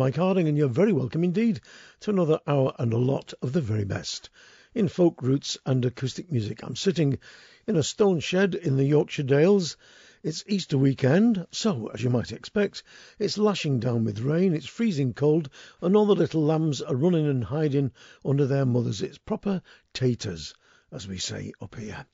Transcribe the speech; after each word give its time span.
Mike 0.00 0.16
Harding, 0.16 0.48
and 0.48 0.56
you're 0.56 0.66
very 0.66 0.94
welcome 0.94 1.22
indeed 1.22 1.60
to 2.00 2.08
another 2.08 2.40
hour 2.46 2.72
and 2.78 2.94
a 2.94 2.96
lot 2.96 3.34
of 3.42 3.52
the 3.52 3.60
very 3.60 3.84
best 3.84 4.30
in 4.74 4.88
folk 4.88 5.20
roots 5.20 5.58
and 5.66 5.84
acoustic 5.84 6.32
music. 6.32 6.62
I'm 6.62 6.74
sitting 6.74 7.18
in 7.66 7.76
a 7.76 7.82
stone 7.82 8.18
shed 8.20 8.54
in 8.54 8.78
the 8.78 8.86
Yorkshire 8.86 9.24
Dales. 9.24 9.76
It's 10.22 10.42
Easter 10.46 10.78
weekend, 10.78 11.46
so, 11.50 11.88
as 11.88 12.02
you 12.02 12.08
might 12.08 12.32
expect, 12.32 12.82
it's 13.18 13.36
lashing 13.36 13.78
down 13.78 14.04
with 14.04 14.20
rain, 14.20 14.54
it's 14.54 14.64
freezing 14.64 15.12
cold, 15.12 15.50
and 15.82 15.94
all 15.94 16.06
the 16.06 16.14
little 16.14 16.42
lambs 16.42 16.80
are 16.80 16.96
running 16.96 17.26
and 17.26 17.44
hiding 17.44 17.92
under 18.24 18.46
their 18.46 18.64
mothers. 18.64 19.02
It's 19.02 19.18
proper 19.18 19.60
taters, 19.92 20.54
as 20.90 21.06
we 21.06 21.18
say 21.18 21.52
up 21.60 21.74
here. 21.74 22.06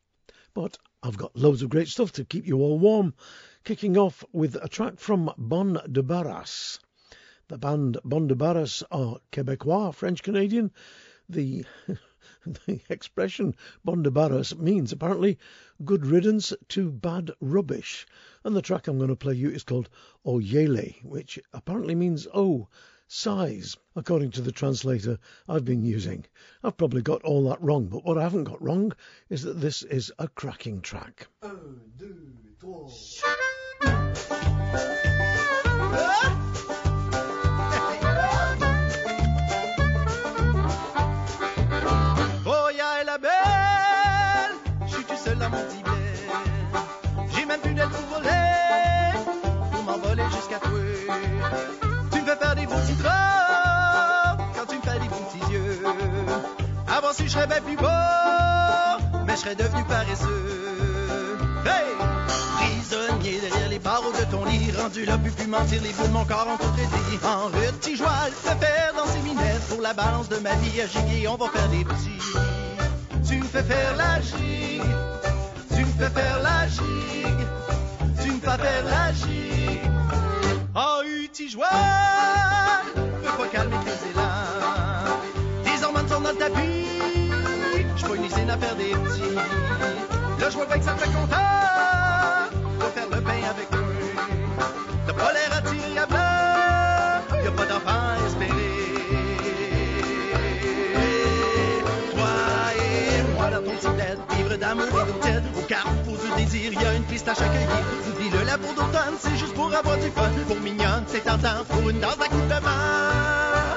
But 0.54 0.76
I've 1.04 1.18
got 1.18 1.36
loads 1.36 1.62
of 1.62 1.70
great 1.70 1.86
stuff 1.86 2.10
to 2.14 2.24
keep 2.24 2.48
you 2.48 2.58
all 2.58 2.80
warm, 2.80 3.14
kicking 3.62 3.96
off 3.96 4.24
with 4.32 4.56
a 4.60 4.68
track 4.68 4.98
from 4.98 5.32
Bon 5.38 5.74
Débarras. 5.86 6.80
The 7.48 7.58
band 7.58 7.98
Bon 8.04 8.26
Débarras 8.28 8.82
are 8.90 9.20
Quebecois, 9.30 9.92
French 9.94 10.24
Canadian. 10.24 10.72
The 11.28 11.64
the 12.44 12.80
expression 12.88 13.54
Bon 13.84 14.02
Débarras 14.02 14.58
means 14.58 14.90
apparently 14.90 15.38
good 15.84 16.04
riddance 16.04 16.52
to 16.70 16.90
bad 16.90 17.30
rubbish. 17.40 18.04
And 18.42 18.56
the 18.56 18.62
track 18.62 18.88
I'm 18.88 18.98
going 18.98 19.10
to 19.10 19.16
play 19.16 19.34
you 19.34 19.48
is 19.48 19.62
called 19.62 19.88
O 20.24 20.40
Yaille, 20.40 20.96
which 21.04 21.38
apparently 21.52 21.94
means 21.94 22.26
oh, 22.34 22.66
size, 23.06 23.76
according 23.94 24.32
to 24.32 24.40
the 24.40 24.50
translator 24.50 25.16
I've 25.48 25.64
been 25.64 25.84
using. 25.84 26.26
I've 26.64 26.76
probably 26.76 27.02
got 27.02 27.22
all 27.22 27.48
that 27.50 27.62
wrong, 27.62 27.86
but 27.86 28.04
what 28.04 28.18
I 28.18 28.24
haven't 28.24 28.42
got 28.42 28.60
wrong 28.60 28.92
is 29.28 29.44
that 29.44 29.60
this 29.60 29.84
is 29.84 30.10
a 30.18 30.26
cracking 30.26 30.80
track. 30.80 31.28
Un, 31.42 31.80
deux, 31.96 32.26
si 57.12 57.24
je 57.24 57.32
serais 57.32 57.46
bien 57.46 57.60
plus 57.60 57.76
beau, 57.76 57.86
mais 59.26 59.34
je 59.34 59.40
serais 59.40 59.54
devenu 59.54 59.84
paresseux. 59.84 61.38
Hey! 61.64 61.94
Prisonnier 62.56 63.40
derrière 63.40 63.68
les 63.68 63.78
barreaux 63.78 64.12
de 64.12 64.24
ton 64.30 64.44
lit, 64.44 64.72
rendu 64.72 65.04
là, 65.04 65.18
plus 65.18 65.30
pu 65.30 65.46
mentir, 65.46 65.82
les 65.82 65.92
bouts 65.92 66.06
de 66.06 66.12
mon 66.12 66.24
corps 66.24 66.46
tout 66.58 66.66
traité. 66.68 67.26
En 67.26 67.50
petit 67.50 67.96
joie, 67.96 68.10
te 68.42 68.64
faire 68.64 68.92
dans 68.96 69.06
ses 69.06 69.20
minettes 69.20 69.68
pour 69.68 69.80
la 69.80 69.92
balance 69.92 70.28
de 70.28 70.36
ma 70.38 70.54
vie 70.54 70.80
à 70.80 70.86
giguer, 70.86 71.28
on 71.28 71.36
va 71.36 71.48
faire 71.48 71.68
des 71.68 71.84
petits. 71.84 72.18
Tu 73.28 73.36
me 73.38 73.44
fais 73.44 73.62
faire 73.62 73.96
la 73.96 74.20
gigue, 74.20 74.82
tu 75.74 75.84
me 75.84 75.92
fais 75.92 76.10
faire 76.10 76.42
la 76.42 76.68
gigue, 76.68 77.46
tu 78.22 78.32
me 78.32 78.40
fais 78.40 78.58
faire 78.58 78.84
la 78.84 79.12
gigue. 79.12 79.90
Oh, 80.74 81.02
petit 81.36 81.50
joie, 81.50 81.66
peux 82.94 83.42
pas 83.42 83.48
calmer 83.52 83.76
tes 83.84 84.10
élans. 84.10 84.25
Tes 86.16 86.22
hormones 86.22 86.38
sont 86.38 86.46
dans 86.46 86.46
le 86.46 86.52
tapis 86.52 86.86
à 88.48 88.56
faire 88.56 88.76
des 88.76 88.94
petits. 88.94 89.34
Là, 90.40 90.50
je 90.50 90.56
vois 90.56 90.66
bien 90.66 90.78
que 90.78 90.84
ça 90.84 90.92
te 90.92 91.00
fait 91.00 91.12
content. 91.12 91.36
Faut 92.80 92.90
faire 92.94 93.08
le 93.10 93.20
pain 93.20 93.42
avec 93.50 93.68
eux. 93.74 93.94
T'as 95.06 95.12
pas 95.12 95.32
l'air 95.34 95.62
blanc. 96.08 97.44
Y'a 97.44 97.50
pas 97.50 97.66
d'enfant 97.66 97.90
à 97.90 98.26
espérer. 98.26 98.52
Toi 102.12 102.34
et 102.78 103.22
moi, 103.34 103.50
dans 103.50 103.62
ton 103.62 103.76
petit 103.76 104.36
vivre 104.36 104.56
d'amour 104.56 104.86
et 104.86 105.12
d'hôtel. 105.12 105.42
Au 105.58 105.62
carrefour 105.62 106.16
du 106.16 106.42
désir, 106.42 106.72
y 106.72 106.84
a 106.84 106.94
une 106.94 107.04
piste 107.04 107.28
à 107.28 107.34
chaque 107.34 107.52
cueillir. 107.52 107.68
Oublie-le, 108.08 108.44
la 108.46 108.56
peau 108.56 108.72
d'automne, 108.74 109.16
c'est 109.18 109.36
juste 109.36 109.54
pour 109.54 109.74
avoir 109.74 109.98
du 109.98 110.10
fun. 110.10 110.30
Pour 110.48 110.60
mignonne, 110.60 111.04
c'est 111.08 111.24
tentant. 111.24 111.64
Pour 111.68 111.90
une 111.90 112.00
danse 112.00 112.16
d'accouplement. 112.16 112.70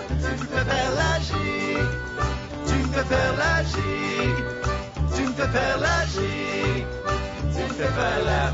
Tu 0.07 0.45
peux 0.45 0.63
faire 0.63 0.91
la 0.95 1.19
gigue. 1.19 1.98
Tu 2.99 3.05
me 3.05 3.07
fais 3.07 3.15
faire 3.15 3.37
la 3.37 3.63
gigue 3.63 4.59
fais 5.39 5.47
faire 5.47 5.79
la 5.79 6.05
gigue, 6.05 6.85
tu 7.53 7.61
me 7.61 7.69
fais 7.69 7.87
faire 7.87 8.23
la 8.25 8.53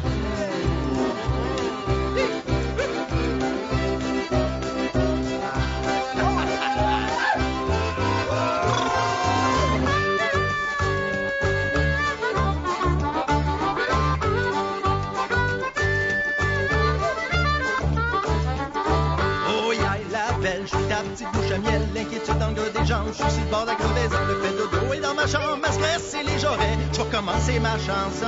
petite 21.16 21.32
bouche 21.32 21.52
à 21.52 21.58
miel, 21.60 21.82
l'inquiétude 21.94 22.38
dans 22.40 22.50
le 22.50 22.56
des 22.78 22.86
jambes, 22.86 23.08
je 23.08 23.14
suis 23.24 23.32
sur 23.32 23.46
le 23.46 23.50
bord 23.50 23.62
de 23.62 23.68
la 23.68 23.76
crevaison, 23.76 24.18
le 24.28 24.42
fait 24.42 24.52
de 24.52 24.68
dos 24.88 24.94
et 24.94 25.00
dans 25.00 25.14
ma 25.14 25.26
chambre, 25.26 25.56
ma 25.62 25.72
stress 25.72 26.14
et 26.14 26.24
les 26.24 26.38
j'aurais, 26.40 26.78
je 26.92 27.02
vais 27.02 27.10
commencer 27.10 27.58
ma 27.60 27.78
chanson. 27.78 28.26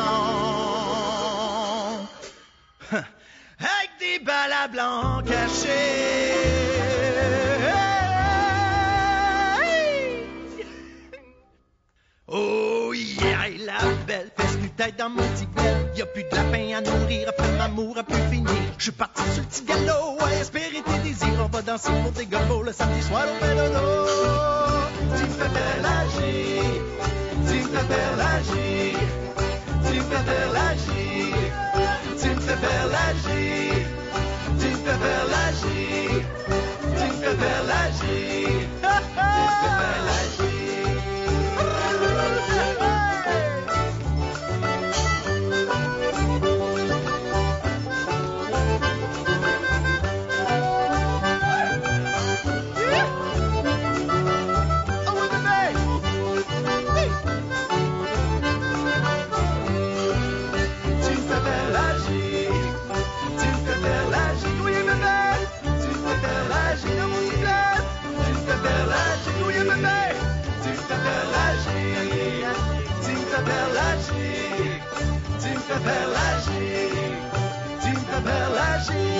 Avec 2.92 3.90
des 4.00 4.20
balles 4.24 4.53
à 4.64 4.70
blanc 4.70 5.22
cachées. 5.25 5.68
Oh 12.30 12.92
yeah, 12.94 13.48
la 13.66 13.80
belle 14.06 14.30
tête 14.77 14.95
dans 14.97 15.09
mon 15.09 15.17
petit 15.17 15.47
Y 15.95 16.01
a 16.01 16.05
plus 16.05 16.23
de 16.23 16.35
lapin 16.35 16.77
à 16.77 16.81
nourrir, 16.81 17.27
après 17.29 17.51
m'amour 17.57 17.97
a 17.97 18.03
pu 18.03 18.13
finir. 18.31 18.51
Je 18.77 18.83
suis 18.83 18.91
parti 18.91 19.23
sur 19.33 19.41
le 19.41 19.47
petit 19.47 19.63
galop, 19.63 20.17
à 20.21 20.33
espérer 20.35 20.83
tes 20.85 20.99
désirs. 21.09 21.41
On 21.43 21.47
va 21.47 21.61
danser 21.63 21.91
pour 22.03 22.13
tes 22.13 22.27
gobos 22.27 22.63
le 22.63 22.71
samedi 22.71 23.01
soir 23.01 23.25
au 23.25 23.45
dos. 23.73 25.17
Tu 25.17 25.23
me 25.23 25.29
fais 25.29 25.49
belle 25.49 25.85
agir 25.85 26.47
tu 27.47 27.53
me 27.53 27.79
fais 27.79 28.43
gigue, 28.43 28.97
tu 29.85 29.95
me 29.95 30.01
fais 30.01 30.27
gigue, 30.85 31.51
tu 32.19 32.30
me 32.30 32.41
fais 32.41 32.65
gigue, 33.23 33.88
tu 34.59 34.69
me 34.69 34.80
fais 34.80 34.97
tu 34.97 34.97
me 36.88 36.95
fais 36.97 36.97
tu 36.97 37.06
me 37.06 37.35
fais 37.35 37.97
Tinta 75.77 75.89
Belage, 75.91 76.89
Tinta 77.81 78.19
Belage. 78.21 79.17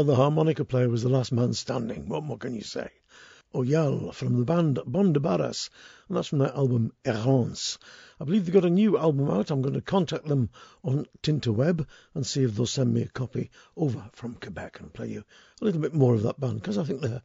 Well, 0.00 0.06
the 0.06 0.16
harmonica 0.16 0.64
player 0.64 0.88
was 0.88 1.02
the 1.02 1.10
last 1.10 1.30
man 1.30 1.52
standing. 1.52 2.08
What 2.08 2.22
more 2.22 2.38
can 2.38 2.54
you 2.54 2.62
say? 2.62 2.88
O 3.52 3.62
Yaille 3.62 4.14
from 4.14 4.38
the 4.38 4.46
band 4.46 4.78
Bon 4.86 5.12
Débarras, 5.12 5.68
and 6.08 6.16
that's 6.16 6.28
from 6.28 6.38
their 6.38 6.56
album 6.56 6.94
Errance. 7.04 7.76
I 8.18 8.24
believe 8.24 8.46
they've 8.46 8.54
got 8.54 8.64
a 8.64 8.70
new 8.70 8.96
album 8.96 9.30
out. 9.30 9.50
I'm 9.50 9.60
going 9.60 9.74
to 9.74 9.82
contact 9.82 10.24
them 10.24 10.48
on 10.82 11.04
Tinterweb 11.22 11.86
and 12.14 12.26
see 12.26 12.44
if 12.44 12.56
they'll 12.56 12.64
send 12.64 12.94
me 12.94 13.02
a 13.02 13.08
copy 13.08 13.50
over 13.76 14.08
from 14.14 14.36
Quebec 14.36 14.80
and 14.80 14.90
play 14.90 15.08
you 15.08 15.22
a 15.60 15.64
little 15.66 15.82
bit 15.82 15.92
more 15.92 16.14
of 16.14 16.22
that 16.22 16.40
band 16.40 16.62
because 16.62 16.78
I 16.78 16.84
think 16.84 17.02
they're 17.02 17.20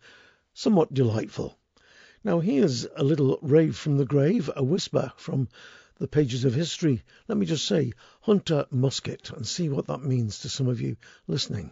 somewhat 0.53 0.93
delightful. 0.93 1.57
Now, 2.25 2.41
here's 2.41 2.85
a 2.97 3.05
little 3.05 3.39
rave 3.41 3.77
from 3.77 3.95
the 3.95 4.05
grave, 4.05 4.51
a 4.53 4.65
whisper 4.65 5.13
from 5.15 5.47
the 5.97 6.09
pages 6.09 6.43
of 6.43 6.53
history. 6.53 7.03
Let 7.29 7.37
me 7.37 7.45
just 7.45 7.65
say, 7.65 7.93
Hunter 8.19 8.65
Muskett, 8.69 9.31
and 9.31 9.47
see 9.47 9.69
what 9.69 9.87
that 9.87 10.03
means 10.03 10.39
to 10.39 10.49
some 10.49 10.67
of 10.67 10.81
you 10.81 10.97
listening. 11.25 11.71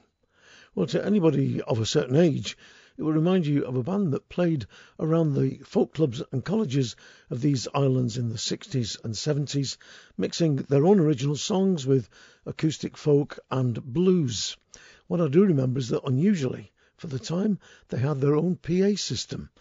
Well, 0.76 0.88
to 0.88 1.06
anybody 1.06 1.62
of 1.62 1.80
a 1.80 1.86
certain 1.86 2.16
age, 2.16 2.58
it 2.98 3.04
will 3.04 3.14
remind 3.14 3.46
you 3.46 3.64
of 3.64 3.76
a 3.76 3.84
band 3.84 4.12
that 4.12 4.28
played 4.28 4.66
around 5.00 5.36
the 5.36 5.60
folk 5.60 5.94
clubs 5.94 6.24
and 6.32 6.44
colleges 6.44 6.96
of 7.30 7.42
these 7.42 7.68
islands 7.76 8.18
in 8.18 8.30
the 8.30 8.40
60s 8.40 8.98
and 9.04 9.14
70s, 9.14 9.78
mixing 10.18 10.56
their 10.56 10.88
own 10.88 11.00
original 11.00 11.36
songs 11.36 11.86
with 11.86 12.10
acoustic 12.48 12.98
folk 12.98 13.38
and 13.52 13.84
blues. 13.84 14.58
What 15.06 15.22
I 15.22 15.28
do 15.28 15.46
remember 15.46 15.78
is 15.78 15.90
that 15.90 16.08
unusually, 16.08 16.72
for 16.98 17.06
the 17.06 17.20
time, 17.20 17.60
they 17.90 18.00
had 18.00 18.20
their 18.20 18.36
own 18.36 18.56
PA 18.56 18.96
system 18.96 19.52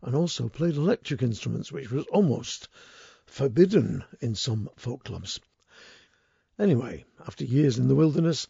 and 0.00 0.14
also 0.14 0.48
played 0.48 0.76
electric 0.76 1.22
instruments, 1.22 1.70
which 1.70 1.90
was 1.90 2.06
almost 2.06 2.70
forbidden 3.26 4.04
in 4.22 4.34
some 4.34 4.70
folk 4.76 5.04
clubs. 5.04 5.38
Anyway, 6.58 7.04
after 7.26 7.44
years 7.44 7.78
in 7.78 7.88
the 7.88 7.94
wilderness, 7.94 8.48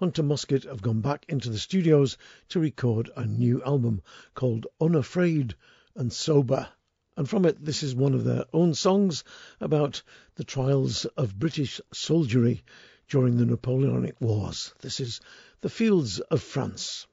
Hunter 0.00 0.22
Muskett 0.22 0.62
have 0.62 0.80
gone 0.80 1.00
back 1.00 1.24
into 1.28 1.50
the 1.50 1.58
studios 1.58 2.16
to 2.50 2.60
record 2.60 3.10
a 3.16 3.26
new 3.26 3.60
album 3.64 4.00
called 4.32 4.68
Unafraid 4.80 5.56
and 5.96 6.12
Sober. 6.12 6.68
And 7.16 7.28
from 7.28 7.44
it, 7.44 7.64
this 7.64 7.82
is 7.82 7.96
one 7.96 8.14
of 8.14 8.22
their 8.22 8.44
own 8.52 8.74
songs 8.74 9.24
about 9.60 10.04
the 10.36 10.44
trials 10.44 11.04
of 11.16 11.36
British 11.36 11.80
soldiery 11.92 12.62
during 13.08 13.38
the 13.38 13.44
Napoleonic 13.44 14.20
Wars. 14.20 14.72
This 14.82 15.00
is 15.00 15.20
The 15.62 15.68
Fields 15.68 16.20
of 16.20 16.42
France. 16.42 17.07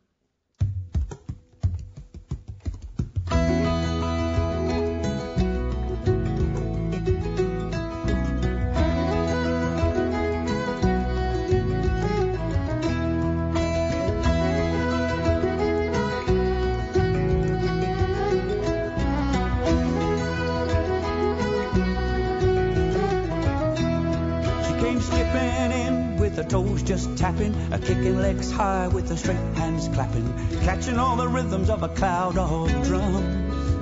Toes 26.50 26.84
just 26.84 27.18
tapping, 27.18 27.54
a 27.72 27.80
kicking 27.80 28.18
legs 28.18 28.52
high 28.52 28.88
with 28.88 29.08
the 29.08 29.18
straight 29.18 29.38
hands 29.56 29.88
clapping, 29.90 30.34
catching 30.62 30.98
all 31.00 31.16
the 31.16 31.28
rhythms 31.28 31.70
of 31.70 31.84
a 31.84 31.90
cloud 31.90 32.38
of 32.38 32.70
drums. 32.84 33.74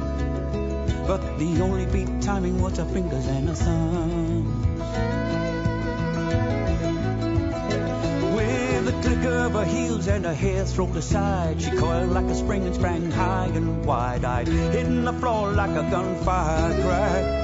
But 1.08 1.38
the 1.38 1.62
only 1.62 1.86
beat 1.86 2.22
timing 2.22 2.62
was 2.62 2.78
her 2.78 2.86
fingers 2.86 3.28
and 3.28 3.50
her 3.50 3.56
thumbs. 3.56 4.66
With 8.36 8.88
a 8.88 9.02
click 9.02 9.26
of 9.26 9.54
her 9.54 9.66
heels 9.66 10.08
and 10.08 10.26
her 10.26 10.34
hair 10.34 10.66
thrown 10.66 10.96
aside, 10.98 11.62
she 11.62 11.72
coiled 11.72 12.12
like 12.12 12.26
a 12.26 12.36
spring 12.36 12.66
and 12.66 12.76
sprang 12.76 13.12
high 13.12 13.52
and 13.54 13.86
wide-eyed, 13.86 14.48
hitting 14.48 15.04
the 15.04 15.14
floor 15.14 15.52
like 15.52 15.72
a 15.72 15.90
gunfire 15.90 16.82
crack 16.82 17.44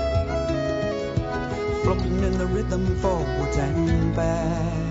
floating 1.83 2.23
in 2.23 2.37
the 2.37 2.45
rhythm 2.45 2.95
forwards 2.97 3.57
and 3.57 4.15
back. 4.15 4.88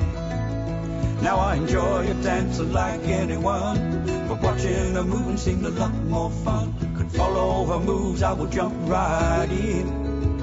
Now 1.21 1.39
I 1.39 1.57
enjoy 1.57 2.11
a 2.11 2.15
dancing 2.23 2.73
like 2.73 3.03
anyone, 3.03 4.05
but 4.29 4.41
watching 4.41 4.95
her 4.95 5.03
moving 5.03 5.37
seemed 5.37 5.67
a 5.67 5.71
lot 5.71 5.95
more 6.05 6.31
fun. 6.31 6.73
Could 6.97 7.11
follow 7.11 7.65
her 7.67 7.81
moves, 7.85 8.23
I 8.23 8.33
would 8.33 8.53
jump 8.53 8.75
right 8.89 9.49
in. 9.51 10.39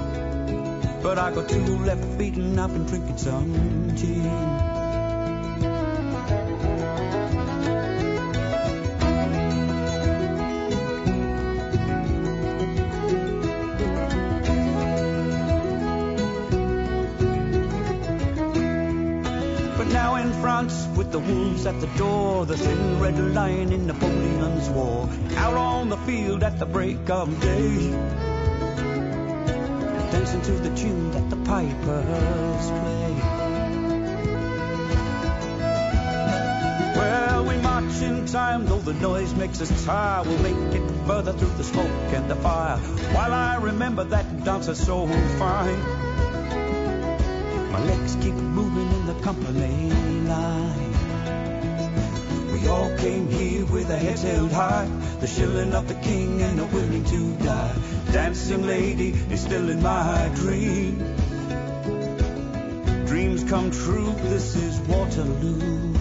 But 1.02 1.18
I 1.18 1.32
got 1.32 1.48
two 1.48 1.78
left 1.78 2.04
feet 2.18 2.36
and 2.36 2.60
I've 2.60 2.72
been 2.72 2.84
drinking 2.84 3.16
some 3.16 3.96
gin. 3.96 4.55
The 21.16 21.32
wolves 21.32 21.64
at 21.64 21.80
the 21.80 21.86
door, 21.98 22.44
the 22.44 22.58
thin 22.58 23.00
red 23.00 23.18
line 23.34 23.72
in 23.72 23.86
Napoleon's 23.86 24.68
war. 24.68 25.08
Out 25.36 25.54
on 25.54 25.88
the 25.88 25.96
field 25.96 26.42
at 26.42 26.58
the 26.58 26.66
break 26.66 27.08
of 27.08 27.40
day, 27.40 27.90
dancing 30.12 30.42
to 30.42 30.52
the 30.52 30.76
tune 30.76 31.10
that 31.12 31.30
the 31.30 31.36
pipers 31.36 32.66
play. 32.80 33.14
Well, 36.98 37.44
we 37.46 37.56
march 37.62 38.02
in 38.02 38.26
time, 38.26 38.66
though 38.66 38.80
the 38.80 38.92
noise 38.92 39.34
makes 39.34 39.62
us 39.62 39.86
tired. 39.86 40.26
We'll 40.26 40.42
make 40.42 40.74
it 40.74 41.06
further 41.06 41.32
through 41.32 41.56
the 41.56 41.64
smoke 41.64 42.12
and 42.12 42.30
the 42.30 42.36
fire. 42.36 42.76
While 43.16 43.32
I 43.32 43.56
remember 43.56 44.04
that 44.04 44.44
dancer 44.44 44.74
so 44.74 45.06
fine, 45.38 45.80
my 47.72 47.82
legs 47.86 48.16
keep 48.16 48.34
moving 48.34 48.92
in 48.92 49.06
the 49.06 49.14
company 49.22 49.90
line. 50.28 50.85
We 52.66 52.72
all 52.72 52.96
came 52.96 53.28
here 53.28 53.64
with 53.66 53.88
our 53.92 53.96
heads 53.96 54.22
held 54.22 54.50
high, 54.50 54.86
the 55.20 55.28
shilling 55.28 55.72
of 55.72 55.86
the 55.86 55.94
king 55.94 56.42
and 56.42 56.58
a 56.58 56.64
willing 56.64 57.04
to 57.04 57.36
die. 57.44 57.76
Dancing 58.10 58.66
lady 58.66 59.10
is 59.30 59.42
still 59.42 59.70
in 59.70 59.80
my 59.80 60.28
dream. 60.34 60.98
Dreams 63.06 63.44
come 63.44 63.70
true, 63.70 64.12
this 64.24 64.56
is 64.56 64.80
Waterloo. 64.80 65.95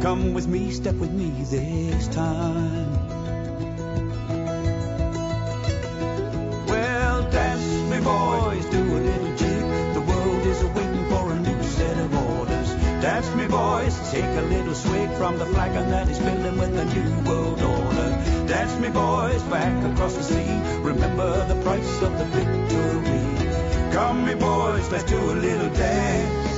Come 0.00 0.32
with 0.32 0.46
me, 0.46 0.70
step 0.70 0.94
with 0.94 1.10
me 1.10 1.30
this 1.42 2.06
time. 2.08 2.92
Well, 6.66 7.28
dance 7.30 7.90
me, 7.90 7.98
boys, 8.00 8.64
do 8.66 8.78
a 8.78 9.00
little 9.00 9.36
jig. 9.36 9.94
The 9.94 10.00
world 10.00 10.46
is 10.46 10.62
waiting 10.62 11.08
for 11.10 11.32
a 11.32 11.40
new 11.40 11.62
set 11.64 11.98
of 11.98 12.14
orders. 12.30 12.70
Dance 13.02 13.34
me, 13.34 13.48
boys, 13.48 14.12
take 14.12 14.24
a 14.24 14.42
little 14.42 14.74
swig 14.74 15.10
from 15.14 15.36
the 15.36 15.46
flagon 15.46 15.90
that 15.90 16.08
is 16.08 16.18
filling 16.18 16.58
with 16.58 16.78
a 16.78 16.84
new 16.84 17.28
world 17.28 17.60
order. 17.60 18.46
Dance 18.46 18.78
me, 18.78 18.90
boys, 18.90 19.42
back 19.44 19.92
across 19.92 20.14
the 20.14 20.22
sea. 20.22 20.60
Remember 20.80 21.44
the 21.48 21.60
price 21.62 22.02
of 22.02 22.16
the 22.16 22.24
victory. 22.24 23.92
Come, 23.92 24.24
me 24.24 24.34
boys, 24.34 24.92
let's 24.92 25.04
do 25.04 25.18
a 25.18 25.34
little 25.34 25.70
dance 25.70 26.48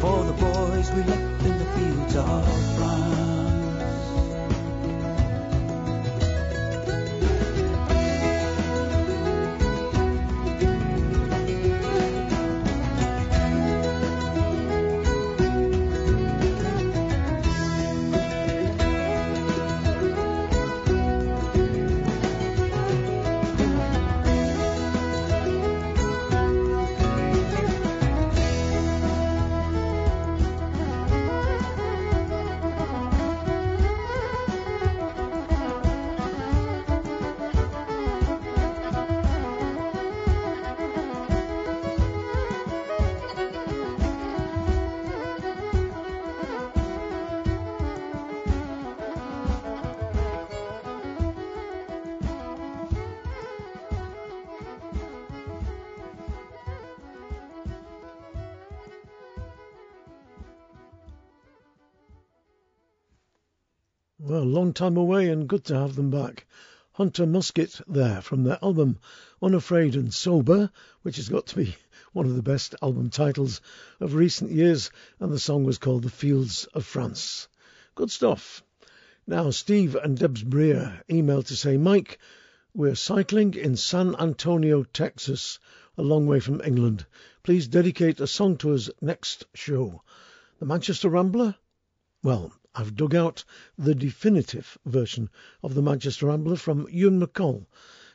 for 0.00 0.24
the 0.24 0.32
boys 0.32 0.90
we 0.92 1.02
left 1.02 1.44
in 1.44 1.57
the 1.57 1.57
fields 1.78 2.16
of 2.16 2.44
France. 2.76 3.27
Time 64.78 64.96
away 64.96 65.28
and 65.28 65.48
good 65.48 65.64
to 65.64 65.74
have 65.74 65.96
them 65.96 66.08
back. 66.08 66.46
Hunter 66.92 67.26
Muskett 67.26 67.80
there 67.88 68.22
from 68.22 68.44
their 68.44 68.60
album 68.62 69.00
Unafraid 69.42 69.96
and 69.96 70.14
Sober, 70.14 70.70
which 71.02 71.16
has 71.16 71.28
got 71.28 71.48
to 71.48 71.56
be 71.56 71.74
one 72.12 72.26
of 72.26 72.36
the 72.36 72.44
best 72.44 72.76
album 72.80 73.10
titles 73.10 73.60
of 73.98 74.14
recent 74.14 74.52
years, 74.52 74.92
and 75.18 75.32
the 75.32 75.40
song 75.40 75.64
was 75.64 75.78
called 75.78 76.04
The 76.04 76.10
Fields 76.10 76.66
of 76.74 76.84
France. 76.84 77.48
Good 77.96 78.12
stuff. 78.12 78.62
Now, 79.26 79.50
Steve 79.50 79.96
and 79.96 80.16
Debs 80.16 80.44
Breer 80.44 81.02
emailed 81.08 81.46
to 81.46 81.56
say, 81.56 81.76
Mike, 81.76 82.20
we're 82.72 82.94
cycling 82.94 83.54
in 83.54 83.74
San 83.74 84.14
Antonio, 84.14 84.84
Texas, 84.84 85.58
a 85.96 86.02
long 86.02 86.24
way 86.28 86.38
from 86.38 86.60
England. 86.60 87.04
Please 87.42 87.66
dedicate 87.66 88.20
a 88.20 88.28
song 88.28 88.56
to 88.58 88.74
us 88.74 88.90
next 89.00 89.44
show. 89.54 90.04
The 90.60 90.66
Manchester 90.66 91.08
Rambler? 91.08 91.56
Well, 92.22 92.52
I've 92.80 92.94
dug 92.94 93.12
out 93.12 93.44
the 93.76 93.92
definitive 93.92 94.78
version 94.86 95.30
of 95.64 95.74
the 95.74 95.82
Manchester 95.82 96.26
Rambler 96.26 96.54
from 96.54 96.86
Ewan 96.88 97.18
MacColl. 97.18 97.66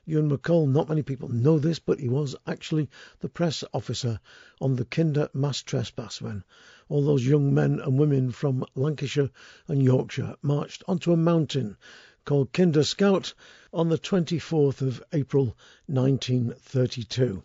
Ewan 0.05 0.29
MacColl, 0.29 0.70
not 0.70 0.88
many 0.88 1.01
people 1.01 1.27
know 1.27 1.60
this, 1.60 1.79
but 1.79 2.00
he 2.00 2.08
was 2.08 2.34
actually 2.48 2.89
the 3.20 3.27
press 3.27 3.65
officer 3.74 4.22
on 4.62 4.77
the 4.77 4.86
Kinder 4.86 5.27
mass 5.34 5.62
trespass 5.62 6.22
when 6.22 6.46
all 6.88 7.03
those 7.03 7.27
young 7.27 7.53
men 7.53 7.82
and 7.82 8.00
women 8.00 8.32
from 8.32 8.63
Lancashire 8.74 9.32
and 9.67 9.84
Yorkshire 9.84 10.38
marched 10.41 10.82
onto 10.88 11.12
a 11.12 11.17
mountain 11.17 11.75
called 12.24 12.53
Kinder 12.53 12.86
Scout 12.86 13.34
on 13.74 13.89
the 13.89 13.98
24th 13.98 14.79
of 14.82 15.03
April 15.12 15.58
1932. 15.88 17.43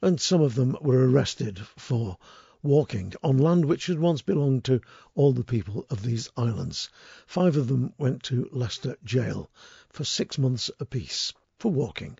And 0.00 0.20
some 0.20 0.42
of 0.42 0.54
them 0.54 0.76
were 0.80 1.10
arrested 1.10 1.58
for 1.76 2.18
walking 2.62 3.12
on 3.22 3.38
land 3.38 3.64
which 3.64 3.86
had 3.86 3.98
once 3.98 4.22
belonged 4.22 4.64
to 4.64 4.80
all 5.14 5.32
the 5.32 5.44
people 5.44 5.86
of 5.88 6.02
these 6.02 6.30
islands. 6.36 6.90
Five 7.26 7.56
of 7.56 7.68
them 7.68 7.92
went 7.96 8.22
to 8.24 8.48
Leicester 8.52 8.96
Jail 9.04 9.50
for 9.88 10.04
six 10.04 10.36
months 10.38 10.70
apiece 10.78 11.32
for 11.58 11.70
walking 11.70 12.18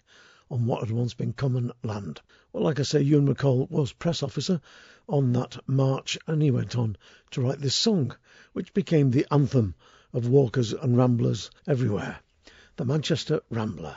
on 0.50 0.66
what 0.66 0.80
had 0.80 0.90
once 0.90 1.14
been 1.14 1.32
common 1.32 1.70
land. 1.82 2.20
Well, 2.52 2.64
like 2.64 2.80
I 2.80 2.82
say, 2.82 3.00
Ewan 3.00 3.26
MacColl 3.26 3.70
was 3.70 3.92
press 3.92 4.22
officer 4.22 4.60
on 5.08 5.32
that 5.34 5.56
march, 5.68 6.18
and 6.26 6.42
he 6.42 6.50
went 6.50 6.76
on 6.76 6.96
to 7.32 7.42
write 7.42 7.60
this 7.60 7.76
song, 7.76 8.16
which 8.52 8.74
became 8.74 9.10
the 9.10 9.26
anthem 9.30 9.74
of 10.12 10.28
walkers 10.28 10.72
and 10.72 10.96
ramblers 10.96 11.50
everywhere. 11.66 12.18
The 12.76 12.84
Manchester 12.84 13.40
Rambler. 13.50 13.96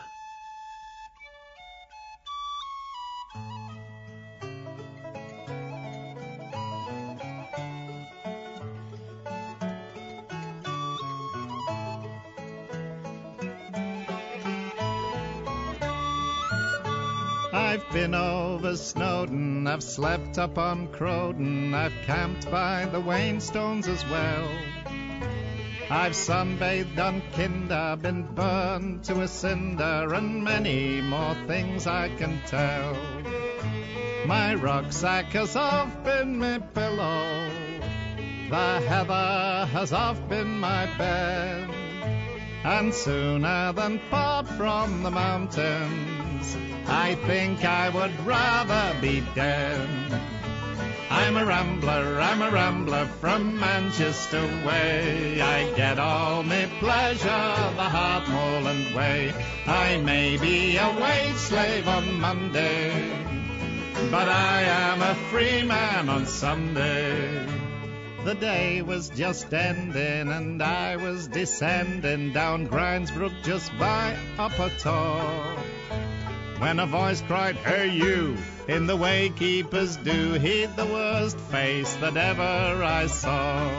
I've 19.73 19.81
slept 19.81 20.37
up 20.37 20.59
on 20.59 20.87
Crowden, 20.89 21.73
I've 21.73 21.95
camped 22.03 22.51
by 22.51 22.85
the 22.85 23.01
Wainstones 23.01 23.87
as 23.87 24.05
well. 24.05 24.47
I've 25.89 26.11
sunbathed 26.11 26.99
on 26.99 27.23
Kinder, 27.35 27.97
been 27.99 28.21
burned 28.35 29.03
to 29.05 29.21
a 29.21 29.27
cinder, 29.27 30.13
and 30.13 30.43
many 30.43 31.01
more 31.01 31.33
things 31.47 31.87
I 31.87 32.09
can 32.09 32.39
tell. 32.45 32.95
My 34.27 34.53
rucksack 34.53 35.31
has 35.31 35.55
oft 35.55 36.03
been 36.03 36.37
my 36.37 36.59
pillow, 36.59 37.49
the 38.51 38.79
heather 38.87 39.65
has 39.71 39.91
oft 39.91 40.29
been 40.29 40.59
my 40.59 40.85
bed, 40.99 41.67
and 42.63 42.93
sooner 42.93 43.73
than 43.73 43.99
part 44.09 44.47
from 44.47 45.03
the 45.03 45.11
mountains, 45.11 46.57
I 46.87 47.15
think 47.15 47.65
I 47.65 47.89
would 47.89 48.17
rather 48.25 48.99
be 49.01 49.21
dead. 49.35 49.89
I'm 51.09 51.37
a 51.37 51.45
rambler, 51.45 52.19
I'm 52.21 52.41
a 52.41 52.49
rambler 52.49 53.05
from 53.05 53.59
Manchester 53.59 54.41
way. 54.65 55.41
I 55.41 55.71
get 55.75 55.99
all 55.99 56.41
my 56.43 56.65
pleasure 56.79 57.27
the 57.75 57.89
Hartmoreland 57.97 58.95
way. 58.95 59.33
I 59.67 59.97
may 59.97 60.37
be 60.37 60.77
a 60.77 60.89
wage 60.99 61.35
slave 61.35 61.87
on 61.87 62.19
Monday, 62.19 62.91
but 64.09 64.27
I 64.27 64.63
am 64.63 65.01
a 65.01 65.15
free 65.29 65.63
man 65.63 66.09
on 66.09 66.25
Sunday. 66.25 67.62
The 68.23 68.35
day 68.35 68.81
was 68.81 69.09
just 69.09 69.53
ending 69.53 70.31
and 70.31 70.63
I 70.63 70.95
was 70.95 71.27
descending 71.27 72.31
down 72.31 72.67
Grindsbrook 72.67 73.33
just 73.43 73.77
by 73.77 74.15
Upper 74.37 74.71
Tor. 74.79 75.57
When 76.57 76.79
a 76.79 76.85
voice 76.85 77.21
cried, 77.21 77.57
Hey 77.57 77.89
you! 77.89 78.37
In 78.69 78.87
the 78.87 78.95
way 78.95 79.29
keepers 79.35 79.97
do, 79.97 80.33
he'd 80.33 80.73
the 80.77 80.85
worst 80.85 81.37
face 81.37 81.93
that 81.95 82.15
ever 82.15 82.81
I 82.81 83.07
saw. 83.07 83.69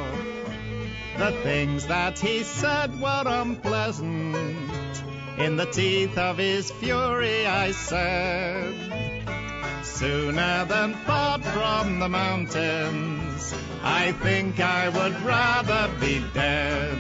The 1.17 1.33
things 1.43 1.87
that 1.87 2.19
he 2.19 2.43
said 2.43 3.01
were 3.01 3.25
unpleasant. 3.27 5.03
In 5.39 5.57
the 5.57 5.71
teeth 5.73 6.19
of 6.19 6.37
his 6.37 6.71
fury, 6.71 7.47
I 7.47 7.71
said, 7.71 8.75
Sooner 9.83 10.67
than 10.67 10.93
part 11.07 11.43
from 11.47 11.99
the 11.99 12.11
I 13.83 14.13
think 14.13 14.61
I 14.61 14.89
would 14.89 15.21
rather 15.23 15.91
be 16.01 16.23
dead. 16.33 16.99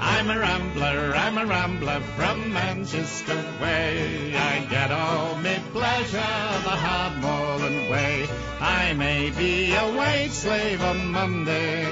I'm 0.00 0.30
a 0.30 0.38
rambler, 0.38 1.14
I'm 1.14 1.38
a 1.38 1.46
rambler 1.46 2.00
from 2.16 2.52
Manchester 2.52 3.44
way. 3.60 4.34
I 4.34 4.64
get 4.70 4.90
all 4.90 5.36
me 5.36 5.56
pleasure 5.72 6.18
the 6.64 6.76
Hardmoreland 6.84 7.90
way. 7.90 8.28
I 8.60 8.92
may 8.94 9.30
be 9.30 9.74
a 9.74 9.96
wage 9.96 10.30
slave 10.30 10.82
on 10.82 11.12
Monday, 11.12 11.86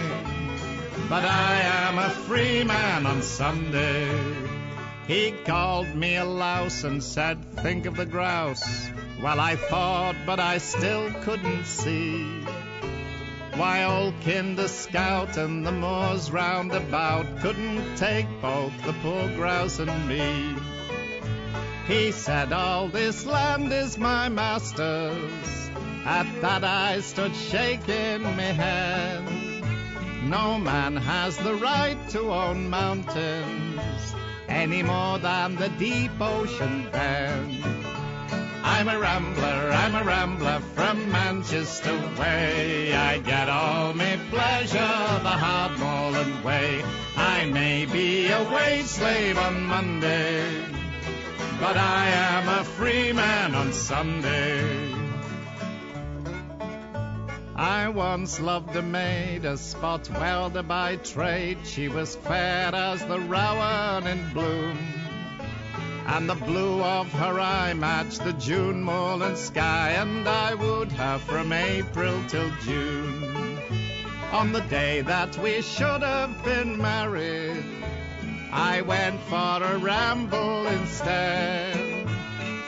but 1.09 1.25
I 1.25 1.61
am 1.88 1.99
a 1.99 2.11
free 2.11 2.64
man 2.64 3.07
on 3.07 3.23
Sunday. 3.23 4.09
He 5.07 5.33
called 5.45 5.95
me 5.95 6.16
a 6.16 6.25
louse 6.25 6.85
and 6.85 7.02
said, 7.02 7.45
think 7.57 7.87
of 7.87 7.97
the 7.97 8.07
grouse. 8.07 8.90
Well, 9.23 9.40
I 9.40 9.57
thought, 9.57 10.16
but 10.26 10.40
I 10.40 10.59
still 10.59 11.12
couldn't 11.23 11.64
see. 11.64 12.45
Why 13.57 13.85
old 13.85 14.13
Kinder 14.23 14.69
Scout 14.69 15.39
and 15.39 15.67
the 15.67 15.73
moors 15.73 16.31
round 16.31 16.73
about 16.73 17.41
couldn't 17.41 17.97
take 17.97 18.27
both 18.43 18.73
the 18.85 18.93
poor 19.03 19.29
grouse 19.29 19.79
and 19.79 20.07
me. 20.07 20.55
He 21.87 22.13
said, 22.13 22.53
All 22.53 22.89
this 22.89 23.25
land 23.25 23.73
is 23.73 23.97
my 23.97 24.29
master's. 24.29 25.71
At 26.05 26.27
that 26.43 26.65
I 26.65 27.01
stood 27.01 27.35
shaking 27.35 28.25
me 28.37 28.43
head. 28.43 29.25
No 30.25 30.59
man 30.59 30.97
has 30.97 31.39
the 31.39 31.55
right 31.55 31.97
to 32.11 32.33
own 32.33 32.69
mountains 32.69 34.15
any 34.49 34.83
more 34.83 35.19
than 35.19 35.57
the 35.57 35.71
deep 35.71 36.13
ocean 36.21 36.89
bed. 36.93 37.86
I'm 38.69 38.89
a 38.89 38.99
rambler, 38.99 39.71
I'm 39.73 39.95
a 39.95 40.03
rambler 40.03 40.61
from 40.75 41.13
Manchester 41.13 41.97
way. 42.19 42.93
I 42.93 43.19
get 43.19 43.49
all 43.49 43.95
my 43.95 44.19
pleasure 44.29 45.21
the 45.23 45.37
Hardmoreland 45.45 46.43
way. 46.43 46.83
I 47.17 47.47
may 47.47 47.87
be 47.87 48.27
a 48.27 48.43
wage 48.43 48.87
slave 48.87 49.39
on 49.39 49.63
Monday, 49.67 50.65
but 51.61 51.77
I 51.77 52.09
am 52.09 52.49
a 52.49 52.65
free 52.65 53.13
man 53.13 53.55
on 53.55 53.73
Sunday. 53.73 54.93
I 57.55 57.89
once 57.89 58.41
loved 58.41 58.75
a 58.75 58.83
maid, 58.83 59.45
a 59.45 59.57
spot 59.57 60.11
welder 60.11 60.65
by 60.65 60.97
trade. 60.97 61.59
She 61.65 61.87
was 61.87 62.17
fair 62.17 62.75
as 62.75 63.07
the 63.07 63.21
rowan 63.21 64.09
in 64.09 64.33
bloom 64.33 65.06
and 66.07 66.29
the 66.29 66.35
blue 66.35 66.83
of 66.83 67.13
her 67.13 67.41
eye 67.41 67.75
matched 67.75 68.23
the 68.23 68.33
June 68.35 68.83
moorland 68.83 69.37
sky, 69.37 69.91
and 69.91 70.29
I 70.29 70.55
would 70.55 70.93
have 70.93 71.21
from 71.23 71.53
April 71.53 72.23
till 72.29 72.51
June. 72.63 73.59
On 74.33 74.53
the 74.53 74.61
day 74.63 75.01
that 75.03 75.37
we 75.39 75.63
should 75.63 76.03
have 76.03 76.45
been 76.45 76.81
married, 76.81 77.65
I 78.53 78.83
went 78.83 79.21
for 79.23 79.63
a 79.63 79.79
ramble 79.79 80.67
instead. 80.67 82.09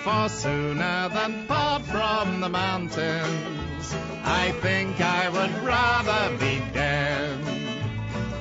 For 0.03 0.29
sooner 0.29 1.09
than 1.09 1.47
part 1.47 1.83
from 1.83 2.41
the 2.41 2.49
mountains, 2.49 3.95
I 4.25 4.53
think 4.61 5.01
I 5.01 5.29
would 5.29 5.63
rather 5.63 6.37
be 6.39 6.61
dead. 6.73 7.58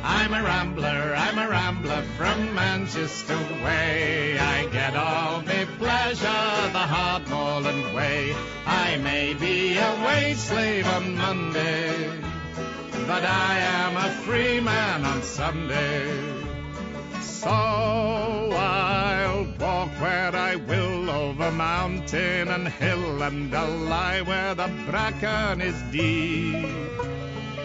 I'm 0.09 0.33
a 0.33 0.41
rambler, 0.41 1.13
I'm 1.17 1.37
a 1.37 1.49
rambler 1.49 2.01
from 2.15 2.55
Manchester 2.55 3.37
way. 3.61 4.39
I 4.39 4.65
get 4.67 4.95
all 4.95 5.41
me 5.41 5.65
pleasure 5.77 6.61
the 6.71 6.85
Hardmoreland 6.95 7.93
way. 7.93 8.33
I 8.65 8.95
may 9.03 9.33
be 9.33 9.77
a 9.77 10.05
wage 10.05 10.37
slave 10.37 10.87
on 10.87 11.17
Monday, 11.17 12.09
but 13.05 13.25
I 13.25 13.59
am 13.59 13.97
a 13.97 14.09
free 14.23 14.61
man 14.61 15.03
on 15.03 15.21
Sunday. 15.23 16.07
So 17.19 17.49
I'll 17.49 19.43
walk 19.59 19.89
where 19.99 20.33
I 20.33 20.55
will 20.55 21.09
over 21.09 21.51
mountain 21.51 22.47
and 22.47 22.69
hill, 22.69 23.23
and 23.23 23.53
I'll 23.53 23.77
lie 23.77 24.21
where 24.21 24.55
the 24.55 24.71
bracken 24.85 25.59
is 25.59 25.75
deep. 25.91 27.16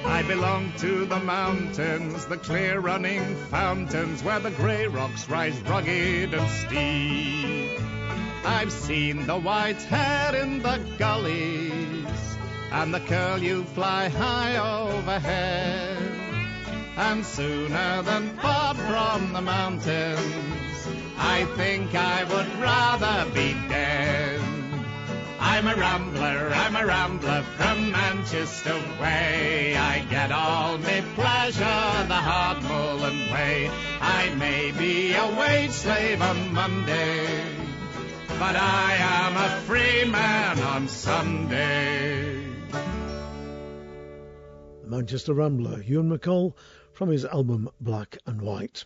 I 0.05 0.23
belong 0.23 0.73
to 0.79 1.05
the 1.05 1.21
mountains, 1.21 2.27
the 2.27 2.37
clear 2.37 2.81
running 2.81 3.37
fountains, 3.51 4.23
where 4.23 4.41
the 4.41 4.51
grey 4.51 4.87
rocks 4.87 5.29
rise 5.29 5.61
rugged 5.63 6.35
and 6.35 6.51
steep. 6.51 7.81
I've 8.45 8.73
seen 8.73 9.27
the 9.27 9.39
white 9.39 9.83
hare 9.83 10.35
in 10.37 10.61
the 10.61 10.81
gullies, 10.99 12.37
and 12.73 12.93
the 12.93 13.01
curlew 13.01 13.65
fly 13.65 14.09
high 14.09 14.57
overhead. 14.57 15.99
And 16.97 17.25
sooner 17.25 18.03
than 18.03 18.37
part 18.37 18.77
from 18.77 19.33
the 19.33 19.41
mountains, 19.41 20.89
I 21.17 21.45
think 21.57 21.95
I 21.95 22.25
would 22.25 22.61
rather 22.61 23.31
be 23.31 23.55
dead. 23.69 24.52
I'm 25.45 25.67
a 25.67 25.75
rambler, 25.75 26.53
I'm 26.55 26.77
a 26.77 26.87
rambler 26.87 27.43
from 27.57 27.91
Manchester 27.91 28.81
way. 29.01 29.77
I 29.77 30.07
get 30.09 30.31
all 30.31 30.79
my 30.79 31.03
pleasure 31.17 32.07
the 32.07 32.15
hard 32.15 32.63
mullen 32.63 33.19
way. 33.33 33.69
I 34.01 34.33
may 34.37 34.71
be 34.71 35.13
a 35.15 35.27
wage 35.37 35.73
slave 35.73 36.23
on 36.23 36.55
Monday, 36.55 37.27
but 38.39 38.55
I 38.55 38.95
am 39.01 39.37
a 39.37 39.61
free 39.63 40.05
man 40.09 40.61
on 40.61 40.87
Sunday. 40.87 42.47
Manchester 44.87 45.35
Rambler, 45.35 45.83
Ewan 45.83 46.09
MacColl, 46.09 46.55
from 46.93 47.09
his 47.09 47.25
album 47.25 47.69
Black 47.81 48.17
and 48.27 48.41
White. 48.41 48.85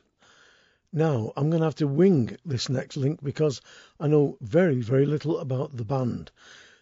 Now, 0.96 1.30
I'm 1.36 1.50
going 1.50 1.60
to 1.60 1.66
have 1.66 1.74
to 1.74 1.86
wing 1.86 2.38
this 2.42 2.70
next 2.70 2.96
link 2.96 3.22
because 3.22 3.60
I 4.00 4.06
know 4.06 4.38
very, 4.40 4.80
very 4.80 5.04
little 5.04 5.38
about 5.38 5.76
the 5.76 5.84
band. 5.84 6.30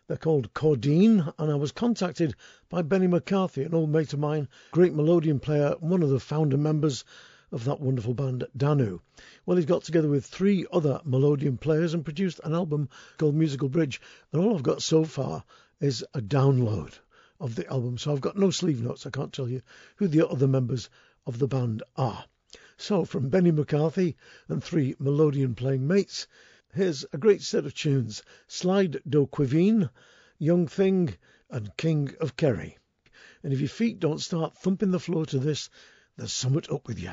They're 0.06 0.16
called 0.16 0.54
Cordeen, 0.54 1.32
and 1.36 1.50
I 1.50 1.56
was 1.56 1.72
contacted 1.72 2.36
by 2.68 2.82
Benny 2.82 3.08
McCarthy, 3.08 3.64
an 3.64 3.74
old 3.74 3.90
mate 3.90 4.12
of 4.12 4.20
mine, 4.20 4.46
great 4.70 4.94
melodeon 4.94 5.42
player, 5.42 5.74
one 5.80 6.00
of 6.00 6.10
the 6.10 6.20
founder 6.20 6.56
members 6.56 7.04
of 7.50 7.64
that 7.64 7.80
wonderful 7.80 8.14
band, 8.14 8.46
Danu. 8.56 9.00
Well, 9.46 9.56
he's 9.56 9.66
got 9.66 9.82
together 9.82 10.08
with 10.08 10.24
three 10.24 10.64
other 10.72 11.00
melodeon 11.04 11.58
players 11.58 11.92
and 11.92 12.04
produced 12.04 12.40
an 12.44 12.54
album 12.54 12.90
called 13.18 13.34
Musical 13.34 13.68
Bridge, 13.68 14.00
and 14.32 14.40
all 14.40 14.54
I've 14.54 14.62
got 14.62 14.80
so 14.80 15.02
far 15.02 15.42
is 15.80 16.04
a 16.14 16.20
download 16.20 17.00
of 17.40 17.56
the 17.56 17.68
album, 17.68 17.98
so 17.98 18.12
I've 18.12 18.20
got 18.20 18.38
no 18.38 18.50
sleeve 18.50 18.80
notes. 18.80 19.06
I 19.06 19.10
can't 19.10 19.32
tell 19.32 19.48
you 19.48 19.62
who 19.96 20.06
the 20.06 20.28
other 20.28 20.46
members 20.46 20.88
of 21.26 21.40
the 21.40 21.48
band 21.48 21.82
are. 21.96 22.26
So, 22.76 23.04
from 23.04 23.28
Benny 23.28 23.52
McCarthy 23.52 24.16
and 24.48 24.60
three 24.60 24.96
melodeon 24.98 25.54
playing 25.54 25.86
mates, 25.86 26.26
here's 26.74 27.06
a 27.12 27.18
great 27.18 27.40
set 27.40 27.64
of 27.64 27.72
tunes 27.72 28.24
Slide 28.48 29.00
Do 29.08 29.28
Caoimhin, 29.28 29.90
Young 30.40 30.66
Thing, 30.66 31.16
and 31.48 31.76
King 31.76 32.16
of 32.20 32.36
Kerry. 32.36 32.78
And 33.44 33.52
if 33.52 33.60
your 33.60 33.68
feet 33.68 34.00
don't 34.00 34.18
start 34.18 34.58
thumping 34.58 34.90
the 34.90 34.98
floor 34.98 35.24
to 35.26 35.38
this, 35.38 35.70
there's 36.16 36.32
summit 36.32 36.68
up 36.68 36.88
with 36.88 36.98
you. 36.98 37.12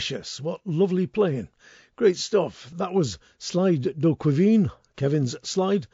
Delicious. 0.00 0.40
What 0.40 0.66
lovely 0.66 1.06
playing. 1.06 1.50
Great 1.94 2.16
stuff. 2.16 2.70
That 2.74 2.94
was 2.94 3.18
Slide 3.36 4.00
do 4.00 4.16
Caoimhin, 4.16 4.70
Kevin's 4.96 5.36
Slide, 5.46 5.86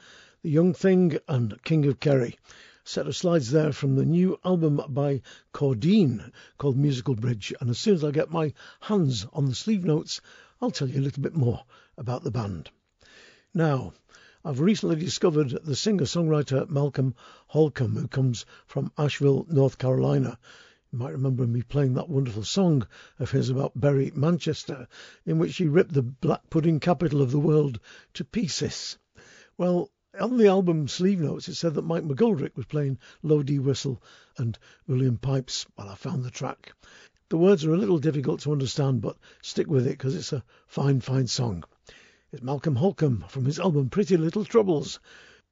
The 0.43 0.51
Young 0.51 0.75
Thing, 0.75 1.19
and 1.27 1.61
King 1.65 1.87
of 1.87 1.99
Kerry. 1.99 2.39
Set 2.85 3.09
of 3.09 3.17
slides 3.17 3.51
there 3.51 3.73
from 3.73 3.97
the 3.97 4.05
new 4.05 4.39
album 4.45 4.81
by 4.91 5.23
Cordeen 5.53 6.31
called 6.57 6.77
Musical 6.77 7.17
Bridge. 7.17 7.53
And 7.61 7.69
as 7.69 7.81
soon 7.81 7.95
as 7.95 8.05
I 8.05 8.13
get 8.13 8.31
my 8.31 8.53
hands 8.83 9.27
on 9.33 9.47
the 9.47 9.57
sleeve 9.57 9.85
notes, 9.85 10.21
I'll 10.63 10.71
tell 10.71 10.89
you 10.89 11.01
a 11.01 11.03
little 11.03 11.25
bit 11.25 11.35
more 11.35 11.65
about 11.99 12.23
the 12.23 12.31
band. 12.31 12.71
Now, 13.55 13.93
I've 14.45 14.61
recently 14.61 14.95
discovered 14.95 15.49
the 15.65 15.75
singer 15.75 16.05
songwriter 16.05 16.71
Malcolm 16.71 17.17
Holcombe, 17.49 17.97
who 17.97 18.07
comes 18.07 18.47
from 18.67 18.93
Asheville, 18.97 19.47
North 19.49 19.79
Carolina. 19.79 20.39
You 20.93 21.01
might 21.01 21.11
remember 21.11 21.49
me 21.49 21.63
playing 21.63 21.95
that 21.95 22.09
wonderful 22.09 22.45
song 22.45 22.87
of 23.19 23.33
his 23.33 23.51
about 23.51 23.81
Bury 23.81 24.13
Manchester, 24.15 24.87
in 25.25 25.37
which 25.37 25.57
he 25.57 25.67
ripped 25.67 25.95
the 25.95 26.03
black 26.03 26.49
pudding 26.49 26.79
capital 26.79 27.21
of 27.21 27.33
the 27.33 27.41
world 27.41 27.81
to 28.15 28.25
pieces. 28.25 28.97
Well, 29.59 29.91
on 30.21 30.37
the 30.37 30.47
album 30.47 30.87
sleeve 30.87 31.19
notes, 31.19 31.49
it 31.49 31.57
said 31.57 31.75
that 31.75 31.83
Mike 31.83 32.05
McGoldrick 32.05 32.55
was 32.55 32.67
playing 32.67 33.01
low 33.21 33.43
D 33.43 33.59
whistle 33.59 34.01
and 34.39 34.57
uilleann 34.89 35.21
pipes 35.21 35.67
while 35.75 35.89
I 35.89 35.97
found 35.97 36.23
the 36.23 36.31
track. 36.31 36.73
The 37.31 37.37
words 37.37 37.65
are 37.65 37.75
a 37.75 37.79
little 37.79 37.99
difficult 37.99 38.43
to 38.43 38.53
understand, 38.53 39.01
but 39.01 39.19
stick 39.43 39.67
with 39.67 39.89
it 39.89 39.99
because 39.99 40.15
it's 40.15 40.33
a 40.33 40.45
fine, 40.69 41.01
fine 41.01 41.27
song. 41.27 41.65
It's 42.31 42.45
Malcolm 42.45 42.77
Holcombe 42.77 43.25
from 43.29 43.45
his 43.45 43.59
album 43.59 43.91
Pretty 43.91 44.17
Little 44.17 44.45
Troubles 44.45 45.01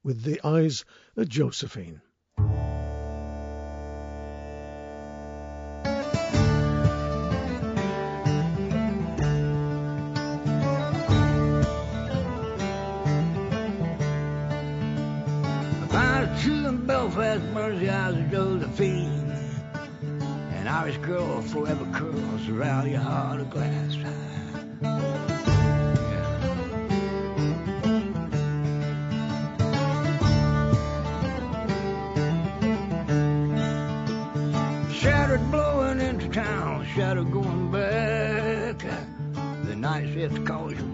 with 0.05 0.23
the 0.23 0.41
eyes 0.47 0.85
of 1.17 1.29
Josephine. 1.29 2.03
Girl 21.07 21.43
forever 21.43 21.87
curls 21.93 22.49
around 22.49 22.91
your 22.91 23.01
heart 23.01 23.39
of 23.41 23.51
glass. 23.51 23.95
Shadow 34.93 35.39
blowing 35.51 36.01
into 36.01 36.29
town, 36.29 36.87
shadow 36.95 37.25
going 37.25 37.71
back. 37.71 38.79
The 39.65 39.77
night 39.77 40.11
shift 40.15 40.47
calls 40.47 40.73
your 40.73 40.94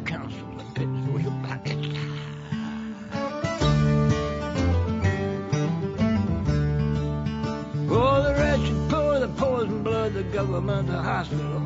government, 10.46 10.88
hospital. 10.88 11.60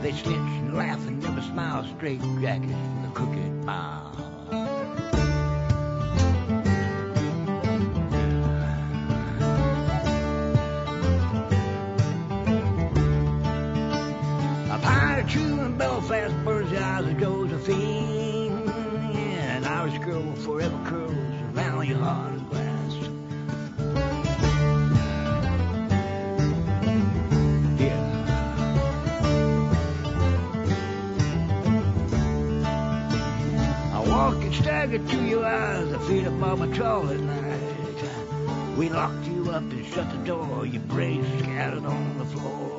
They 0.00 0.12
snitch 0.12 0.36
and 0.36 0.76
laugh 0.76 1.04
and 1.08 1.20
never 1.20 1.42
smile 1.42 1.84
straight 1.96 2.20
jackets 2.40 2.72
the 3.02 3.10
crooked 3.12 3.64
mile. 3.64 4.31
Troll 36.74 37.10
at 37.10 37.20
night. 37.20 38.76
We 38.76 38.88
locked 38.88 39.26
you 39.26 39.50
up 39.50 39.62
and 39.62 39.86
shut 39.86 40.10
the 40.10 40.16
door, 40.18 40.64
your 40.64 40.82
brains 40.82 41.26
scattered 41.42 41.84
on 41.84 42.18
the 42.18 42.24
floor. 42.24 42.71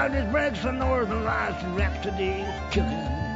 Darkness 0.00 0.32
breaks 0.32 0.62
the 0.62 0.72
northern 0.72 1.24
lights 1.24 1.62
and 1.62 1.76
rhapsody 1.76 2.30
is 2.30 2.72
killing 2.72 3.29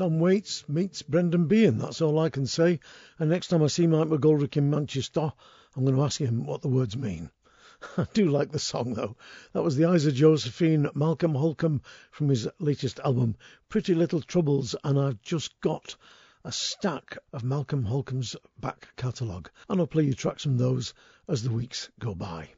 Tom 0.00 0.18
Waits 0.18 0.66
meets 0.66 1.02
Brendan 1.02 1.46
Behan, 1.46 1.76
that's 1.76 2.00
all 2.00 2.18
I 2.18 2.30
can 2.30 2.46
say. 2.46 2.80
And 3.18 3.28
next 3.28 3.48
time 3.48 3.62
I 3.62 3.66
see 3.66 3.86
Mike 3.86 4.08
McGoldrick 4.08 4.56
in 4.56 4.70
Manchester, 4.70 5.30
I'm 5.76 5.84
going 5.84 5.94
to 5.94 6.02
ask 6.02 6.18
him 6.18 6.46
what 6.46 6.62
the 6.62 6.68
words 6.68 6.96
mean. 6.96 7.30
I 7.98 8.06
do 8.14 8.30
like 8.30 8.50
the 8.50 8.58
song 8.58 8.94
though. 8.94 9.18
That 9.52 9.62
was 9.62 9.76
the 9.76 9.84
Eyes 9.84 10.06
of 10.06 10.14
Josephine, 10.14 10.88
Malcolm 10.94 11.34
Holcombe 11.34 11.82
from 12.12 12.30
his 12.30 12.48
latest 12.58 12.98
album, 13.00 13.36
Pretty 13.68 13.94
Little 13.94 14.22
Troubles, 14.22 14.74
and 14.84 14.98
I've 14.98 15.20
just 15.20 15.60
got 15.60 15.96
a 16.44 16.50
stack 16.50 17.18
of 17.34 17.44
Malcolm 17.44 17.84
Holcombe's 17.84 18.36
back 18.58 18.96
catalogue, 18.96 19.50
and 19.68 19.80
I'll 19.80 19.86
play 19.86 20.04
you 20.04 20.14
tracks 20.14 20.44
from 20.44 20.56
those 20.56 20.94
as 21.28 21.42
the 21.42 21.52
weeks 21.52 21.90
go 21.98 22.14
by. 22.14 22.48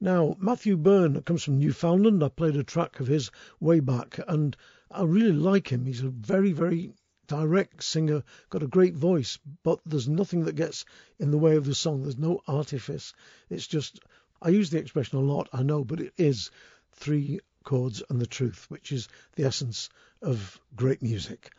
Now, 0.00 0.36
Matthew 0.38 0.76
Byrne 0.76 1.20
comes 1.22 1.42
from 1.42 1.58
Newfoundland. 1.58 2.22
I 2.22 2.28
played 2.28 2.54
a 2.54 2.62
track 2.62 3.00
of 3.00 3.08
his 3.08 3.32
way 3.58 3.80
back, 3.80 4.20
and 4.28 4.56
I 4.92 5.04
really 5.04 5.32
like 5.32 5.68
him. 5.68 5.86
He's 5.86 6.02
a 6.02 6.08
very, 6.08 6.52
very 6.52 6.92
direct 7.28 7.84
singer, 7.84 8.24
got 8.48 8.64
a 8.64 8.66
great 8.66 8.94
voice, 8.94 9.38
but 9.62 9.78
there's 9.86 10.08
nothing 10.08 10.44
that 10.46 10.56
gets 10.56 10.84
in 11.20 11.30
the 11.30 11.38
way 11.38 11.54
of 11.54 11.64
the 11.64 11.76
song. 11.76 12.02
There's 12.02 12.18
no 12.18 12.40
artifice. 12.48 13.14
It's 13.48 13.68
just 13.68 14.00
I 14.42 14.48
use 14.48 14.70
the 14.70 14.78
expression 14.78 15.18
a 15.18 15.22
lot, 15.22 15.48
I 15.52 15.62
know, 15.62 15.84
but 15.84 16.00
it 16.00 16.12
is 16.16 16.50
three 16.92 17.38
chords 17.62 18.02
and 18.10 18.20
the 18.20 18.26
truth, 18.26 18.66
which 18.68 18.90
is 18.90 19.06
the 19.36 19.44
essence 19.44 19.90
of 20.22 20.60
great 20.74 21.02
music. 21.02 21.52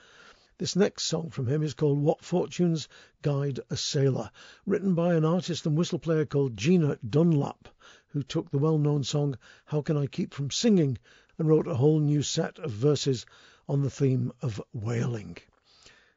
This 0.57 0.75
next 0.75 1.03
song 1.03 1.29
from 1.29 1.47
him 1.47 1.63
is 1.63 1.73
called 1.73 1.99
What 1.99 2.25
Fortunes 2.25 2.89
Guide 3.21 3.61
a 3.69 3.77
Sailor, 3.77 4.29
written 4.65 4.93
by 4.93 5.15
an 5.15 5.23
artist 5.23 5.65
and 5.65 5.77
whistle 5.77 5.99
player 5.99 6.25
called 6.25 6.57
Gina 6.57 6.99
Dunlap, 7.07 7.69
who 8.07 8.23
took 8.23 8.51
the 8.51 8.57
well 8.57 8.77
known 8.77 9.05
song 9.05 9.37
How 9.65 9.81
Can 9.81 9.95
I 9.95 10.07
Keep 10.07 10.33
From 10.33 10.51
Singing 10.51 10.97
and 11.41 11.49
wrote 11.49 11.65
a 11.65 11.73
whole 11.73 11.99
new 11.99 12.21
set 12.21 12.59
of 12.59 12.69
verses 12.69 13.25
on 13.67 13.81
the 13.81 13.89
theme 13.89 14.31
of 14.43 14.61
whaling. 14.73 15.35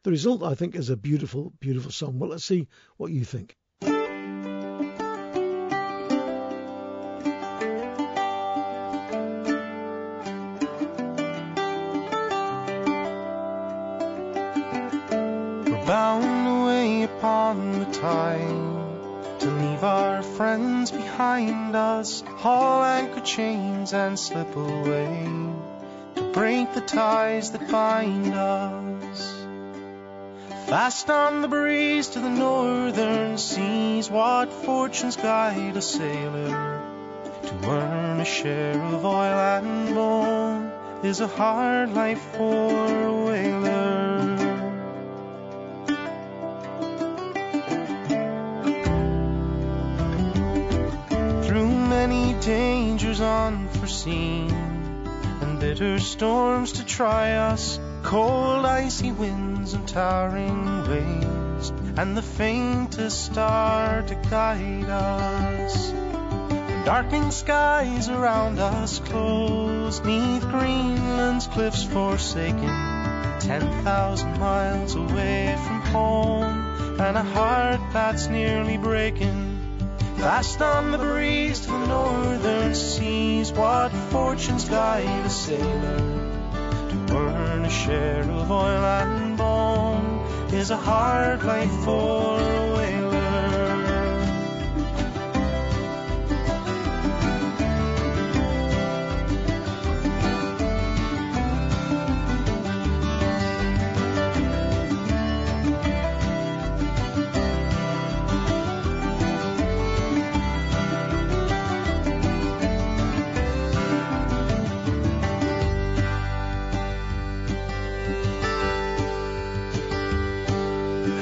The 0.03 0.11
result, 0.11 0.43
I 0.43 0.55
think, 0.55 0.75
is 0.75 0.91
a 0.91 0.99
beautiful, 0.99 1.55
beautiful 1.61 1.91
song. 1.91 2.19
Well, 2.19 2.29
let's 2.29 2.45
see 2.45 2.69
what 2.99 3.11
you 3.11 3.25
think. 3.25 3.57
Behind 20.91 21.77
us, 21.77 22.23
haul 22.39 22.83
anchor 22.83 23.21
chains 23.21 23.93
and 23.93 24.19
slip 24.19 24.55
away 24.57 25.29
to 26.17 26.23
break 26.33 26.73
the 26.75 26.81
ties 26.81 27.51
that 27.53 27.71
bind 27.71 28.35
us. 28.35 29.45
Fast 30.67 31.11
on 31.11 31.43
the 31.43 31.49
breeze 31.49 32.09
to 32.09 32.21
the 32.21 32.31
northern 32.31 33.39
seas, 33.39 34.11
what 34.11 34.53
fortunes 34.53 35.17
guide 35.17 35.77
a 35.77 35.83
sailor 35.83 36.83
to 37.43 37.69
earn 37.69 38.21
a 38.21 38.25
share 38.25 38.81
of 38.83 39.05
oil 39.05 39.39
and 39.59 39.95
bone 39.95 40.73
is 41.05 41.21
a 41.21 41.29
hard 41.29 41.93
life 41.93 42.23
for 42.37 43.07
a 43.07 43.25
whaler. 43.25 44.14
Unforeseen 53.25 54.51
and 55.41 55.59
bitter 55.59 55.99
storms 55.99 56.73
to 56.73 56.85
try 56.85 57.33
us, 57.33 57.81
cold 58.03 58.65
icy 58.65 59.13
winds 59.13 59.73
and 59.73 59.89
towering 59.89 60.89
waves, 60.89 61.71
and 61.97 62.17
the 62.17 62.23
faintest 62.23 63.27
star 63.27 64.03
to 64.03 64.15
guide 64.31 64.89
us. 64.89 65.91
And 65.91 66.85
darkening 66.85 67.31
skies 67.31 68.09
around 68.09 68.59
us 68.59 68.99
close, 69.01 70.01
neath 70.05 70.43
Greenland's 70.49 71.47
cliffs 71.47 71.83
forsaken, 71.83 72.69
ten 73.41 73.63
thousand 73.83 74.39
miles 74.39 74.95
away 74.95 75.57
from 75.67 75.81
home, 75.81 77.01
and 77.01 77.17
a 77.17 77.23
heart 77.23 77.81
that's 77.93 78.29
nearly 78.29 78.77
breaking 78.77 79.54
Fast 80.25 80.63
on 80.63 80.91
the 80.91 80.97
breeze 80.97 81.61
to 81.61 81.71
the 81.71 81.87
northern 81.87 82.75
seas, 82.75 83.53
what 83.53 83.91
fortunes 84.11 84.65
guide 84.65 85.27
a 85.27 85.29
sailor 85.29 85.99
to 85.99 87.15
earn 87.15 87.67
a 87.67 87.69
share 87.69 88.23
of 88.23 88.51
oil 88.51 88.85
and 88.85 89.37
bone 89.37 90.27
is 90.51 90.71
a 90.71 90.79
hard 90.79 91.45
life 91.45 91.71
for 91.85 92.41
a 92.41 92.75
whaler. 92.75 93.04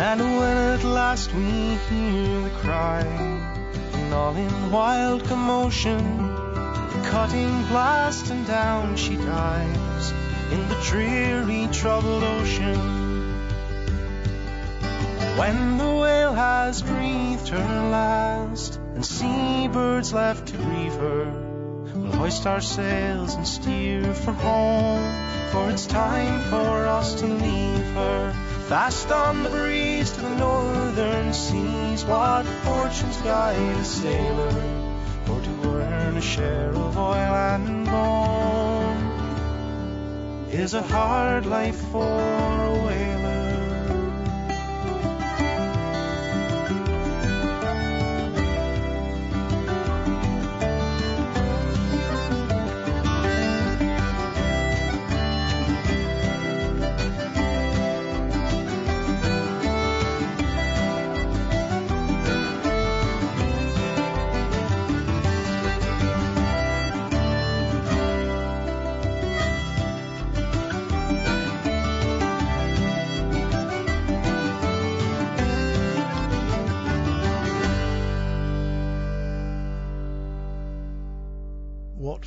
And 0.03 0.21
when 0.21 0.57
at 0.57 0.83
last 0.83 1.33
we 1.33 1.77
hear 1.89 2.41
the 2.41 2.51
cry, 2.61 3.03
and 3.03 4.13
all 4.13 4.35
in 4.35 4.73
wild 4.73 5.23
commotion, 5.27 6.01
cutting 7.05 7.67
blast 7.67 8.29
and 8.33 8.45
down 8.45 8.97
she 8.97 9.15
dives 9.15 10.11
in 10.51 10.69
the 10.69 10.75
dreary 10.91 11.69
troubled 11.71 12.25
ocean. 12.25 12.81
When 15.39 15.79
the 15.79 15.95
whale 16.03 16.35
has 16.35 16.83
breathed 16.83 17.49
her 17.51 17.91
last, 17.91 18.81
and 18.97 19.07
seabirds 19.07 20.13
left 20.13 20.49
to 20.49 20.57
grieve 20.57 20.95
her, 20.95 21.31
we'll 21.95 22.11
hoist 22.11 22.45
our 22.45 22.61
sails 22.61 23.37
and 23.37 23.47
steer 23.47 24.13
for 24.15 24.33
home, 24.33 25.07
for 25.53 25.71
it's 25.71 25.87
time 25.87 26.41
for 26.51 26.87
us 26.89 27.15
to 27.21 27.27
leave 27.27 27.87
her. 27.95 28.52
Fast 28.73 29.13
on 29.13 29.43
the 29.43 29.51
breeze 29.51 30.11
to 30.13 30.23
the 30.23 30.35
northern 30.37 31.35
seas, 31.35 32.07
what 32.07 32.47
fortunes 32.65 33.19
guide 33.19 33.77
a 33.77 33.85
sailor, 33.85 34.51
for 35.27 35.39
to 35.43 35.51
earn 35.77 36.17
a 36.17 36.23
share 36.23 36.71
of 36.71 36.97
oil 36.97 37.35
and 37.53 37.85
bone 37.85 38.97
is 40.51 40.73
a 40.73 40.81
hard 40.81 41.45
life 41.45 41.77
for 41.93 42.01
a 42.01 42.73
whaler. 42.87 43.22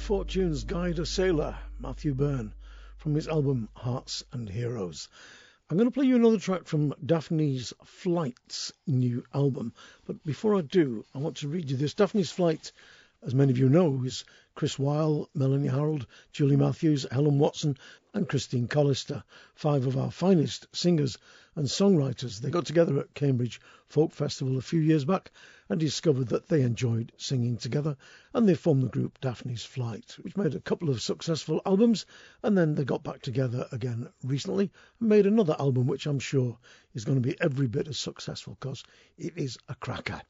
Fortunes 0.05 0.65
Guide 0.65 0.99
a 0.99 1.05
Sailor, 1.07 1.57
Matthew 1.79 2.13
Byrne, 2.13 2.53
from 2.95 3.15
his 3.15 3.27
album 3.27 3.69
Hearts 3.73 4.23
and 4.31 4.47
Heroes. 4.47 5.09
I'm 5.67 5.77
going 5.77 5.89
to 5.89 5.91
play 5.91 6.05
you 6.05 6.15
another 6.15 6.37
track 6.37 6.67
from 6.67 6.93
Daphne's 7.03 7.73
Flight's 7.83 8.71
new 8.85 9.23
album, 9.33 9.73
but 10.05 10.23
before 10.23 10.55
I 10.55 10.61
do, 10.61 11.03
I 11.15 11.17
want 11.17 11.37
to 11.37 11.47
read 11.47 11.71
you 11.71 11.77
this. 11.77 11.95
Daphne's 11.95 12.29
Flight, 12.29 12.71
as 13.23 13.33
many 13.33 13.51
of 13.51 13.57
you 13.57 13.67
know, 13.67 14.03
is 14.03 14.25
Chris 14.53 14.77
While, 14.77 15.27
Melanie 15.33 15.69
Harrold, 15.69 16.05
Julie 16.31 16.55
Matthews, 16.55 17.07
Helen 17.09 17.39
Watson, 17.39 17.75
and 18.13 18.29
Christine 18.29 18.67
Collister, 18.67 19.23
five 19.55 19.87
of 19.87 19.97
our 19.97 20.11
finest 20.11 20.67
singers 20.71 21.17
and 21.55 21.65
songwriters. 21.65 22.41
They 22.41 22.51
got 22.51 22.67
together 22.67 22.99
at 22.99 23.15
Cambridge 23.15 23.59
Folk 23.87 24.11
Festival 24.11 24.59
a 24.59 24.61
few 24.61 24.81
years 24.81 25.03
back 25.03 25.31
and 25.67 25.79
discovered 25.79 26.27
that 26.27 26.47
they 26.47 26.61
enjoyed 26.61 27.11
singing 27.17 27.57
together, 27.57 27.97
and 28.33 28.47
they 28.47 28.53
formed 28.53 28.83
the 28.83 28.89
group 28.89 29.19
Daphne's 29.19 29.63
Flight, 29.63 30.15
which 30.21 30.37
made 30.37 30.53
a 30.53 30.59
couple 30.59 30.89
of 30.89 31.01
successful 31.01 31.61
albums, 31.65 32.05
and 32.43 32.57
then 32.57 32.75
they 32.75 32.85
got 32.85 33.03
back 33.03 33.21
together 33.21 33.67
again 33.71 34.07
recently 34.23 34.71
and 34.99 35.09
made 35.09 35.25
another 35.25 35.55
album, 35.59 35.87
which 35.87 36.05
I'm 36.05 36.19
sure 36.19 36.57
is 36.93 37.05
going 37.05 37.21
to 37.21 37.27
be 37.27 37.39
every 37.41 37.67
bit 37.67 37.87
as 37.87 37.97
successful 37.97 38.57
because 38.59 38.83
it 39.17 39.33
is 39.37 39.57
a 39.67 39.75
cracker. 39.75 40.21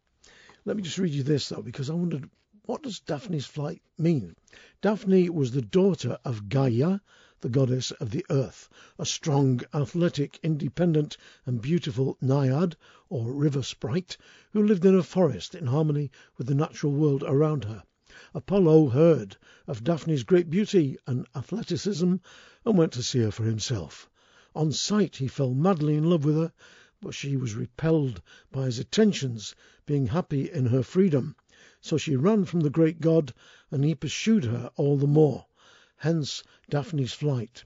Let 0.63 0.77
me 0.77 0.83
just 0.83 0.97
read 0.97 1.13
you 1.13 1.23
this 1.23 1.49
though, 1.49 1.61
because 1.61 1.89
I 1.89 1.93
wondered 1.93 2.29
what 2.67 2.81
does 2.81 2.99
Daphne's 2.99 3.45
flight 3.45 3.81
mean? 3.97 4.35
Daphne 4.81 5.29
was 5.29 5.51
the 5.51 5.61
daughter 5.61 6.17
of 6.25 6.49
Gaia, 6.49 6.99
the 7.45 7.49
goddess 7.51 7.91
of 7.99 8.09
the 8.09 8.25
earth, 8.31 8.67
a 8.97 9.05
strong, 9.05 9.61
athletic, 9.71 10.39
independent, 10.41 11.15
and 11.45 11.61
beautiful 11.61 12.17
naiad, 12.19 12.75
or 13.07 13.31
river 13.31 13.61
sprite, 13.61 14.17
who 14.51 14.65
lived 14.65 14.83
in 14.83 14.95
a 14.95 15.03
forest 15.03 15.53
in 15.53 15.67
harmony 15.67 16.09
with 16.39 16.47
the 16.47 16.55
natural 16.55 16.91
world 16.91 17.23
around 17.27 17.63
her. 17.63 17.83
Apollo 18.33 18.89
heard 18.89 19.37
of 19.67 19.83
Daphne's 19.83 20.23
great 20.23 20.49
beauty 20.49 20.97
and 21.05 21.27
athleticism 21.35 22.15
and 22.65 22.77
went 22.79 22.91
to 22.91 23.03
see 23.03 23.19
her 23.19 23.29
for 23.29 23.43
himself. 23.43 24.09
On 24.55 24.71
sight 24.71 25.17
he 25.17 25.27
fell 25.27 25.53
madly 25.53 25.93
in 25.93 26.09
love 26.09 26.25
with 26.25 26.37
her, 26.37 26.51
but 26.99 27.13
she 27.13 27.37
was 27.37 27.53
repelled 27.53 28.23
by 28.51 28.65
his 28.65 28.79
attentions, 28.79 29.53
being 29.85 30.07
happy 30.07 30.49
in 30.49 30.65
her 30.65 30.81
freedom. 30.81 31.35
So 31.79 31.95
she 31.99 32.15
ran 32.15 32.45
from 32.45 32.61
the 32.61 32.71
great 32.71 33.01
god, 33.01 33.35
and 33.69 33.85
he 33.85 33.93
pursued 33.93 34.45
her 34.45 34.71
all 34.77 34.97
the 34.97 35.05
more. 35.05 35.45
Hence 35.99 36.43
Daphne's 36.69 37.13
flight. 37.13 37.63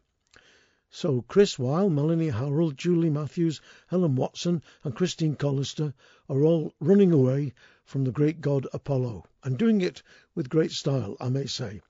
So 0.91 1.23
Chris 1.23 1.57
While, 1.57 1.89
Melanie 1.89 2.29
Harrold, 2.29 2.77
Julie 2.77 3.09
Matthews, 3.09 3.59
Helen 3.87 4.15
Watson, 4.15 4.61
and 4.83 4.95
Christine 4.95 5.35
Collister 5.35 5.95
are 6.29 6.43
all 6.43 6.75
running 6.79 7.11
away 7.11 7.55
from 7.83 8.03
the 8.03 8.11
great 8.11 8.39
god 8.39 8.67
Apollo, 8.71 9.25
and 9.43 9.57
doing 9.57 9.81
it 9.81 10.03
with 10.35 10.47
great 10.47 10.71
style, 10.71 11.17
I 11.19 11.29
may 11.29 11.47
say. 11.47 11.81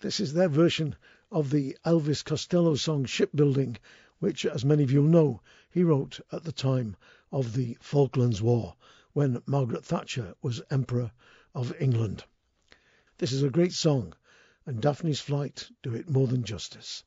This 0.00 0.20
is 0.20 0.32
their 0.32 0.48
version 0.48 0.96
of 1.30 1.50
the 1.50 1.76
Elvis 1.84 2.24
Costello 2.24 2.76
song 2.76 3.04
Shipbuilding, 3.04 3.76
which, 4.20 4.46
as 4.46 4.64
many 4.64 4.84
of 4.84 4.90
you 4.90 5.02
know, 5.02 5.42
he 5.70 5.82
wrote 5.82 6.18
at 6.32 6.44
the 6.44 6.52
time 6.52 6.96
of 7.30 7.52
the 7.52 7.76
Falklands 7.80 8.40
War, 8.40 8.74
when 9.12 9.42
Margaret 9.44 9.84
Thatcher 9.84 10.34
was 10.40 10.62
Emperor 10.70 11.12
of 11.54 11.74
England. 11.78 12.24
This 13.18 13.32
is 13.32 13.42
a 13.42 13.50
great 13.50 13.74
song, 13.74 14.14
and 14.66 14.80
Daphne's 14.80 15.20
Flight 15.20 15.68
do 15.82 15.94
it 15.94 16.08
more 16.08 16.26
than 16.26 16.44
justice. 16.44 17.04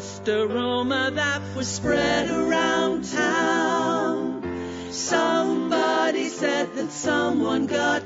Just 0.00 0.28
a 0.28 0.46
rumor 0.46 1.10
that 1.10 1.42
was 1.54 1.68
spread 1.68 2.30
around 2.30 3.04
town. 3.04 4.42
Somebody 4.90 6.28
said 6.28 6.74
that 6.76 6.90
someone 6.90 7.66
got 7.66 7.99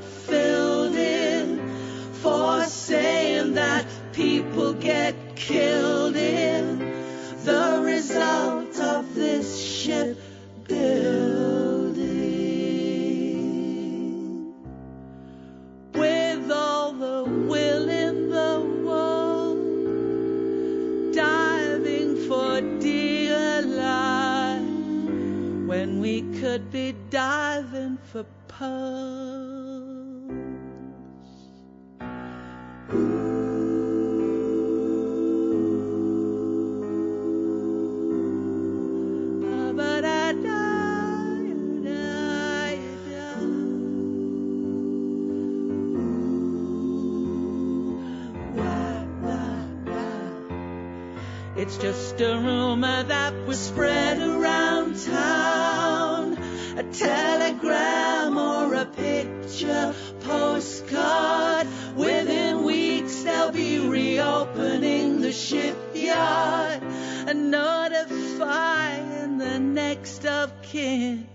was 53.55 53.67
spread 53.67 54.19
around 54.19 55.01
town 55.05 56.37
a 56.77 56.83
telegram 56.91 58.37
or 58.37 58.73
a 58.73 58.85
picture 58.85 59.95
postcard. 60.19 61.65
Within 61.95 62.65
weeks 62.65 63.23
they'll 63.23 63.53
be 63.53 63.79
reopening 63.79 65.21
the 65.21 65.31
shipyard 65.31 66.83
and 67.29 67.49
notifying 67.49 69.37
the 69.37 69.57
next 69.57 70.25
of 70.25 70.51
kin. 70.61 71.25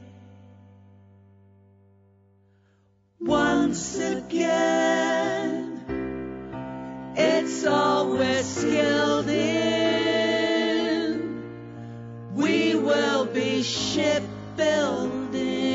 Once 3.18 3.98
again, 3.98 5.80
it's 7.16 7.64
all 7.64 8.10
we're 8.10 8.42
shipbuilding. 13.62 15.70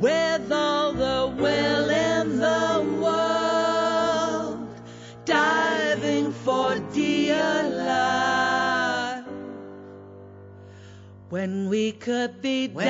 with 0.00 0.50
all 0.50 0.94
the 0.94 1.34
will 1.36 1.90
in 1.90 2.38
the 2.38 3.00
world, 3.02 4.66
diving 5.26 6.32
for 6.32 6.78
dear 6.92 7.62
life. 7.64 9.26
When 11.28 11.68
we 11.68 11.92
could 11.92 12.40
be 12.40 12.68
when 12.68 12.86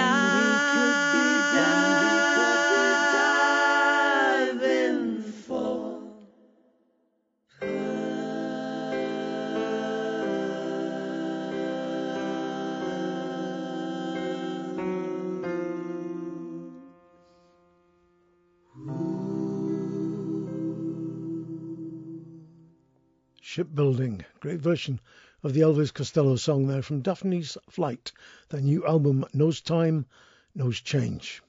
Shipbuilding. 23.52 24.24
Great 24.38 24.60
version 24.60 25.00
of 25.42 25.54
the 25.54 25.62
Elvis 25.62 25.92
Costello 25.92 26.36
song 26.36 26.68
there 26.68 26.82
from 26.82 27.02
Daphne's 27.02 27.58
Flight, 27.68 28.12
their 28.50 28.60
new 28.60 28.86
album 28.86 29.24
Knows 29.34 29.60
Time, 29.60 30.06
Knows 30.54 30.80
Change. 30.80 31.42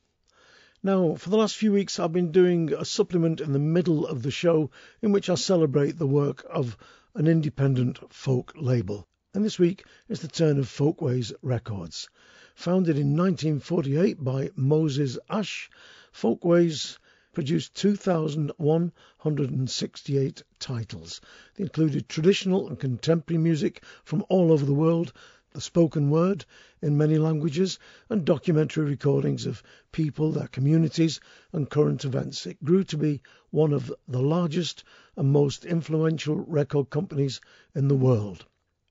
Now, 0.81 1.13
for 1.13 1.29
the 1.29 1.37
last 1.37 1.55
few 1.55 1.71
weeks, 1.71 1.99
I've 1.99 2.11
been 2.11 2.31
doing 2.31 2.73
a 2.73 2.85
supplement 2.85 3.39
in 3.39 3.51
the 3.51 3.59
middle 3.59 4.07
of 4.07 4.23
the 4.23 4.31
show 4.31 4.71
in 5.03 5.11
which 5.11 5.29
I 5.29 5.35
celebrate 5.35 5.99
the 5.99 6.07
work 6.07 6.43
of 6.49 6.75
an 7.13 7.27
independent 7.27 7.99
folk 8.11 8.53
label. 8.55 9.07
And 9.35 9.45
this 9.45 9.59
week 9.59 9.85
is 10.09 10.21
the 10.21 10.27
turn 10.27 10.57
of 10.57 10.67
Folkways 10.67 11.33
Records. 11.43 12.09
Founded 12.55 12.97
in 12.97 13.15
1948 13.15 14.23
by 14.23 14.49
Moses 14.55 15.19
Asch, 15.29 15.69
Folkways 16.11 16.97
produced 17.33 17.73
2,168 17.75 20.43
titles. 20.59 21.21
They 21.55 21.63
included 21.63 22.09
traditional 22.09 22.67
and 22.67 22.77
contemporary 22.77 23.41
music 23.41 23.81
from 24.03 24.25
all 24.27 24.51
over 24.51 24.65
the 24.65 24.73
world, 24.73 25.13
the 25.51 25.61
spoken 25.61 26.09
word 26.09 26.45
in 26.81 26.97
many 26.97 27.17
languages, 27.17 27.79
and 28.09 28.25
documentary 28.25 28.85
recordings 28.85 29.45
of 29.45 29.63
people, 29.91 30.31
their 30.31 30.47
communities, 30.47 31.19
and 31.51 31.69
current 31.69 32.05
events. 32.05 32.45
It 32.45 32.63
grew 32.63 32.83
to 32.85 32.97
be 32.97 33.21
one 33.49 33.73
of 33.73 33.93
the 34.07 34.21
largest 34.21 34.83
and 35.15 35.31
most 35.31 35.65
influential 35.65 36.35
record 36.35 36.89
companies 36.89 37.41
in 37.75 37.87
the 37.87 37.95
world. 37.95 38.45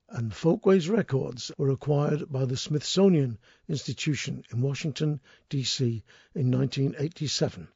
and 0.09 0.33
Folkways 0.33 0.89
Records 0.89 1.51
were 1.57 1.69
acquired 1.69 2.31
by 2.31 2.45
the 2.45 2.57
Smithsonian 2.57 3.37
Institution 3.67 4.43
in 4.51 4.61
Washington, 4.61 5.19
D.C. 5.49 6.03
in 6.35 6.51
1987, 6.51 7.67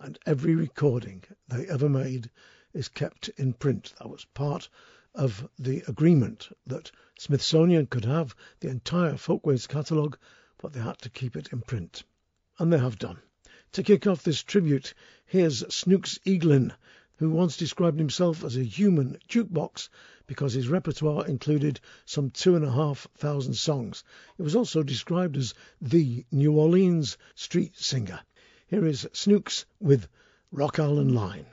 and 0.00 0.18
every 0.26 0.54
recording 0.54 1.24
they 1.48 1.66
ever 1.66 1.88
made 1.88 2.30
is 2.72 2.88
kept 2.88 3.28
in 3.30 3.52
print. 3.52 3.92
That 3.98 4.08
was 4.08 4.24
part 4.26 4.68
of 5.14 5.48
the 5.58 5.82
agreement 5.88 6.48
that 6.66 6.92
Smithsonian 7.18 7.86
could 7.86 8.04
have 8.04 8.36
the 8.60 8.68
entire 8.68 9.16
Folkways 9.16 9.66
catalogue, 9.66 10.16
but 10.58 10.72
they 10.72 10.80
had 10.80 10.98
to 10.98 11.10
keep 11.10 11.34
it 11.34 11.48
in 11.52 11.62
print. 11.62 12.04
And 12.58 12.72
they 12.72 12.78
have 12.78 12.98
done. 12.98 13.18
To 13.72 13.82
kick 13.82 14.06
off 14.06 14.22
this 14.22 14.42
tribute, 14.42 14.94
here's 15.26 15.66
Snooks 15.74 16.18
Eaglin, 16.24 16.72
who 17.16 17.30
once 17.30 17.56
described 17.56 17.98
himself 17.98 18.44
as 18.44 18.56
a 18.56 18.62
human 18.62 19.18
jukebox 19.28 19.88
because 20.28 20.52
his 20.52 20.68
repertoire 20.68 21.26
included 21.26 21.80
some 22.04 22.30
two 22.30 22.54
and 22.54 22.64
a 22.64 22.70
half 22.70 23.08
thousand 23.16 23.54
songs. 23.54 24.04
He 24.36 24.44
was 24.44 24.54
also 24.54 24.84
described 24.84 25.36
as 25.36 25.54
the 25.80 26.24
New 26.30 26.52
Orleans 26.52 27.18
street 27.34 27.76
singer. 27.76 28.20
Here 28.68 28.84
is 28.84 29.08
Snooks 29.14 29.64
with 29.80 30.08
Rock 30.52 30.78
Island 30.78 31.14
Line. 31.14 31.46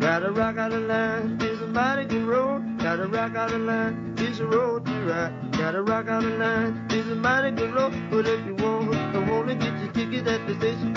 Gotta 0.00 0.32
rock 0.32 0.56
line, 0.56 1.38
it's 1.40 1.62
a 1.62 1.68
mighty 1.68 2.04
good 2.04 2.24
road. 2.24 2.80
Gotta 2.80 3.06
rock 3.06 3.34
line, 3.34 4.14
it's 4.18 4.40
a 4.40 4.46
road 4.46 4.86
to 4.86 4.92
ride. 5.02 5.52
Gotta 5.52 5.82
rock 5.82 6.06
line, 6.06 6.84
it's 6.90 7.08
a 7.08 7.14
mighty 7.14 7.52
good 7.54 7.72
road. 7.72 7.92
But 8.10 8.26
if 8.26 8.44
you 8.44 8.56
wanna 8.56 9.54
get 9.54 9.78
your 9.78 9.92
ticket 9.92 10.26
at 10.26 10.44
the 10.48 10.56
station, 10.56 10.96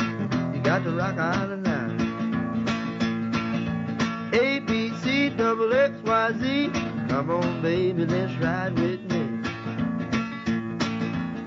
you 0.55 0.61
got 0.63 0.83
rock 0.87 1.17
line. 1.17 2.01
A, 4.33 4.59
B, 4.61 4.91
C, 5.03 5.29
double 5.29 5.71
X, 5.71 5.93
Y, 6.03 6.31
Z. 6.39 6.71
Come 7.07 7.29
on, 7.29 7.61
baby, 7.61 8.03
let's 8.03 8.33
ride 8.41 8.73
with 8.79 9.01
me. 9.11 9.20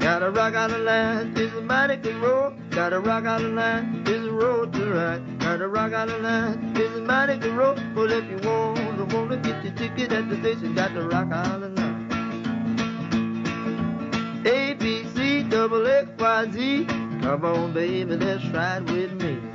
Gotta 0.05 0.31
rock 0.31 0.53
out 0.53 0.69
the 0.69 0.77
line, 0.77 1.33
it's 1.35 1.55
a 1.55 1.63
mighty 1.63 1.97
good 1.97 2.17
road. 2.17 2.53
Gotta 2.69 3.01
rock 3.01 3.25
out 3.25 3.41
the 3.41 3.49
line, 3.49 4.05
it's 4.07 4.27
a 4.27 4.31
road 4.31 4.71
to 4.75 4.93
ride. 4.93 5.39
Gotta 5.41 5.67
rock 5.67 5.95
out 5.95 6.09
the 6.09 6.19
line, 6.19 6.75
it's 6.77 6.95
a 6.95 7.01
mighty 7.01 7.39
good 7.39 7.55
road. 7.55 7.83
But 7.95 8.13
if 8.13 8.23
you 8.29 8.37
want, 8.47 8.99
don't 8.99 9.11
wanna 9.15 9.39
get 9.39 9.65
your 9.65 9.73
ticket 9.73 10.13
at 10.13 10.29
the 10.29 10.37
station, 10.41 10.75
got 10.75 10.89
to 10.89 11.09
rock 11.09 11.33
out 11.33 11.59
the 11.59 11.71
line. 11.71 12.05
A, 14.45 14.75
B, 14.75 15.07
C, 15.15 15.43
double 15.43 15.87
X, 15.87 16.07
Y, 16.19 16.51
Z. 16.53 16.85
Come 17.23 17.45
on, 17.47 17.73
baby, 17.73 18.15
let's 18.15 18.45
ride 18.49 18.91
with 18.91 19.13
me. 19.23 19.54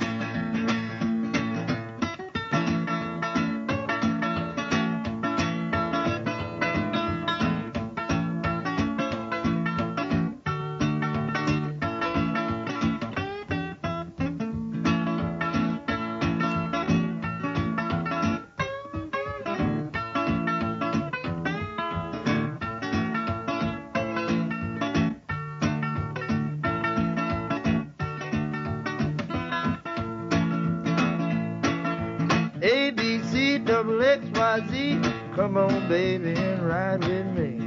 Baby, 35.90 36.34
and 36.34 36.62
ride 36.68 37.02
with 37.04 37.26
me. 37.36 37.66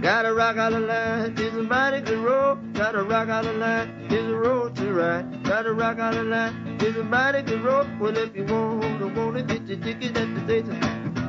Gotta 0.00 0.32
rock 0.32 0.56
out 0.56 0.70
the 0.70 0.78
line, 0.78 1.34
it's 1.36 1.56
a 1.56 1.62
mighty 1.64 2.00
good 2.00 2.20
road. 2.20 2.74
Gotta 2.74 3.02
rock 3.02 3.28
out 3.28 3.42
the 3.42 3.52
line, 3.54 4.06
it's 4.08 4.28
a 4.28 4.36
road 4.36 4.76
to 4.76 4.92
ride. 4.92 5.42
Gotta 5.42 5.72
rock 5.72 5.98
out 5.98 6.14
the 6.14 6.22
line, 6.22 6.78
it's 6.80 6.96
a 6.96 7.02
mighty 7.02 7.42
good 7.42 7.64
road. 7.64 7.88
Well, 7.98 8.16
if 8.16 8.36
you 8.36 8.44
want, 8.44 9.00
don't 9.00 9.16
wanna 9.16 9.42
get 9.42 9.62
your 9.66 9.80
ticket 9.80 10.16
at 10.16 10.32
the 10.32 10.40
station, 10.44 10.80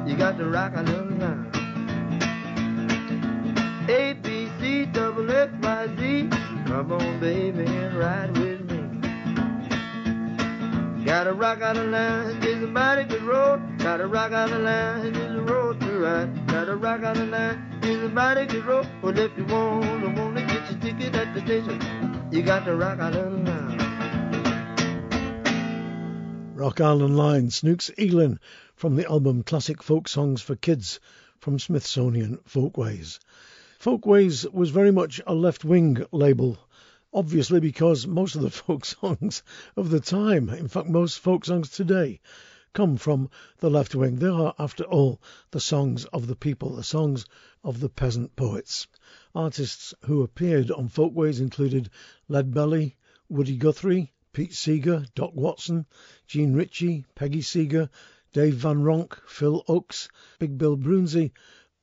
you 0.06 0.16
got 0.16 0.38
to 0.38 0.46
rock 0.48 0.74
out 0.76 0.86
the 0.86 0.92
line. 0.94 1.50
A, 3.90 4.14
B, 4.14 4.48
C, 4.60 4.86
double 4.86 5.32
X, 5.32 5.52
Y, 5.60 5.88
Z. 5.98 6.30
Come 6.68 6.92
on, 6.92 7.20
baby, 7.20 7.66
and 7.66 7.98
ride 7.98 8.38
with 8.38 8.62
me. 8.70 8.78
Gotta 11.04 11.34
rock 11.34 11.62
out 11.62 11.78
the 11.78 11.84
line, 11.84 12.38
it's 12.44 12.64
a 12.64 12.68
mighty 12.68 13.06
good 13.06 13.24
road. 13.24 13.73
Gotta 13.84 14.08
rock 14.08 14.32
out 14.32 14.50
the 14.50 14.60
line, 14.60 15.14
a 15.14 15.42
road 15.42 15.82
to 15.82 16.00
ride. 16.00 16.48
Gotta 16.48 16.78
rock 16.78 17.04
out 17.04 17.18
the 17.18 17.26
line, 17.26 17.82
a 17.84 18.62
road. 18.62 18.88
Well, 19.02 19.20
if 19.20 19.38
you 19.38 19.44
want, 19.44 20.18
wanna 20.18 20.40
get 20.48 20.72
your 20.72 20.80
ticket 20.80 21.14
at 21.14 21.34
the 21.34 21.42
station, 21.42 22.30
you 22.32 22.44
got 22.44 22.66
rock 22.66 23.00
out 23.00 23.12
the 23.12 23.30
line. 23.30 23.78
Rock 26.56 26.80
Island 26.80 27.18
Line, 27.18 27.50
Snooks 27.50 27.92
Eaglin 27.98 28.40
from 28.74 28.96
the 28.96 29.06
album 29.06 29.44
Classic 29.44 29.84
Folk 29.84 30.08
Songs 30.08 30.42
for 30.42 30.56
Kids 30.56 31.02
from 31.40 31.60
Smithsonian 31.60 32.40
Folkways. 32.46 33.20
Folkways 33.80 34.48
was 34.50 34.70
very 34.70 34.92
much 34.92 35.20
a 35.28 35.34
left 35.36 35.66
wing 35.66 36.06
label, 36.14 36.58
obviously 37.14 37.60
because 37.60 38.08
most 38.08 38.36
of 38.36 38.44
the 38.44 38.50
folk 38.64 38.86
songs 38.86 39.44
of 39.76 39.90
the 39.90 40.00
time, 40.00 40.48
in 40.48 40.70
fact, 40.70 40.88
most 40.88 41.20
folk 41.20 41.44
songs 41.44 41.70
today, 41.70 42.22
come 42.74 42.98
from 42.98 43.30
the 43.60 43.70
left 43.70 43.94
wing. 43.94 44.16
They 44.16 44.28
are, 44.28 44.56
after 44.58 44.84
all, 44.84 45.22
the 45.52 45.60
songs 45.60 46.06
of 46.06 46.26
the 46.26 46.36
people, 46.36 46.76
the 46.76 46.84
songs 46.84 47.26
of 47.64 47.80
the 47.80 47.90
peasant 47.90 48.36
poets. 48.36 48.88
Artists 49.36 49.94
who 50.06 50.24
appeared 50.24 50.72
on 50.72 50.88
Folkways 50.88 51.40
included 51.40 51.90
Leadbelly, 52.28 52.96
Woody 53.30 53.58
Guthrie, 53.58 54.12
Pete 54.34 54.54
Seeger, 54.54 55.06
Doc 55.14 55.36
Watson, 55.36 55.86
Jean 56.26 56.56
Ritchie, 56.56 57.06
Peggy 57.14 57.42
Seeger, 57.42 57.92
Dave 58.34 58.56
Van 58.56 58.82
Ronk, 58.82 59.20
Phil 59.28 59.64
Ochs, 59.70 60.10
Big 60.40 60.58
Bill 60.58 60.76
Broonzy, 60.76 61.32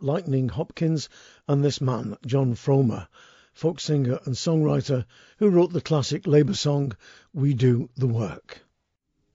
Lightning 0.01 0.49
Hopkins, 0.49 1.09
and 1.47 1.63
this 1.63 1.81
man, 1.81 2.17
Jon 2.27 2.55
Fromer, 2.55 3.07
folk 3.53 3.79
singer 3.79 4.19
and 4.25 4.35
songwriter 4.35 5.05
who 5.39 5.49
wrote 5.49 5.73
the 5.73 5.81
classic 5.81 6.27
Labour 6.27 6.55
song 6.55 6.97
We 7.33 7.55
Do 7.55 7.91
the 7.97 8.09
Work. 8.09 8.67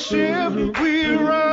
ship, 0.00 0.78
we 0.80 1.14
run 1.14 1.49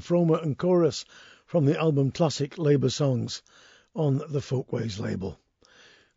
Fromer 0.00 0.42
and 0.42 0.56
chorus 0.56 1.04
from 1.46 1.64
the 1.64 1.78
album 1.78 2.10
Classic 2.10 2.58
Labour 2.58 2.90
Songs 2.90 3.42
on 3.94 4.22
the 4.28 4.40
Folkways 4.40 4.98
label. 4.98 5.38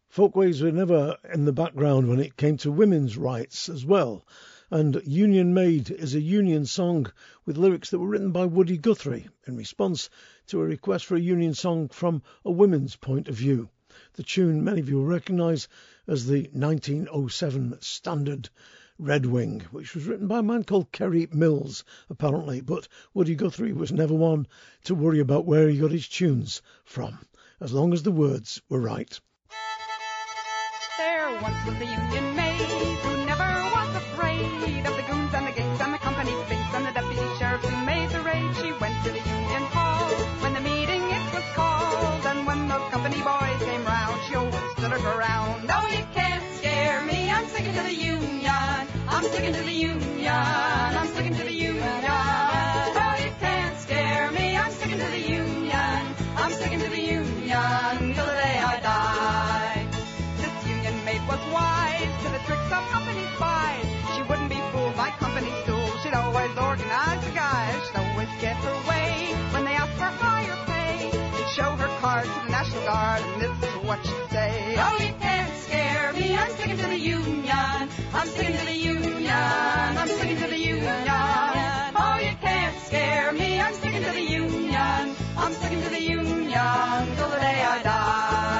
Folkways 0.08 0.62
were 0.62 0.72
never 0.72 1.18
in 1.34 1.46
the 1.46 1.52
background 1.52 2.08
when 2.08 2.20
it 2.20 2.38
came 2.38 2.56
to 2.58 2.72
women's 2.72 3.18
rights 3.18 3.68
as 3.68 3.84
well, 3.84 4.26
and 4.70 5.02
Union 5.06 5.54
Maid 5.54 5.90
is 5.90 6.14
a 6.14 6.22
union 6.22 6.66
song 6.66 7.12
with 7.46 7.58
lyrics 7.58 7.90
that 7.90 8.00
were 8.00 8.08
written 8.08 8.32
by 8.32 8.46
Woody 8.46 8.78
Guthrie 8.78 9.28
in 9.48 9.58
response 9.58 10.10
to 10.48 10.62
a 10.62 10.66
request 10.66 11.06
for 11.06 11.16
a 11.16 11.20
union 11.20 11.54
song 11.54 11.90
from 11.90 12.22
a 12.46 12.52
women's 12.52 12.96
point 12.96 13.28
of 13.28 13.36
view. 13.36 13.70
The 14.14 14.24
tune 14.24 14.64
many 14.64 14.82
of 14.82 14.90
you 14.90 14.98
will 14.98 15.06
recognise 15.06 15.68
as 16.08 16.28
the 16.28 16.50
1907 16.54 17.82
standard 17.82 18.50
Red 19.00 19.26
Wing, 19.26 19.62
which 19.72 19.96
was 19.96 20.06
written 20.06 20.28
by 20.28 20.40
a 20.40 20.44
man 20.44 20.64
called 20.66 20.92
Kerry 20.92 21.28
Mills, 21.32 21.84
apparently, 22.12 22.62
but 22.62 22.88
Woody 23.14 23.34
Guthrie 23.34 23.74
was 23.74 23.92
never 23.92 24.14
one 24.14 24.46
to 24.84 24.94
worry 24.94 25.20
about 25.20 25.48
where 25.48 25.68
he 25.68 25.80
got 25.80 25.92
his 25.92 26.08
tunes 26.08 26.62
from, 26.86 27.18
as 27.60 27.74
long 27.74 27.92
as 27.92 28.04
the 28.04 28.12
words 28.12 28.62
were 28.70 28.80
right. 28.80 29.20
There 30.98 31.42
once 31.42 31.66
was 31.66 31.76
a 31.82 31.86
union 31.86 32.36
maid 32.36 32.62
who 32.62 33.26
never 33.26 33.44
was 33.74 33.96
afraid 33.96 34.86
of 34.86 34.96
the 34.96 35.03
get 68.44 68.58
her 68.58 68.90
way 68.90 69.32
when 69.54 69.64
they 69.64 69.72
asked 69.72 69.96
for 69.96 70.12
higher 70.20 70.58
pay. 70.68 71.10
She'd 71.38 71.52
show 71.56 71.72
her 71.82 71.88
card 72.02 72.26
to 72.26 72.40
the 72.44 72.52
National 72.52 72.84
Guard, 72.84 73.22
and 73.22 73.42
this 73.42 73.56
is 73.70 73.76
what 73.88 74.00
she'd 74.06 74.30
say. 74.32 74.76
Oh, 74.86 74.98
you 75.00 75.14
can't 75.26 75.54
scare 75.64 76.12
me. 76.12 76.36
I'm 76.36 76.52
sticking 76.52 76.76
to 76.76 76.88
the 76.88 77.00
union. 77.00 77.90
I'm 78.14 78.28
sticking 78.28 78.58
to 78.58 78.66
the 78.66 78.76
union. 78.76 79.32
I'm 80.02 80.10
sticking 80.10 80.40
to 80.44 80.48
the 80.48 80.60
union. 80.60 81.08
Oh, 82.04 82.18
you 82.28 82.36
can't 82.42 82.78
scare 82.88 83.32
me. 83.32 83.62
I'm 83.62 83.74
sticking 83.76 84.04
to 84.04 84.12
the 84.12 84.28
union. 84.44 85.16
I'm 85.38 85.54
sticking 85.54 85.82
to 85.82 85.90
the 85.90 86.02
union 86.02 87.16
till 87.16 87.30
the 87.30 87.40
day 87.48 87.60
I 87.64 87.82
die. 87.82 88.53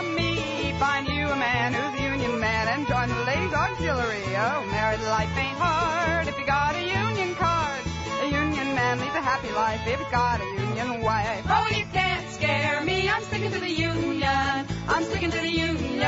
From 0.00 0.14
me. 0.14 0.72
Find 0.78 1.06
you 1.08 1.28
a 1.28 1.36
man 1.36 1.74
who's 1.74 2.00
a 2.00 2.02
union 2.02 2.40
man 2.40 2.68
and 2.68 2.86
join 2.86 3.08
the 3.08 3.22
ladies 3.24 3.52
auxiliary. 3.52 4.24
Oh, 4.36 4.64
married 4.70 5.02
life 5.16 5.32
ain't 5.36 5.58
hard 5.58 6.26
if 6.26 6.38
you 6.38 6.46
got 6.46 6.74
a 6.74 6.82
union 6.82 7.34
card. 7.34 7.82
A 8.22 8.26
union 8.26 8.68
man 8.74 8.98
leads 9.00 9.14
a 9.14 9.20
happy 9.20 9.52
life 9.52 9.82
if 9.86 9.98
he's 9.98 10.10
got 10.10 10.40
a 10.40 10.48
union 10.66 11.02
wife. 11.02 11.44
Oh, 11.48 11.66
you 11.76 11.84
can't 11.92 12.26
scare 12.30 12.82
me, 12.82 13.10
I'm 13.10 13.22
sticking 13.24 13.52
to 13.52 13.60
the 13.60 13.70
union. 13.70 14.66
I'm 14.88 15.04
sticking 15.04 15.30
to 15.30 15.40
the 15.40 15.52
union. 15.68 16.02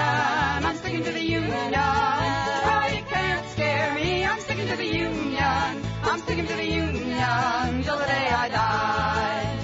I'm 0.67 0.77
sticking 0.77 1.05
to 1.05 1.13
the 1.13 1.25
union. 1.25 1.73
Oh, 1.75 2.87
you 2.97 3.03
can't 3.15 3.47
scare 3.51 3.95
me, 3.95 4.25
I'm 4.25 4.41
sticking 4.41 4.69
to 4.69 4.77
the 4.77 4.87
union. 4.87 5.71
I'm 6.09 6.21
sticking 6.21 6.47
to 6.47 6.55
the 6.55 6.67
union 6.67 7.83
till 7.85 7.99
the 7.99 8.07
day 8.07 8.29
I 8.45 8.49
die. 8.49 9.59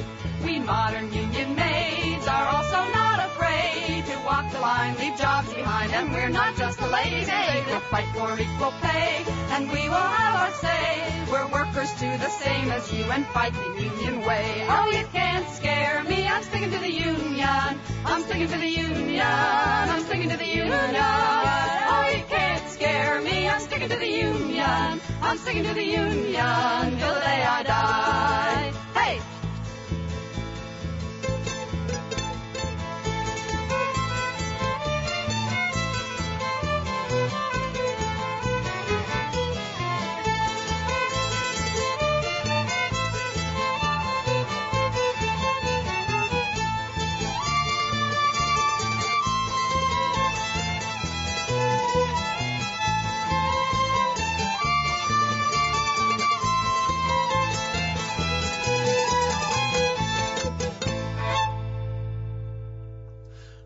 We 0.45 0.59
modern 0.59 1.08
and 5.93 6.13
we're 6.13 6.29
not 6.29 6.57
just 6.57 6.81
a 6.81 6.87
ladies' 6.87 7.29
aid. 7.29 7.65
We'll 7.67 7.81
fight 7.81 8.09
for 8.15 8.39
equal 8.39 8.73
pay, 8.81 9.25
and 9.53 9.71
we 9.71 9.89
will 9.89 9.95
have 9.95 10.35
our 10.35 10.53
say. 10.55 11.25
We're 11.31 11.47
workers 11.49 11.93
too, 12.01 12.11
the 12.19 12.31
same 12.31 12.71
as 12.71 12.93
you, 12.93 13.05
and 13.05 13.27
fight 13.29 13.53
the 13.55 13.83
union 13.83 14.21
way. 14.27 14.67
Oh, 14.69 14.91
you 14.91 15.07
can't 15.13 15.49
scare 15.51 16.03
me, 16.05 16.27
I'm 16.27 16.43
sticking 16.43 16.71
to 16.71 16.79
the 16.79 16.93
union. 16.93 17.81
I'm 18.05 18.23
sticking 18.23 18.49
to 18.49 18.59
the 18.59 18.69
union. 18.69 19.23
I'm 19.23 20.01
sticking 20.03 20.31
to 20.31 20.37
the 20.37 20.47
union. 20.47 20.97
Oh, 20.97 22.13
you 22.15 22.25
can't 22.29 22.69
scare 22.69 23.21
me, 23.21 23.49
I'm 23.49 23.61
sticking 23.61 23.89
to 23.89 23.97
the 23.97 24.11
union. 24.11 25.01
I'm 25.23 25.39
sticking 25.39 25.65
to 25.65 25.75
the 25.75 25.85
union 25.85 26.99
till 26.99 27.15
the 27.15 27.21
day 27.21 27.45
I 27.45 27.63
die. 27.65 28.68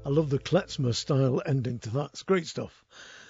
I 0.05 0.09
love 0.09 0.31
the 0.31 0.41
klezmer 0.41 0.97
style 0.97 1.41
ending 1.47 1.79
to 1.79 1.91
that. 1.91 2.07
It's 2.07 2.25
great 2.25 2.49
stuff. 2.49 2.85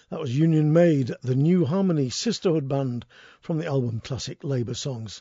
That 0.08 0.20
was 0.20 0.34
Union 0.34 0.72
Maid, 0.72 1.14
the 1.20 1.34
New 1.34 1.66
Harmony 1.66 2.08
Sisterhood 2.08 2.66
Band 2.66 3.04
from 3.42 3.58
the 3.58 3.66
album 3.66 4.00
Classic 4.00 4.42
Labour 4.42 4.72
Songs. 4.72 5.20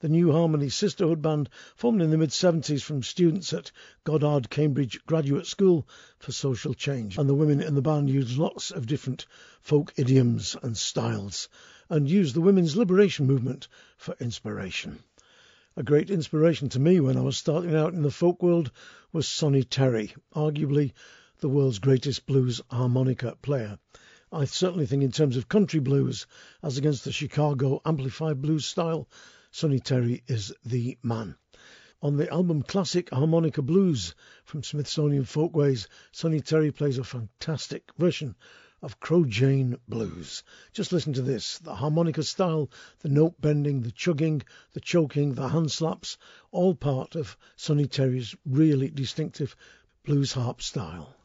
The 0.00 0.08
New 0.08 0.32
Harmony 0.32 0.70
Sisterhood 0.70 1.20
Band 1.20 1.50
formed 1.74 2.00
in 2.00 2.08
the 2.08 2.16
mid 2.16 2.30
70s 2.30 2.80
from 2.80 3.02
students 3.02 3.52
at 3.52 3.72
Goddard 4.04 4.48
Cambridge 4.48 5.04
Graduate 5.04 5.46
School 5.46 5.86
for 6.18 6.32
Social 6.32 6.72
Change. 6.72 7.18
And 7.18 7.28
the 7.28 7.34
women 7.34 7.60
in 7.60 7.74
the 7.74 7.82
band 7.82 8.08
used 8.08 8.38
lots 8.38 8.70
of 8.70 8.86
different 8.86 9.26
folk 9.60 9.92
idioms 9.96 10.56
and 10.62 10.78
styles 10.78 11.50
and 11.90 12.08
used 12.08 12.34
the 12.34 12.40
women's 12.40 12.74
liberation 12.74 13.26
movement 13.26 13.68
for 13.98 14.16
inspiration. 14.18 15.00
A 15.78 15.82
great 15.82 16.08
inspiration 16.08 16.70
to 16.70 16.80
me 16.80 17.00
when 17.00 17.18
I 17.18 17.20
was 17.20 17.36
starting 17.36 17.74
out 17.74 17.92
in 17.92 18.00
the 18.00 18.10
folk 18.10 18.42
world 18.42 18.72
was 19.12 19.28
Sonny 19.28 19.62
Terry, 19.62 20.14
arguably 20.34 20.94
the 21.40 21.50
world's 21.50 21.80
greatest 21.80 22.24
blues 22.24 22.62
harmonica 22.70 23.36
player. 23.42 23.78
I 24.32 24.46
certainly 24.46 24.86
think 24.86 25.02
in 25.02 25.12
terms 25.12 25.36
of 25.36 25.50
country 25.50 25.80
blues, 25.80 26.26
as 26.62 26.78
against 26.78 27.04
the 27.04 27.12
Chicago 27.12 27.82
amplified 27.84 28.40
blues 28.40 28.64
style, 28.64 29.06
Sonny 29.50 29.78
Terry 29.78 30.24
is 30.26 30.50
the 30.64 30.96
man. 31.02 31.36
On 32.00 32.16
the 32.16 32.30
album 32.32 32.62
Classic 32.62 33.10
Harmonica 33.10 33.60
Blues 33.60 34.14
from 34.46 34.62
Smithsonian 34.62 35.26
Folkways, 35.26 35.88
Sonny 36.10 36.40
Terry 36.40 36.72
plays 36.72 36.96
a 36.96 37.04
fantastic 37.04 37.92
version 37.98 38.34
of 38.86 39.00
Crow 39.00 39.24
Jane 39.24 39.76
Blues. 39.88 40.44
Just 40.72 40.92
listen 40.92 41.12
to 41.14 41.20
this 41.20 41.58
the 41.58 41.74
harmonica 41.74 42.22
style, 42.22 42.70
the 43.00 43.08
note 43.08 43.34
bending, 43.40 43.82
the 43.82 43.90
chugging, 43.90 44.44
the 44.74 44.80
choking, 44.80 45.34
the 45.34 45.48
hand 45.48 45.72
slaps, 45.72 46.16
all 46.52 46.72
part 46.72 47.16
of 47.16 47.36
Sonny 47.56 47.88
Terry's 47.88 48.36
really 48.46 48.88
distinctive 48.88 49.56
blues 50.04 50.34
harp 50.34 50.62
style. 50.62 51.16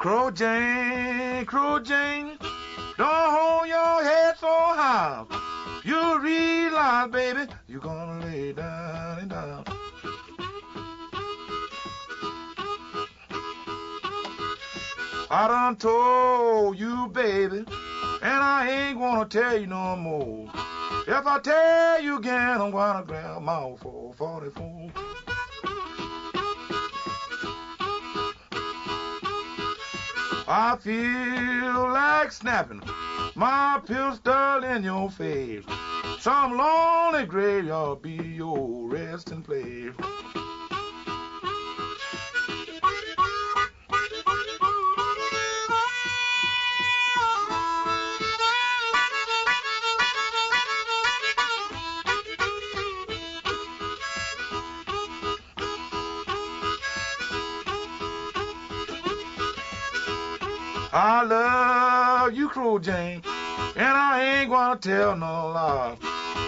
Crow 0.00 0.32
Jane, 0.32 1.46
Crow 1.46 1.78
Jane, 1.78 2.36
don't 2.96 3.08
hold 3.08 3.68
your 3.68 4.02
head 4.02 4.36
so 4.38 4.46
high. 4.48 5.24
You 5.84 6.18
realize, 6.20 7.10
baby, 7.10 7.46
you're 7.68 7.80
gonna 7.80 8.24
lay 8.24 8.52
down 8.52 9.18
and 9.18 9.30
down. 9.30 9.64
I 15.30 15.48
done 15.48 15.76
told 15.76 16.78
you, 16.78 17.08
baby, 17.08 17.58
and 17.58 17.66
I 18.22 18.68
ain't 18.70 18.98
gonna 18.98 19.26
tell 19.26 19.58
you 19.58 19.66
no 19.66 19.96
more. 19.96 20.48
If 21.06 21.26
I 21.26 21.38
tell 21.40 22.00
you 22.00 22.18
again, 22.18 22.60
I'm 22.60 22.70
gonna 22.70 23.04
grab 23.04 23.42
my 23.42 23.74
444. 23.80 25.05
I 30.48 30.76
feel 30.76 31.90
like 31.90 32.30
snapping 32.30 32.80
my 33.34 33.80
pistol 33.84 34.62
in 34.62 34.84
your 34.84 35.10
face. 35.10 35.64
Some 36.20 36.56
lonely 36.56 37.26
graveyard 37.26 38.02
be 38.02 38.12
your 38.12 38.88
resting 38.88 39.42
place. 39.42 39.92
I 60.98 61.24
love 61.24 62.32
you, 62.32 62.48
cruel 62.48 62.78
Jane, 62.78 63.20
and 63.76 63.96
I 63.98 64.40
ain't 64.40 64.50
gonna 64.50 64.78
tell 64.80 65.14
no 65.14 65.26
lie. 65.26 65.94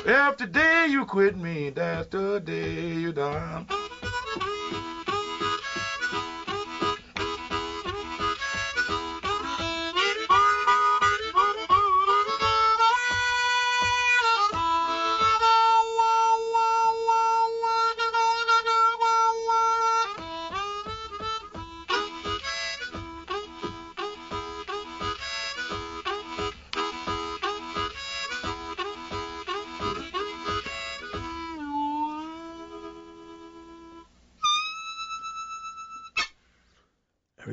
If 0.07 0.39
the 0.39 0.47
day 0.47 0.87
you 0.89 1.05
quit 1.05 1.37
me, 1.37 1.69
that's 1.69 2.09
the 2.09 2.41
day 2.41 2.95
you 2.95 3.13
die. 3.13 3.67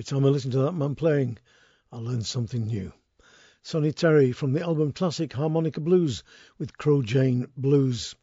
Time 0.06 0.24
I 0.24 0.30
listen 0.30 0.52
to 0.52 0.60
that 0.60 0.74
man 0.74 0.94
playing, 0.94 1.40
I 1.92 1.98
learn 1.98 2.22
something 2.22 2.68
new. 2.68 2.94
Sonny 3.64 3.92
Terry 3.92 4.32
from 4.34 4.54
the 4.54 4.62
album 4.62 4.92
Classic 4.92 5.34
Harmonica 5.34 5.82
Blues 5.82 6.22
with 6.60 6.78
Crow 6.78 7.02
Jane 7.02 7.48
Blues. 7.58 8.14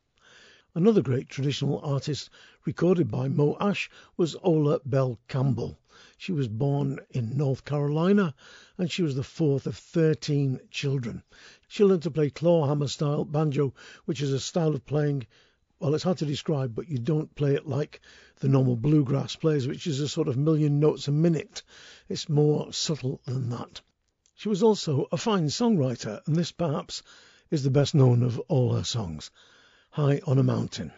Another 0.76 1.02
great 1.02 1.28
traditional 1.28 1.80
artist 1.80 2.30
recorded 2.64 3.10
by 3.10 3.26
Moe 3.26 3.56
Asch 3.58 3.90
was 4.16 4.36
Ola 4.44 4.78
Belle 4.86 5.18
Campbell. 5.26 5.76
She 6.16 6.30
was 6.30 6.46
born 6.46 7.00
in 7.10 7.36
North 7.36 7.64
Carolina 7.64 8.32
and 8.78 8.88
she 8.88 9.02
was 9.02 9.16
the 9.16 9.24
fourth 9.24 9.66
of 9.66 9.76
13 9.76 10.60
children. 10.70 11.24
She 11.66 11.82
learned 11.82 12.04
to 12.04 12.12
play 12.12 12.30
clawhammer 12.30 12.86
style 12.86 13.24
banjo, 13.24 13.74
which 14.04 14.22
is 14.22 14.32
a 14.32 14.38
style 14.38 14.76
of 14.76 14.86
playing 14.86 15.26
well, 15.82 15.96
it's 15.96 16.04
hard 16.04 16.18
to 16.18 16.26
describe, 16.26 16.76
but 16.76 16.88
you 16.88 16.96
don't 16.96 17.34
play 17.34 17.56
it 17.56 17.66
like 17.66 18.00
the 18.38 18.46
normal 18.46 18.76
bluegrass 18.76 19.34
plays, 19.34 19.66
which 19.66 19.88
is 19.88 19.98
a 19.98 20.08
sort 20.08 20.28
of 20.28 20.36
million 20.36 20.78
notes 20.78 21.08
a 21.08 21.10
minute. 21.10 21.64
It's 22.08 22.28
more 22.28 22.72
subtle 22.72 23.20
than 23.24 23.50
that. 23.50 23.80
She 24.36 24.48
was 24.48 24.62
also 24.62 25.08
a 25.10 25.16
fine 25.16 25.46
songwriter, 25.46 26.24
and 26.24 26.36
this 26.36 26.52
perhaps 26.52 27.02
is 27.50 27.64
the 27.64 27.70
best 27.70 27.96
known 27.96 28.22
of 28.22 28.38
all 28.46 28.74
her 28.74 28.84
songs 28.84 29.32
High 29.90 30.20
on 30.24 30.38
a 30.38 30.44
Mountain. 30.44 30.92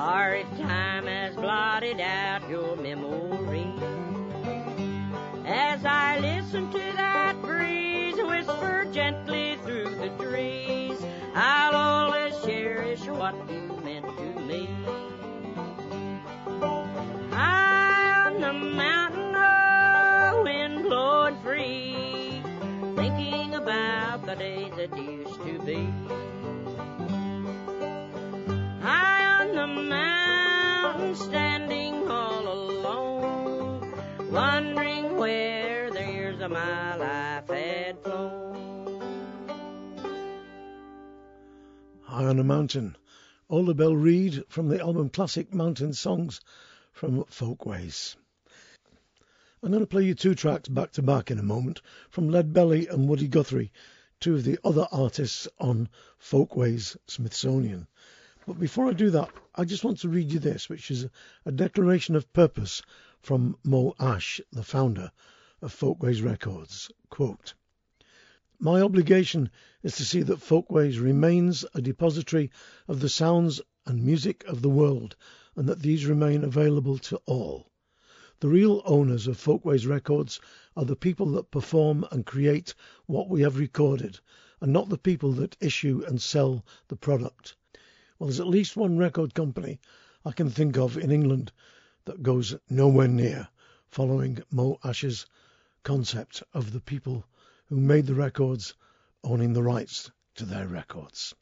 Or 0.00 0.34
if 0.34 0.48
time 0.56 1.06
has 1.06 1.34
blotted 1.34 2.00
out 2.00 2.48
your 2.48 2.74
memory. 2.76 3.66
As 5.44 5.84
I 5.84 6.18
listen 6.20 6.70
to 6.70 6.78
that 6.78 7.36
breeze 7.42 8.16
whisper 8.16 8.88
gently 8.92 9.58
through 9.62 9.94
the 9.96 10.08
trees, 10.24 10.98
I'll 11.34 11.74
always 11.74 12.34
cherish 12.44 13.00
what 13.08 13.34
you 13.50 13.78
meant 13.84 14.06
to 14.16 14.40
me. 14.40 14.70
High 17.30 18.26
on 18.26 18.40
the 18.40 18.52
mountain, 18.54 19.34
oh, 19.36 20.42
wind 20.44 20.82
blowing 20.84 21.36
free, 21.42 22.42
thinking 22.96 23.54
about 23.54 24.24
the 24.24 24.34
days 24.34 24.72
that 24.76 24.96
used 24.96 25.34
to 25.42 25.58
be. 25.58 25.99
Where 35.30 35.92
the 35.92 36.12
years 36.12 36.40
of 36.40 36.50
my 36.50 36.96
life 36.96 37.48
had 37.48 38.02
flown. 38.02 39.00
High 42.02 42.24
on 42.24 42.40
a 42.40 42.42
Mountain. 42.42 42.96
Ola 43.48 43.74
Belle 43.74 43.94
Reed 43.94 44.42
from 44.48 44.66
the 44.66 44.80
album 44.80 45.08
Classic 45.08 45.54
Mountain 45.54 45.92
Songs 45.92 46.40
from 46.90 47.24
Folkways. 47.26 48.16
I'm 49.62 49.70
going 49.70 49.84
to 49.84 49.86
play 49.86 50.02
you 50.02 50.16
two 50.16 50.34
tracks 50.34 50.68
back 50.68 50.90
to 50.94 51.02
back 51.02 51.30
in 51.30 51.38
a 51.38 51.44
moment 51.44 51.80
from 52.08 52.28
Lead 52.28 52.52
Belly 52.52 52.88
and 52.88 53.08
Woody 53.08 53.28
Guthrie, 53.28 53.70
two 54.18 54.34
of 54.34 54.42
the 54.42 54.58
other 54.64 54.88
artists 54.90 55.46
on 55.60 55.88
Folkways 56.18 56.96
Smithsonian. 57.06 57.86
But 58.48 58.58
before 58.58 58.88
I 58.88 58.94
do 58.94 59.10
that, 59.10 59.30
I 59.54 59.64
just 59.64 59.84
want 59.84 60.00
to 60.00 60.08
read 60.08 60.32
you 60.32 60.40
this, 60.40 60.68
which 60.68 60.90
is 60.90 61.06
a 61.46 61.52
declaration 61.52 62.16
of 62.16 62.32
purpose 62.32 62.82
from 63.22 63.54
Moe 63.62 63.94
Asch, 64.00 64.40
the 64.50 64.62
founder 64.62 65.12
of 65.60 65.72
Folkways 65.72 66.22
Records. 66.22 66.90
Quote, 67.10 67.52
my 68.58 68.80
obligation 68.80 69.50
is 69.82 69.96
to 69.96 70.04
see 70.04 70.22
that 70.22 70.40
Folkways 70.40 70.98
remains 70.98 71.64
a 71.74 71.82
depository 71.82 72.50
of 72.88 73.00
the 73.00 73.08
sounds 73.08 73.60
and 73.86 74.02
music 74.02 74.44
of 74.44 74.62
the 74.62 74.70
world 74.70 75.16
and 75.54 75.68
that 75.68 75.80
these 75.80 76.06
remain 76.06 76.44
available 76.44 76.96
to 76.98 77.16
all. 77.26 77.70
The 78.40 78.48
real 78.48 78.80
owners 78.86 79.26
of 79.26 79.36
Folkways 79.36 79.86
Records 79.86 80.40
are 80.74 80.86
the 80.86 80.96
people 80.96 81.26
that 81.32 81.50
perform 81.50 82.06
and 82.10 82.24
create 82.24 82.74
what 83.04 83.28
we 83.28 83.42
have 83.42 83.58
recorded 83.58 84.18
and 84.62 84.72
not 84.72 84.88
the 84.88 84.96
people 84.96 85.32
that 85.32 85.56
issue 85.60 86.02
and 86.06 86.22
sell 86.22 86.64
the 86.88 86.96
product. 86.96 87.56
Well, 88.18 88.28
there's 88.28 88.40
at 88.40 88.46
least 88.46 88.76
one 88.76 88.96
record 88.96 89.34
company 89.34 89.78
I 90.24 90.32
can 90.32 90.50
think 90.50 90.76
of 90.76 90.96
in 90.96 91.10
England 91.10 91.52
that 92.04 92.22
goes 92.22 92.54
nowhere 92.68 93.08
near 93.08 93.48
following 93.90 94.42
Moe 94.50 94.78
Asch's 94.84 95.26
concept 95.82 96.42
of 96.54 96.72
the 96.72 96.80
people 96.80 97.24
who 97.66 97.80
made 97.80 98.06
the 98.06 98.14
records 98.14 98.74
owning 99.24 99.52
the 99.52 99.62
rights 99.62 100.10
to 100.34 100.44
their 100.44 100.66
records. 100.66 101.34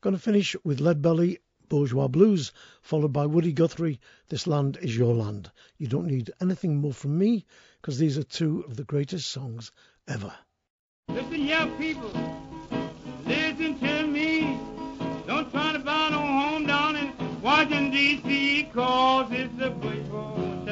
Going 0.00 0.14
to 0.14 0.20
finish 0.20 0.56
with 0.64 0.80
Lead 0.80 1.02
Belly, 1.02 1.38
Bourgeois 1.68 2.08
Blues, 2.08 2.52
followed 2.80 3.12
by 3.12 3.26
Woody 3.26 3.52
Guthrie, 3.52 4.00
This 4.28 4.46
Land 4.46 4.78
Is 4.80 4.96
Your 4.96 5.14
Land. 5.14 5.50
You 5.76 5.86
don't 5.86 6.06
need 6.06 6.30
anything 6.40 6.76
more 6.76 6.94
from 6.94 7.18
me 7.18 7.44
because 7.80 7.98
these 7.98 8.16
are 8.16 8.22
two 8.22 8.62
of 8.62 8.76
the 8.76 8.84
greatest 8.84 9.30
songs 9.30 9.70
ever. 10.06 10.34
Listen, 11.08 11.44
young 11.44 11.76
people, 11.78 12.10
listen 13.26 13.78
to 13.78 14.06
me. 14.06 14.58
Don't 15.26 15.50
try 15.50 15.72
to 15.72 15.78
buy 15.78 16.08
no 16.10 16.18
home 16.18 16.66
down 16.66 16.96
in 16.96 17.42
Washington, 17.42 17.90
D.C., 17.90 18.37
cause 18.64 19.28
it's 19.32 19.62
a 19.62 19.70
bush 19.70 20.67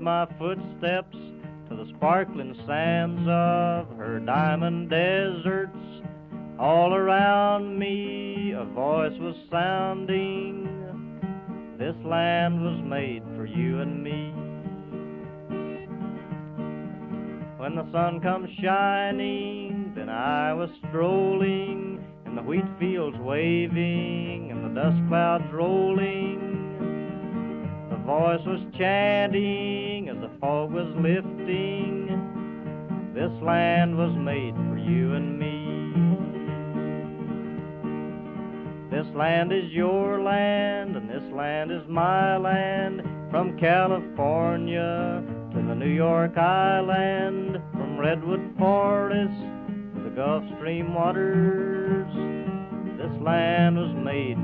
my 0.00 0.26
footsteps 0.38 1.16
to 1.68 1.76
the 1.76 1.92
sparkling 1.96 2.54
sands 2.66 3.20
of 3.28 3.96
her 3.96 4.20
diamond 4.24 4.90
deserts. 4.90 5.76
All 6.58 6.94
around 6.94 7.78
me 7.78 8.52
a 8.52 8.64
voice 8.64 9.18
was 9.18 9.34
sounding. 9.50 10.68
This 11.78 11.96
land 12.04 12.62
was 12.62 12.80
made 12.84 13.22
for 13.36 13.44
you 13.44 13.80
and 13.80 14.02
me. 14.02 14.32
When 17.58 17.76
the 17.76 17.90
sun 17.92 18.20
comes 18.20 18.48
shining, 18.60 19.92
then 19.96 20.08
I 20.08 20.52
was 20.52 20.68
strolling 20.88 22.04
in 22.26 22.34
the 22.34 22.42
wheat 22.42 22.64
fields 22.78 23.16
waving 23.20 24.50
and 24.50 24.64
the 24.64 24.80
dust 24.80 25.00
clouds 25.08 25.44
rolling. 25.52 26.41
Voice 28.06 28.44
was 28.44 28.60
chanting 28.76 30.08
as 30.08 30.16
the 30.20 30.30
fog 30.40 30.72
was 30.72 30.92
lifting. 30.96 32.08
This 33.14 33.30
land 33.42 33.96
was 33.96 34.12
made 34.16 34.54
for 34.56 34.76
you 34.76 35.14
and 35.14 35.38
me. 35.38 35.62
This 38.90 39.06
land 39.14 39.52
is 39.52 39.70
your 39.70 40.20
land, 40.20 40.96
and 40.96 41.08
this 41.08 41.22
land 41.32 41.70
is 41.70 41.82
my 41.88 42.36
land. 42.36 43.02
From 43.30 43.56
California 43.58 45.22
to 45.54 45.62
the 45.62 45.74
New 45.74 45.94
York 45.94 46.36
Island, 46.36 47.62
from 47.70 47.98
redwood 47.98 48.52
forests 48.58 49.40
to 49.94 50.02
the 50.02 50.10
Gulf 50.10 50.42
Stream 50.56 50.92
waters. 50.92 52.12
This 52.98 53.22
land 53.22 53.76
was 53.76 53.94
made 54.04 54.36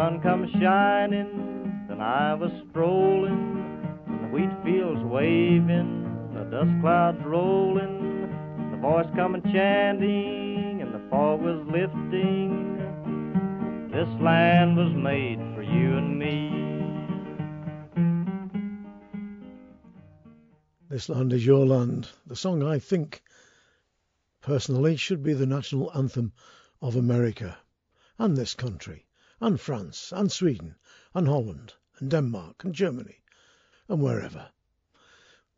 sun 0.00 0.18
comes 0.22 0.50
shining, 0.52 1.84
then 1.86 2.00
I 2.00 2.32
was 2.32 2.50
strolling, 2.70 4.00
in 4.06 4.22
the 4.22 4.28
wheat 4.28 4.48
fields 4.64 5.02
waving, 5.04 6.30
the 6.32 6.44
dust 6.44 6.70
clouds 6.80 7.22
rolling, 7.26 8.70
the 8.70 8.78
voice 8.78 9.04
coming 9.14 9.42
chanting, 9.52 10.80
and 10.80 10.94
the 10.94 11.02
fog 11.10 11.42
was 11.42 11.60
lifting. 11.66 12.78
This 13.92 14.08
land 14.22 14.78
was 14.78 14.90
made 14.94 15.38
for 15.54 15.62
you 15.62 15.98
and 15.98 16.18
me. 16.18 16.48
This 20.88 21.10
Land 21.10 21.34
is 21.34 21.44
Your 21.44 21.66
Land, 21.66 22.08
the 22.26 22.36
song 22.36 22.62
I 22.62 22.78
think 22.78 23.22
personally 24.40 24.96
should 24.96 25.22
be 25.22 25.34
the 25.34 25.44
national 25.44 25.92
anthem 25.94 26.32
of 26.80 26.96
America 26.96 27.58
and 28.18 28.34
this 28.34 28.54
country 28.54 29.04
and 29.40 29.60
France 29.60 30.12
and 30.14 30.30
Sweden 30.30 30.76
and 31.14 31.26
Holland 31.26 31.74
and 31.98 32.10
Denmark 32.10 32.64
and 32.64 32.74
Germany 32.74 33.22
and 33.88 34.02
wherever. 34.02 34.50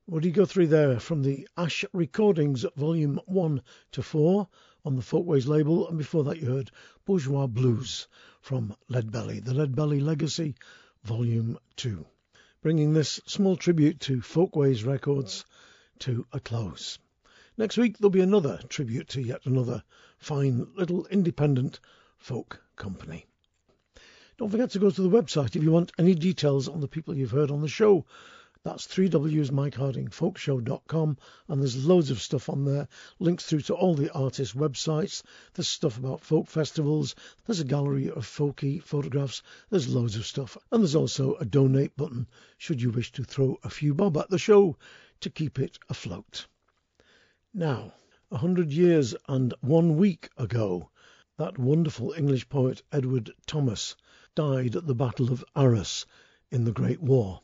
Woody 0.07 0.30
Guthrie 0.30 0.66
there 0.66 1.01
from 1.01 1.22
the 1.22 1.49
Asch 1.57 1.85
Recordings 1.93 2.64
Volume 2.76 3.20
1 3.26 3.62
to 3.93 4.03
4 4.03 4.49
on 4.85 4.97
the 4.97 5.03
Folkways 5.03 5.47
label 5.47 5.89
and 5.89 5.99
before 5.99 6.24
that 6.24 6.41
you 6.41 6.47
heard 6.47 6.70
Bourgeois 7.05 7.47
Blues 7.47 8.09
from 8.41 8.74
Leadbelly, 8.89 9.45
the 9.45 9.53
Leadbelly 9.53 10.01
Legacy 10.01 10.55
Volume 11.05 11.59
2 11.76 12.07
bringing 12.62 12.93
this 12.93 13.20
small 13.26 13.57
tribute 13.57 13.99
to 13.99 14.20
Folkways 14.20 14.85
Records 14.85 15.45
to 15.99 16.24
a 16.33 16.39
close. 16.39 16.99
Next 17.59 17.76
week 17.76 17.99
there'll 17.99 18.11
be 18.11 18.20
another 18.20 18.61
tribute 18.68 19.09
to 19.09 19.20
yet 19.20 19.45
another 19.47 19.83
fine 20.18 20.68
little 20.76 21.07
independent 21.07 21.80
folk 22.18 22.62
company. 22.76 23.26
Don't 24.43 24.51
forget 24.51 24.70
to 24.70 24.80
go 24.80 24.90
to 24.90 25.03
the 25.03 25.09
website 25.09 25.55
if 25.55 25.62
you 25.62 25.70
want 25.70 25.93
any 26.01 26.16
details 26.16 26.66
on 26.66 26.80
the 26.80 26.88
people 26.88 27.16
you've 27.16 27.30
heard 27.30 27.53
on 27.53 27.61
the 27.61 27.68
show. 27.68 28.05
That's 28.64 28.88
3W's 28.88 29.53
Mike 29.53 29.76
Harding 29.76 30.09
Folkshow.com 30.09 31.16
and 31.47 31.61
there's 31.61 31.86
loads 31.86 32.11
of 32.11 32.20
stuff 32.20 32.49
on 32.49 32.64
there, 32.64 32.88
links 33.20 33.45
through 33.45 33.61
to 33.61 33.74
all 33.74 33.95
the 33.95 34.11
artists' 34.11 34.57
websites. 34.57 35.22
There's 35.55 35.68
stuff 35.68 35.97
about 35.97 36.24
folk 36.24 36.49
festivals, 36.49 37.14
there's 37.47 37.61
a 37.61 37.64
gallery 37.64 38.11
of 38.11 38.26
folky 38.26 38.82
photographs, 38.82 39.45
there's 39.70 39.88
loads 39.88 40.16
of 40.16 40.26
stuff, 40.26 40.59
and 40.72 40.82
there's 40.82 40.97
also 40.97 41.36
a 41.36 41.45
donate 41.45 41.97
button 41.97 42.26
should 42.59 42.82
you 42.82 42.90
wish 42.90 43.12
to 43.12 43.22
throw 43.22 43.61
a 43.62 43.70
few 43.70 43.95
bob 43.95 44.16
at 44.16 44.28
the 44.28 44.38
show 44.38 44.76
to 45.20 45.30
keep 45.30 45.61
it 45.61 45.78
afloat. 45.88 46.49
Now, 47.55 47.95
a 48.32 48.38
hundred 48.38 48.72
years 48.72 49.14
and 49.28 49.55
one 49.61 49.97
week 49.97 50.30
ago, 50.36 50.90
that 51.36 51.61
wonderful 51.61 52.12
English 52.16 52.49
poet 52.49 52.82
Edward 52.90 53.30
Thomas 53.47 53.95
died 54.35 54.76
at 54.76 54.87
the 54.87 54.95
Battle 54.95 55.33
of 55.33 55.45
Arras 55.55 56.07
in 56.51 56.64
the 56.64 56.72
Great 56.72 57.01
War 57.01 57.41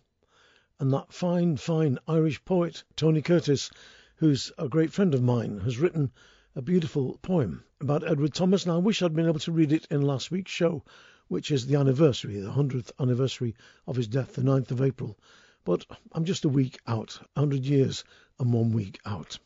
and 0.80 0.92
that 0.92 1.12
fine, 1.12 1.56
fine 1.56 1.98
Irish 2.06 2.44
poet, 2.44 2.84
Tony 2.94 3.20
Curtis, 3.20 3.70
who's 4.16 4.52
a 4.58 4.68
great 4.68 4.92
friend 4.92 5.12
of 5.12 5.22
mine, 5.22 5.58
has 5.60 5.78
written 5.78 6.12
a 6.54 6.62
beautiful 6.62 7.18
poem 7.20 7.64
about 7.80 8.08
Edward 8.08 8.32
Thomas. 8.32 8.62
And 8.64 8.72
I 8.72 8.76
wish 8.76 9.02
I'd 9.02 9.14
been 9.14 9.26
able 9.26 9.40
to 9.40 9.52
read 9.52 9.72
it 9.72 9.88
in 9.90 10.02
last 10.02 10.30
week's 10.30 10.52
show, 10.52 10.84
which 11.26 11.50
is 11.50 11.66
the 11.66 11.74
anniversary, 11.74 12.38
the 12.38 12.52
100th 12.52 12.92
anniversary 13.00 13.56
of 13.88 13.96
his 13.96 14.06
death, 14.06 14.34
the 14.34 14.42
9th 14.42 14.70
of 14.70 14.80
April. 14.80 15.18
But 15.64 15.84
I'm 16.12 16.24
just 16.24 16.44
a 16.44 16.48
week 16.48 16.78
out, 16.86 17.18
100 17.34 17.64
years 17.64 18.04
and 18.38 18.52
one 18.52 18.70
week 18.70 19.00
out. 19.04 19.40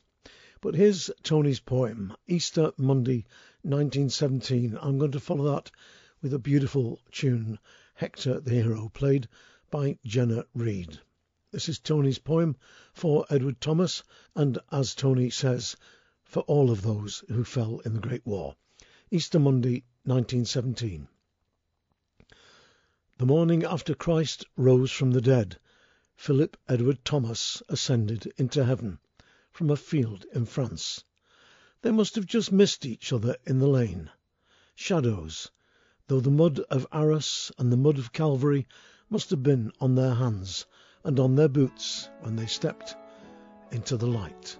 But 0.60 0.74
here's 0.74 1.10
Tony's 1.22 1.60
poem, 1.60 2.14
Easter 2.26 2.72
Monday, 2.76 3.24
1917. 3.62 4.78
I'm 4.80 4.98
going 4.98 5.12
to 5.12 5.20
follow 5.20 5.56
that 5.56 5.70
with 6.22 6.32
a 6.32 6.38
beautiful 6.38 7.00
tune, 7.10 7.58
Hector 7.94 8.38
the 8.38 8.54
Hero, 8.54 8.88
played 8.94 9.26
by 9.72 9.98
Jenna 10.04 10.44
Reid. 10.54 11.00
This 11.50 11.68
is 11.68 11.80
Tony's 11.80 12.20
poem 12.20 12.54
for 12.94 13.26
Edward 13.28 13.60
Thomas, 13.60 14.04
and 14.36 14.56
as 14.70 14.94
Tony 14.94 15.30
says, 15.30 15.74
for 16.22 16.44
all 16.44 16.70
of 16.70 16.82
those 16.82 17.24
who 17.26 17.42
fell 17.42 17.80
in 17.80 17.94
the 17.94 18.00
Great 18.00 18.24
War. 18.24 18.54
Easter 19.10 19.40
Monday, 19.40 19.82
1917. 20.04 21.08
The 23.18 23.26
morning 23.26 23.64
after 23.64 23.92
Christ 23.92 24.44
rose 24.56 24.92
from 24.92 25.10
the 25.10 25.20
dead, 25.20 25.58
Philip 26.14 26.56
Edward 26.68 27.04
Thomas 27.04 27.64
ascended 27.68 28.32
into 28.36 28.64
heaven 28.64 29.00
from 29.50 29.70
a 29.70 29.76
field 29.76 30.24
in 30.32 30.44
France. 30.44 31.02
They 31.80 31.90
must 31.90 32.14
have 32.14 32.26
just 32.26 32.52
missed 32.52 32.86
each 32.86 33.12
other 33.12 33.36
in 33.44 33.58
the 33.58 33.66
lane. 33.66 34.08
Shadows, 34.76 35.50
though 36.08 36.20
the 36.20 36.30
mud 36.30 36.58
of 36.70 36.86
Arras 36.92 37.52
and 37.58 37.72
the 37.72 37.76
mud 37.76 37.98
of 37.98 38.12
Calvary 38.12 38.66
must 39.08 39.30
have 39.30 39.42
been 39.42 39.70
on 39.80 39.94
their 39.94 40.14
hands 40.14 40.66
and 41.04 41.20
on 41.20 41.36
their 41.36 41.48
boots 41.48 42.08
when 42.20 42.36
they 42.36 42.46
stepped 42.46 42.96
into 43.70 43.96
the 43.96 44.06
light. 44.06 44.58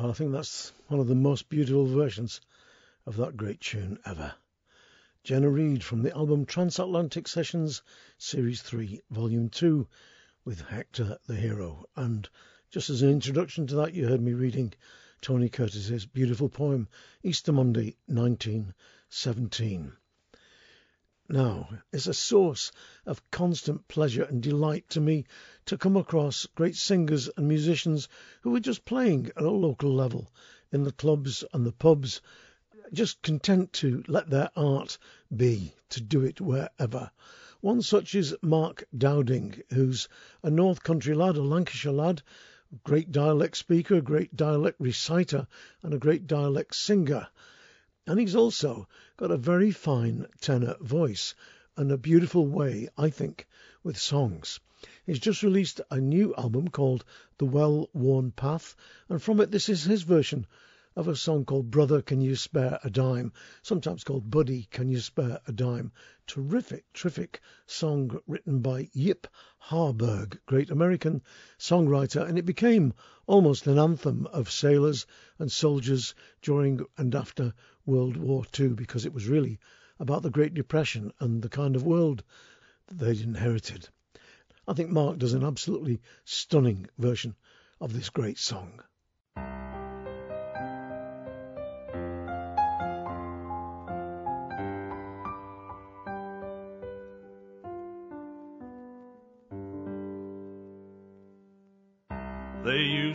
Well, 0.00 0.08
I 0.08 0.14
think 0.14 0.32
that's 0.32 0.72
one 0.88 0.98
of 0.98 1.08
the 1.08 1.14
most 1.14 1.50
beautiful 1.50 1.84
versions 1.84 2.40
of 3.04 3.18
that 3.18 3.36
great 3.36 3.60
tune 3.60 3.98
ever. 4.06 4.32
Jenna 5.24 5.50
Reid 5.50 5.84
from 5.84 6.00
the 6.00 6.16
album 6.16 6.46
Transatlantic 6.46 7.28
Sessions, 7.28 7.82
Series 8.16 8.62
3, 8.62 9.02
Volume 9.10 9.50
2, 9.50 9.86
with 10.42 10.62
Hector 10.62 11.18
the 11.26 11.36
Hero. 11.36 11.84
And 11.96 12.26
just 12.70 12.88
as 12.88 13.02
an 13.02 13.10
introduction 13.10 13.66
to 13.66 13.74
that, 13.74 13.92
you 13.92 14.08
heard 14.08 14.22
me 14.22 14.32
reading 14.32 14.72
Tony 15.20 15.50
Curtis's 15.50 16.06
beautiful 16.06 16.48
poem, 16.48 16.88
Easter 17.22 17.52
Monday, 17.52 17.98
1917. 18.06 19.92
Now, 21.32 21.68
it's 21.92 22.08
a 22.08 22.12
source 22.12 22.72
of 23.06 23.30
constant 23.30 23.86
pleasure 23.86 24.24
and 24.24 24.42
delight 24.42 24.88
to 24.88 25.00
me 25.00 25.26
to 25.66 25.78
come 25.78 25.96
across 25.96 26.46
great 26.56 26.74
singers 26.74 27.30
and 27.36 27.46
musicians 27.46 28.08
who 28.40 28.52
are 28.56 28.58
just 28.58 28.84
playing 28.84 29.28
at 29.36 29.44
a 29.44 29.50
local 29.52 29.94
level 29.94 30.32
in 30.72 30.82
the 30.82 30.90
clubs 30.90 31.44
and 31.52 31.64
the 31.64 31.70
pubs, 31.70 32.20
just 32.92 33.22
content 33.22 33.72
to 33.74 34.02
let 34.08 34.28
their 34.28 34.50
art 34.56 34.98
be, 35.36 35.72
to 35.90 36.00
do 36.00 36.22
it 36.22 36.40
wherever. 36.40 37.12
One 37.60 37.80
such 37.80 38.16
is 38.16 38.34
Mark 38.42 38.82
Dowding, 38.92 39.62
who's 39.72 40.08
a 40.42 40.50
North 40.50 40.82
Country 40.82 41.14
lad, 41.14 41.36
a 41.36 41.42
Lancashire 41.44 41.92
lad, 41.92 42.22
great 42.82 43.12
dialect 43.12 43.56
speaker, 43.56 44.00
great 44.00 44.34
dialect 44.34 44.80
reciter, 44.80 45.46
and 45.84 45.94
a 45.94 45.98
great 45.98 46.26
dialect 46.26 46.74
singer. 46.74 47.28
And 48.06 48.18
he's 48.18 48.34
also 48.34 48.88
got 49.18 49.30
a 49.30 49.36
very 49.36 49.70
fine 49.70 50.26
tenor 50.40 50.74
voice 50.80 51.34
and 51.76 51.92
a 51.92 51.98
beautiful 51.98 52.46
way, 52.46 52.88
I 52.96 53.10
think, 53.10 53.46
with 53.82 53.98
songs. 53.98 54.58
He's 55.04 55.18
just 55.18 55.42
released 55.42 55.82
a 55.90 56.00
new 56.00 56.34
album 56.36 56.68
called 56.68 57.04
The 57.36 57.44
Well 57.44 57.90
Worn 57.92 58.30
Path, 58.30 58.74
and 59.10 59.22
from 59.22 59.38
it, 59.38 59.50
this 59.50 59.68
is 59.68 59.84
his 59.84 60.00
version 60.02 60.46
of 60.96 61.06
a 61.06 61.14
song 61.14 61.44
called 61.44 61.70
Brother 61.70 62.02
Can 62.02 62.20
You 62.20 62.34
Spare 62.34 62.80
a 62.82 62.90
Dime, 62.90 63.32
sometimes 63.62 64.02
called 64.02 64.28
Buddy 64.28 64.64
Can 64.72 64.88
You 64.88 64.98
Spare 64.98 65.40
a 65.46 65.52
Dime. 65.52 65.92
Terrific, 66.26 66.84
terrific 66.92 67.40
song 67.64 68.18
written 68.26 68.58
by 68.58 68.90
Yip 68.92 69.28
Harburg, 69.58 70.40
great 70.46 70.68
American 70.68 71.22
songwriter, 71.58 72.28
and 72.28 72.36
it 72.36 72.44
became 72.44 72.92
almost 73.28 73.68
an 73.68 73.78
anthem 73.78 74.26
of 74.26 74.50
sailors 74.50 75.06
and 75.38 75.52
soldiers 75.52 76.14
during 76.42 76.84
and 76.98 77.14
after 77.14 77.54
World 77.86 78.16
War 78.16 78.44
II 78.58 78.70
because 78.70 79.06
it 79.06 79.14
was 79.14 79.28
really 79.28 79.60
about 80.00 80.22
the 80.22 80.30
Great 80.30 80.54
Depression 80.54 81.12
and 81.20 81.40
the 81.40 81.48
kind 81.48 81.76
of 81.76 81.86
world 81.86 82.24
that 82.88 82.98
they'd 82.98 83.20
inherited. 83.20 83.88
I 84.66 84.72
think 84.72 84.90
Mark 84.90 85.18
does 85.18 85.34
an 85.34 85.44
absolutely 85.44 86.00
stunning 86.24 86.88
version 86.98 87.36
of 87.80 87.92
this 87.92 88.10
great 88.10 88.38
song. 88.38 88.82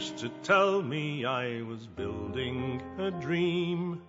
Used 0.06 0.18
to 0.20 0.30
tell 0.44 0.84
me 0.84 1.26
I 1.26 1.64
was 1.64 1.88
building 1.88 2.80
a 3.00 3.10
dream, 3.10 4.04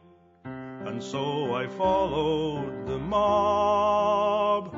and 0.44 1.02
so 1.02 1.54
I 1.54 1.68
followed 1.68 2.86
the 2.86 2.98
mob. 2.98 4.74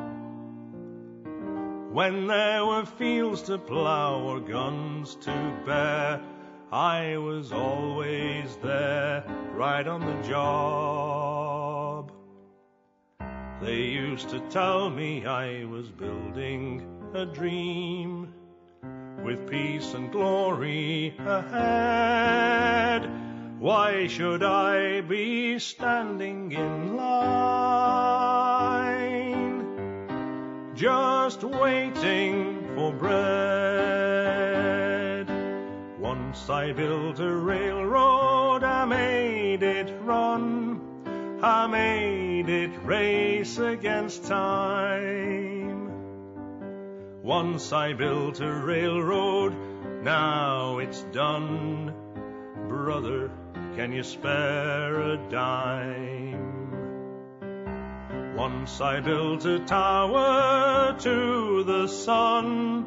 When 1.92 2.28
there 2.28 2.64
were 2.64 2.84
fields 2.84 3.42
to 3.42 3.58
plough 3.58 4.22
or 4.22 4.38
guns 4.38 5.16
to 5.22 5.60
bear, 5.66 6.20
I 6.70 7.16
was 7.16 7.52
always 7.52 8.56
there, 8.62 9.24
right 9.54 9.88
on 9.88 10.00
the 10.00 10.28
job. 10.28 12.12
They 13.60 13.80
used 13.80 14.28
to 14.28 14.38
tell 14.50 14.88
me 14.88 15.26
I 15.26 15.64
was 15.64 15.88
building 15.88 16.86
a 17.12 17.26
dream 17.26 18.17
with 19.28 19.46
peace 19.50 19.92
and 19.92 20.10
glory 20.10 21.14
ahead. 21.18 23.02
Why 23.58 24.06
should 24.06 24.42
I 24.42 25.02
be 25.02 25.58
standing 25.58 26.50
in 26.52 26.96
line, 26.96 28.24
just 30.74 31.44
waiting 31.44 32.72
for 32.74 32.90
bread? 32.90 33.18
Once 36.00 36.48
I 36.48 36.72
built 36.72 37.20
a 37.20 37.30
railroad, 37.30 38.64
I 38.64 38.86
made 38.86 39.62
it 39.62 39.92
run, 40.04 40.80
I 41.42 41.66
made 41.66 42.48
it 42.48 42.70
race 42.82 43.58
against 43.58 44.24
time. 44.24 45.57
Once 47.28 47.72
I 47.74 47.92
built 47.92 48.40
a 48.40 48.50
railroad, 48.50 49.54
now 50.02 50.78
it's 50.78 51.02
done. 51.12 51.92
Brother, 52.68 53.30
can 53.76 53.92
you 53.92 54.02
spare 54.02 54.98
a 54.98 55.18
dime? 55.28 56.72
Once 58.34 58.80
I 58.80 59.00
built 59.00 59.44
a 59.44 59.58
tower 59.58 60.96
to 61.00 61.64
the 61.64 61.86
sun, 61.86 62.86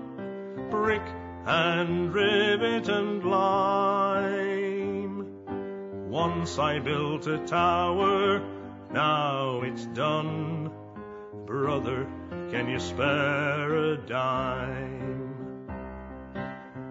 brick 0.71 1.03
and 1.45 2.11
rivet 2.11 2.89
and 2.89 3.23
lime. 3.23 5.27
Once 6.09 6.57
I 6.57 6.79
built 6.79 7.27
a 7.27 7.37
tower, 7.45 8.41
now 8.91 9.61
it's 9.61 9.85
done. 9.85 10.71
Brother, 11.45 12.07
can 12.51 12.67
you 12.67 12.79
spare 12.79 13.73
a 13.73 13.95
dime? 13.95 15.67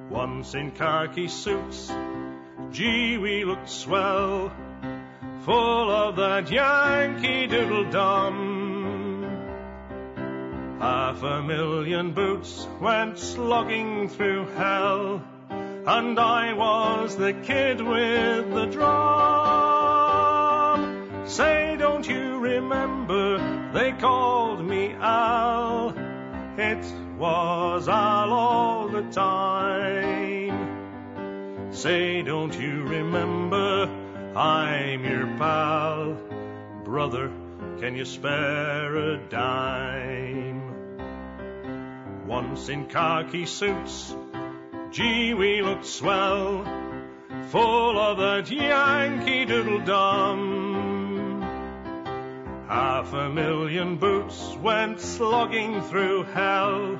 Once 0.08 0.54
in 0.54 0.70
khaki 0.70 1.28
suits, 1.28 1.92
gee, 2.70 3.18
we 3.18 3.44
looked 3.44 3.68
swell, 3.68 4.50
full 5.44 5.90
of 5.90 6.16
that 6.16 6.50
Yankee 6.50 7.46
doodle 7.46 7.90
dum. 7.90 9.26
Half 10.80 11.22
a 11.22 11.42
million 11.42 12.14
boots 12.14 12.66
went 12.80 13.18
slogging 13.18 14.08
through 14.08 14.46
hell, 14.56 15.22
and 15.50 16.18
I 16.18 16.54
was 16.54 17.16
the 17.16 17.34
kid 17.34 17.82
with 17.82 18.50
the 18.50 18.64
drum. 18.64 20.00
Say, 21.26 21.76
don't 21.78 22.08
you 22.08 22.38
remember 22.38 23.59
they 23.72 23.92
called 23.92 24.64
me 24.64 24.92
Al? 24.92 25.94
It 26.56 26.84
was 27.18 27.88
Al 27.88 28.32
all 28.32 28.88
the 28.88 29.02
time. 29.10 30.50
Say, 31.72 32.22
don't 32.22 32.54
you 32.58 32.82
remember 32.82 33.88
I'm 34.36 35.04
your 35.04 35.26
pal? 35.38 36.16
Brother, 36.84 37.30
can 37.80 37.96
you 37.96 38.04
spare 38.04 38.96
a 38.96 39.16
dime? 39.28 40.60
Once 42.26 42.68
in 42.68 42.86
khaki 42.86 43.46
suits, 43.46 44.14
gee, 44.90 45.34
we 45.34 45.62
looked 45.62 45.86
swell, 45.86 46.64
full 47.48 47.98
of 47.98 48.18
that 48.18 48.50
Yankee 48.50 49.44
doodle 49.44 49.80
dum. 49.80 50.69
Half 52.70 53.12
a 53.14 53.28
million 53.28 53.96
boots 53.96 54.54
went 54.62 55.00
slogging 55.00 55.82
through 55.82 56.22
hell, 56.22 56.94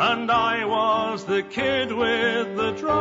and 0.00 0.28
I 0.28 0.64
was 0.64 1.24
the 1.24 1.44
kid 1.44 1.92
with 1.92 2.56
the 2.56 2.72
drum. 2.72 2.96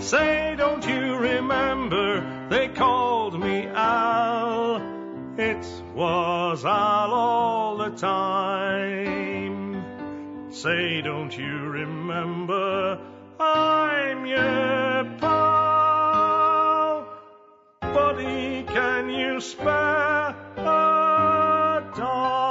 Say, 0.00 0.54
don't 0.56 0.86
you 0.86 1.18
remember 1.18 2.48
they 2.48 2.68
called 2.68 3.38
me 3.38 3.66
Al? 3.66 4.76
It 5.36 5.66
was 5.94 6.64
Al 6.64 7.12
all 7.12 7.76
the 7.76 7.90
time. 7.90 9.84
Say, 10.50 11.02
don't 11.02 11.36
you 11.36 11.58
remember 11.68 12.98
I'm 13.38 14.24
your? 14.24 15.17
Can 18.66 19.08
you 19.10 19.40
spare 19.40 20.36
a 20.56 21.82
dime? 21.96 22.42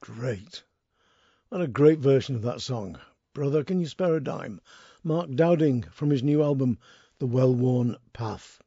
Great. 0.00 0.62
And 1.50 1.62
a 1.62 1.66
great 1.66 1.98
version 1.98 2.36
of 2.36 2.42
that 2.42 2.60
song. 2.60 2.98
Brother, 3.34 3.64
can 3.64 3.80
you 3.80 3.86
spare 3.86 4.16
a 4.16 4.22
dime? 4.22 4.60
Mark 5.02 5.30
Dowding 5.30 5.84
from 5.90 6.10
his 6.10 6.22
new 6.22 6.42
album, 6.42 6.78
The 7.18 7.26
Well 7.26 7.54
Worn 7.54 7.96
Path. 8.12 8.60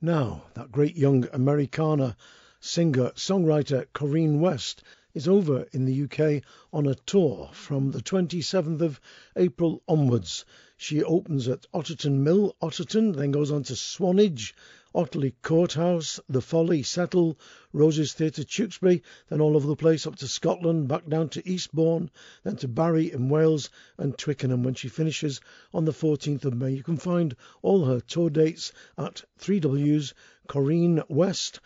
Now, 0.00 0.44
that 0.54 0.72
great 0.72 0.96
young 0.96 1.26
Americana 1.32 2.16
singer 2.60 3.10
songwriter 3.16 3.86
Corinne 3.92 4.40
West 4.40 4.82
is 5.14 5.28
over 5.28 5.66
in 5.72 5.84
the 5.84 6.04
UK 6.04 6.42
on 6.72 6.86
a 6.86 6.94
tour 6.94 7.50
from 7.52 7.90
the 7.90 8.00
27th 8.00 8.80
of 8.80 9.00
April 9.36 9.82
onwards. 9.86 10.44
She 10.76 11.02
opens 11.02 11.48
at 11.48 11.66
Otterton 11.74 12.22
Mill, 12.22 12.56
Otterton, 12.62 13.14
then 13.14 13.30
goes 13.30 13.50
on 13.50 13.62
to 13.64 13.76
Swanage, 13.76 14.54
Otley 14.94 15.34
Courthouse, 15.42 16.18
The 16.28 16.40
Folly, 16.40 16.82
Settle, 16.82 17.38
Roses 17.72 18.14
Theatre, 18.14 18.44
Tewkesbury, 18.44 19.02
then 19.28 19.40
all 19.40 19.56
over 19.56 19.66
the 19.66 19.76
place 19.76 20.06
up 20.06 20.16
to 20.16 20.28
Scotland, 20.28 20.88
back 20.88 21.08
down 21.08 21.28
to 21.30 21.48
Eastbourne, 21.48 22.10
then 22.42 22.56
to 22.56 22.68
Barry 22.68 23.12
in 23.12 23.28
Wales 23.28 23.70
and 23.98 24.16
Twickenham 24.18 24.62
when 24.62 24.74
she 24.74 24.88
finishes 24.88 25.40
on 25.72 25.84
the 25.84 25.92
14th 25.92 26.44
of 26.44 26.54
May. 26.54 26.72
You 26.72 26.82
can 26.82 26.96
find 26.96 27.36
all 27.62 27.84
her 27.84 28.00
tour 28.00 28.30
dates 28.30 28.72
at 28.98 29.24
3Ws 29.40 30.14
Corinne 30.48 31.02
West 31.08 31.60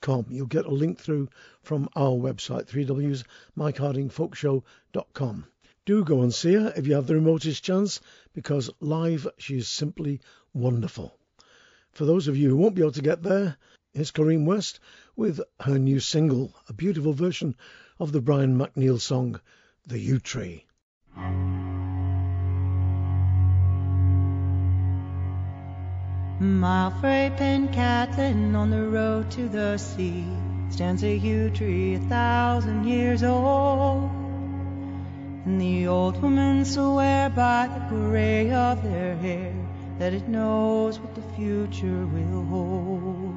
com. 0.00 0.26
You'll 0.28 0.46
get 0.46 0.66
a 0.66 0.70
link 0.70 0.98
through 0.98 1.28
from 1.62 1.88
our 1.96 2.12
website, 2.12 2.68
3Ws 2.68 3.24
MikeHardingFolkShow.com. 3.56 5.46
Do 5.86 6.04
go 6.04 6.22
and 6.22 6.32
see 6.32 6.54
her 6.54 6.72
if 6.76 6.86
you 6.86 6.94
have 6.94 7.06
the 7.06 7.14
remotest 7.14 7.64
chance, 7.64 8.00
because 8.32 8.70
live 8.80 9.26
she 9.38 9.58
is 9.58 9.68
simply 9.68 10.20
wonderful. 10.52 11.18
For 11.92 12.04
those 12.04 12.28
of 12.28 12.36
you 12.36 12.50
who 12.50 12.56
won't 12.56 12.74
be 12.74 12.82
able 12.82 12.92
to 12.92 13.02
get 13.02 13.22
there, 13.22 13.56
here's 13.92 14.10
Corinne 14.10 14.46
West 14.46 14.78
with 15.16 15.40
her 15.60 15.78
new 15.78 15.98
single, 15.98 16.54
a 16.68 16.72
beautiful 16.72 17.12
version 17.12 17.56
of 17.98 18.12
the 18.12 18.20
Brian 18.20 18.56
McNeill 18.56 19.00
song, 19.00 19.40
The 19.86 19.98
Yew 19.98 20.20
Tree. 20.20 20.66
Mile 26.42 26.90
freight 26.90 27.36
Pencaitland 27.36 28.56
on 28.56 28.70
the 28.70 28.88
road 28.88 29.30
to 29.32 29.46
the 29.46 29.76
sea 29.76 30.24
stands 30.70 31.02
a 31.04 31.14
yew 31.14 31.50
tree 31.50 31.96
a 31.96 31.98
thousand 31.98 32.86
years 32.86 33.22
old. 33.22 34.10
And 35.44 35.60
the 35.60 35.86
old 35.86 36.22
women 36.22 36.64
swear 36.64 37.28
by 37.28 37.66
the 37.66 37.94
gray 37.94 38.50
of 38.52 38.82
their 38.82 39.16
hair 39.16 39.52
that 39.98 40.14
it 40.14 40.28
knows 40.28 40.98
what 40.98 41.14
the 41.14 41.20
future 41.36 42.06
will 42.06 42.44
hold. 42.46 43.34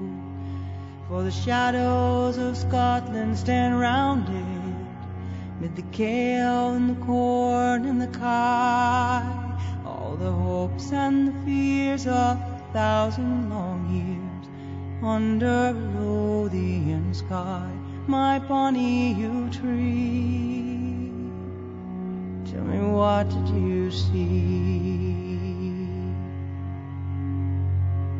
For 1.09 1.23
the 1.23 1.31
shadows 1.31 2.37
of 2.37 2.55
Scotland 2.55 3.37
stand 3.37 3.77
round 3.81 4.29
it, 4.29 5.59
mid 5.59 5.75
the 5.75 5.81
kale 5.91 6.69
and 6.69 6.89
the 6.91 7.05
corn 7.05 7.85
and 7.85 8.01
the 8.01 8.07
kye, 8.17 9.57
all 9.85 10.15
the 10.17 10.31
hopes 10.31 10.93
and 10.93 11.27
the 11.27 11.45
fears 11.45 12.07
of 12.07 12.52
thousand 12.73 13.51
long 13.51 13.81
years 13.93 14.47
under 15.03 15.73
Lothian 15.95 17.13
sky, 17.13 17.69
my 18.07 18.39
bonny 18.39 19.13
yew 19.13 19.47
tree. 19.51 21.11
Tell 22.51 22.63
me 22.63 22.79
what 22.79 23.29
did 23.29 23.49
you 23.49 23.91
see? 23.91 25.43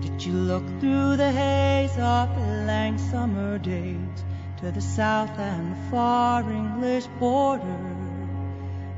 Did 0.02 0.24
you 0.24 0.34
look 0.34 0.66
through 0.80 1.18
the 1.18 1.32
haze 1.32 1.98
of 1.98 2.36
the 2.36 2.66
lang 2.68 3.00
summer 3.00 3.58
days 3.58 4.24
to 4.58 4.72
the 4.72 4.82
south 4.82 5.40
and 5.40 5.72
the 5.72 5.90
far 5.90 6.44
English 6.44 7.08
border? 7.20 7.86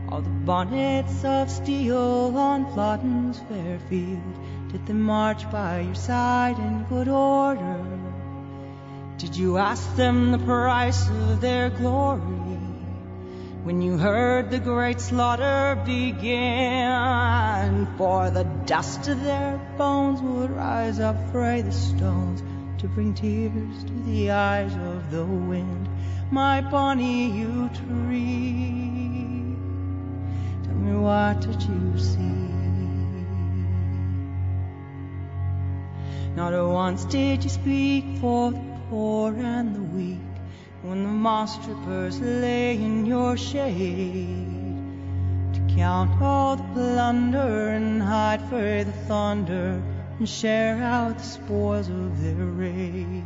All 0.10 0.22
the 0.22 0.38
bonnets 0.52 1.24
of 1.24 1.50
steel 1.50 2.38
on 2.38 2.66
Flodden's 2.74 3.40
fair 3.40 3.80
field 3.90 4.45
did 4.76 4.88
they 4.88 4.94
march 4.94 5.50
by 5.52 5.80
your 5.80 5.96
side 5.96 6.60
in 6.60 6.84
good 6.90 7.08
order? 7.08 7.80
Did 9.18 9.38
you 9.38 9.58
ask 9.58 9.96
them 9.96 10.34
the 10.34 10.38
price 10.38 11.08
of 11.08 11.40
their 11.40 11.70
glory? 11.70 12.60
When 13.64 13.82
you 13.82 13.98
heard 13.98 14.52
the 14.52 14.60
great 14.60 15.00
slaughter 15.00 15.82
begin, 15.86 16.92
for 17.98 18.30
the 18.30 18.44
dust 18.66 19.08
of 19.08 19.24
their 19.24 19.62
bones 19.78 20.22
would 20.22 20.52
rise 20.52 21.00
up 21.00 21.16
frae 21.32 21.62
the 21.62 21.72
stones 21.72 22.44
to 22.82 22.90
bring 22.90 23.14
tears 23.14 23.82
to 23.86 23.94
the 24.04 24.32
eyes 24.32 24.74
of 24.74 25.10
the 25.10 25.24
wind, 25.24 25.88
my 26.32 26.60
bonny 26.60 27.32
yew 27.32 27.70
tree. 27.70 29.56
Tell 30.66 30.76
me 30.76 30.98
what 30.98 31.40
did 31.40 31.64
you 31.64 31.98
see? 31.98 32.55
Not 36.36 36.52
once 36.68 37.06
did 37.06 37.46
you 37.46 37.50
speak 37.50 38.18
for 38.20 38.52
the 38.52 38.60
poor 38.90 39.34
and 39.34 39.74
the 39.74 39.82
weak 39.82 40.20
when 40.82 41.04
the 41.04 41.10
moss 41.10 41.56
strippers 41.56 42.20
lay 42.20 42.76
in 42.76 43.06
your 43.06 43.38
shade. 43.38 44.76
To 45.54 45.76
count 45.78 46.22
all 46.22 46.58
the 46.58 46.64
plunder 46.74 47.70
and 47.70 48.04
hide 48.04 48.42
for 48.50 48.84
the 48.84 48.92
thunder 49.08 49.82
and 50.20 50.28
share 50.28 50.84
out 50.84 51.20
the 51.20 51.24
spoils 51.24 51.88
of 51.88 52.22
their 52.22 52.36
raid. 52.36 53.24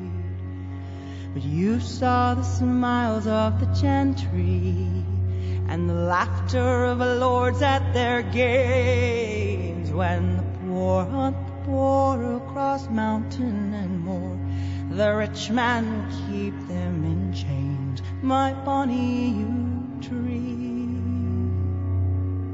But 1.33 1.41
you 1.41 1.79
saw 1.79 2.35
the 2.35 2.43
smiles 2.43 3.25
of 3.25 3.59
the 3.59 3.73
gentry 3.81 4.87
and 5.67 5.89
the 5.89 5.95
laughter 5.95 6.85
of 6.85 6.99
the 6.99 7.15
lords 7.15 7.63
at 7.63 7.91
their 7.91 8.21
games 8.21 9.89
when 9.89 10.37
the 10.37 10.43
poor 10.59 11.05
hunt 11.05 11.48
poor 11.69 12.37
across 12.37 12.89
mountain 12.89 13.73
and 13.75 14.03
moor. 14.03 14.37
The 14.89 15.13
rich 15.13 15.51
man 15.51 15.83
will 15.85 16.11
keep 16.27 16.55
them 16.67 17.05
in 17.05 17.31
chains, 17.31 18.01
my 18.23 18.53
bonny 18.53 19.29
yew 19.39 19.99
tree. 20.01 20.89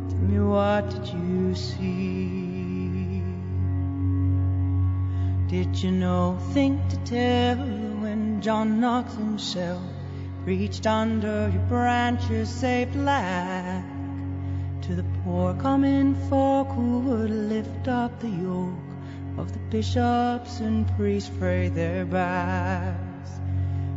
Tell 0.09 0.25
me 0.29 0.39
what 0.39 0.89
did 0.89 1.07
you 1.07 1.55
see? 1.55 3.23
Did 5.47 5.81
you 5.81 5.91
know, 5.91 6.37
think 6.51 6.75
to 6.89 6.97
tell 7.05 7.57
when 8.03 8.41
John 8.41 8.81
Knox 8.81 9.13
himself 9.13 9.81
reached 10.43 10.85
under 10.85 11.49
your 11.53 11.67
branches, 11.69 12.49
say 12.49 12.83
black 12.91 13.85
to 14.81 14.93
the 14.93 15.05
poor 15.23 15.53
common 15.53 16.15
folk 16.29 16.67
who 16.67 16.99
would 16.99 17.29
lift 17.29 17.87
up 17.87 18.19
the 18.19 18.27
yoke 18.27 18.84
of 19.37 19.51
the 19.51 19.59
bishops 19.69 20.59
and 20.59 20.87
priests 20.95 21.29
fray 21.37 21.67
their 21.69 22.05
backs. 22.05 23.31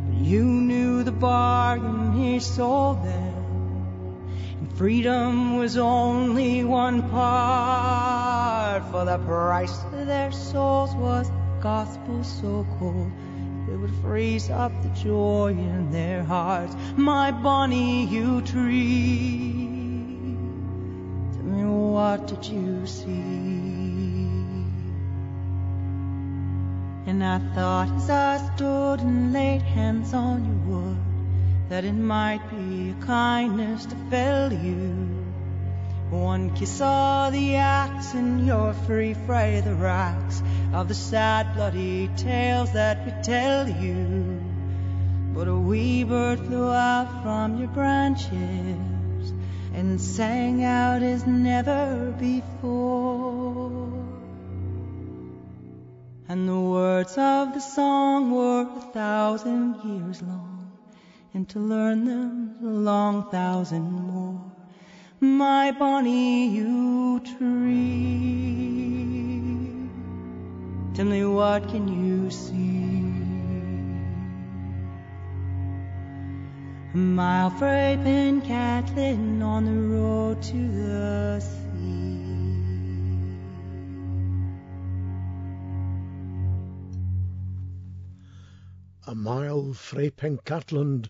But 0.09 0.19
you 0.19 0.43
knew 0.43 1.03
the 1.03 1.11
bargain 1.11 2.13
he 2.13 2.39
sold 2.39 3.03
them, 3.03 4.29
and 4.59 4.73
freedom 4.77 5.57
was 5.57 5.77
only 5.77 6.63
one 6.63 7.09
part. 7.09 8.83
For 8.91 9.05
the 9.05 9.17
price 9.19 9.83
of 9.85 10.07
their 10.07 10.31
souls 10.31 10.93
was 10.95 11.31
gospel 11.61 12.23
so 12.23 12.65
cold. 12.79 13.11
It 13.71 13.77
would 13.77 13.93
freeze 14.01 14.49
up 14.49 14.71
the 14.81 14.89
joy 14.89 15.51
in 15.51 15.91
their 15.91 16.23
hearts, 16.23 16.75
my 16.95 17.31
bonny 17.31 18.05
yew 18.05 18.41
tree. 18.41 19.67
Tell 21.33 21.43
me 21.43 21.65
what 21.65 22.27
did 22.27 22.45
you 22.45 22.85
see? 22.87 23.58
And 27.21 27.27
I 27.27 27.53
thought 27.53 27.89
as 27.97 28.09
I 28.09 28.37
stood 28.55 29.01
and 29.01 29.33
laid 29.33 29.61
hands 29.61 30.13
on 30.13 30.45
your 30.45 30.77
wood 30.77 30.97
that 31.67 31.83
it 31.83 31.91
might 31.91 32.39
be 32.49 32.91
a 32.91 33.05
kindness 33.05 33.85
to 33.87 33.95
fell 34.09 34.53
you. 34.53 34.93
One 36.11 36.55
kiss 36.55 36.79
of 36.79 37.33
the 37.33 37.57
axe 37.57 38.13
and 38.13 38.47
you're 38.47 38.71
free 38.71 39.15
frae 39.25 39.59
the 39.59 39.75
racks 39.75 40.41
of 40.71 40.87
the 40.87 40.93
sad 40.93 41.55
bloody 41.55 42.09
tales 42.15 42.71
that 42.71 43.05
we 43.05 43.11
tell 43.21 43.67
you. 43.67 44.41
But 45.33 45.49
a 45.49 45.55
wee 45.57 46.05
bird 46.05 46.39
flew 46.39 46.71
out 46.71 47.21
from 47.21 47.57
your 47.57 47.67
branches 47.67 49.33
and 49.73 49.99
sang 49.99 50.63
out 50.63 51.03
as 51.03 51.27
never 51.27 52.15
before. 52.17 53.88
And 56.29 56.47
the 56.47 56.59
words 56.59 57.17
of 57.17 57.55
the 57.55 57.59
song 57.59 58.29
were 58.29 58.61
a 58.61 58.81
thousand 58.93 59.77
years 59.83 60.21
long, 60.21 60.71
and 61.33 61.49
to 61.49 61.59
learn 61.59 62.05
them 62.05 62.55
a 62.61 62.67
long 62.67 63.31
thousand 63.31 63.91
more. 63.91 64.39
My 65.19 65.71
bonny 65.71 66.49
yew 66.49 67.19
tree, 67.21 67.79
tell 70.93 71.05
me 71.05 71.25
what 71.25 71.67
can 71.67 71.87
you 71.87 72.29
see? 72.29 72.69
Mile 76.93 77.49
frae 77.49 77.97
Pencaitland 78.03 79.41
on 79.43 79.65
the 79.65 79.73
road 79.95 80.43
to 80.43 80.57
the 80.77 81.39
sea. 81.39 81.58
A 89.09 89.15
mile 89.15 89.73
frae 89.73 90.11
Pencaitland 90.11 91.09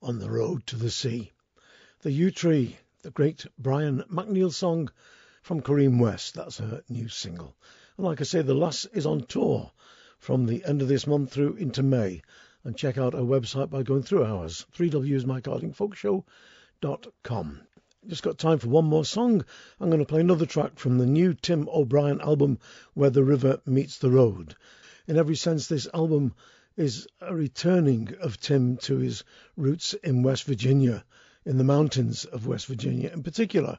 on 0.00 0.20
the 0.20 0.30
road 0.30 0.64
to 0.68 0.76
the 0.76 0.92
sea. 0.92 1.32
The 2.02 2.12
Yew 2.12 2.30
Tree, 2.30 2.78
the 3.02 3.10
great 3.10 3.46
Brian 3.58 4.04
McNeill 4.08 4.52
song 4.52 4.92
from 5.42 5.60
Corinne 5.60 5.98
West. 5.98 6.34
That's 6.34 6.58
her 6.58 6.84
new 6.88 7.08
single. 7.08 7.56
And 7.96 8.06
like 8.06 8.20
I 8.20 8.24
say, 8.24 8.42
the 8.42 8.54
lass 8.54 8.84
is 8.92 9.06
on 9.06 9.24
tour 9.24 9.72
from 10.18 10.46
the 10.46 10.64
end 10.64 10.82
of 10.82 10.88
this 10.88 11.04
month 11.04 11.32
through 11.32 11.56
into 11.56 11.82
May. 11.82 12.22
And 12.62 12.76
check 12.76 12.96
out 12.96 13.12
our 13.12 13.22
website 13.22 13.70
by 13.70 13.82
going 13.82 14.04
through 14.04 14.22
ours, 14.22 14.64
3wsmikehardingfolkshow.com. 14.76 17.60
Just 18.06 18.22
got 18.22 18.38
time 18.38 18.58
for 18.58 18.68
one 18.68 18.84
more 18.84 19.04
song. 19.04 19.44
I'm 19.80 19.90
going 19.90 19.98
to 19.98 20.06
play 20.06 20.20
another 20.20 20.46
track 20.46 20.78
from 20.78 20.98
the 20.98 21.06
new 21.06 21.34
Tim 21.34 21.68
O'Brien 21.68 22.20
album, 22.20 22.60
Where 22.94 23.10
the 23.10 23.24
River 23.24 23.60
Meets 23.66 23.98
the 23.98 24.12
Road. 24.12 24.54
In 25.08 25.18
every 25.18 25.34
sense, 25.34 25.66
this 25.66 25.88
album 25.92 26.36
is 26.76 27.06
a 27.20 27.34
returning 27.34 28.14
of 28.20 28.38
Tim 28.40 28.76
to 28.78 28.98
his 28.98 29.24
roots 29.56 29.94
in 29.94 30.22
West 30.22 30.44
Virginia, 30.44 31.04
in 31.44 31.58
the 31.58 31.64
mountains 31.64 32.24
of 32.24 32.46
West 32.46 32.66
Virginia 32.66 33.10
in 33.12 33.22
particular. 33.22 33.78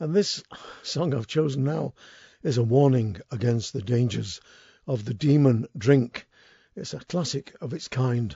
And 0.00 0.14
this 0.14 0.42
song 0.82 1.14
I've 1.14 1.26
chosen 1.26 1.64
now 1.64 1.94
is 2.42 2.58
a 2.58 2.62
warning 2.62 3.20
against 3.30 3.72
the 3.72 3.82
dangers 3.82 4.40
of 4.86 5.04
the 5.04 5.14
demon 5.14 5.66
drink. 5.76 6.26
It's 6.74 6.94
a 6.94 6.98
classic 7.00 7.54
of 7.60 7.72
its 7.72 7.88
kind, 7.88 8.34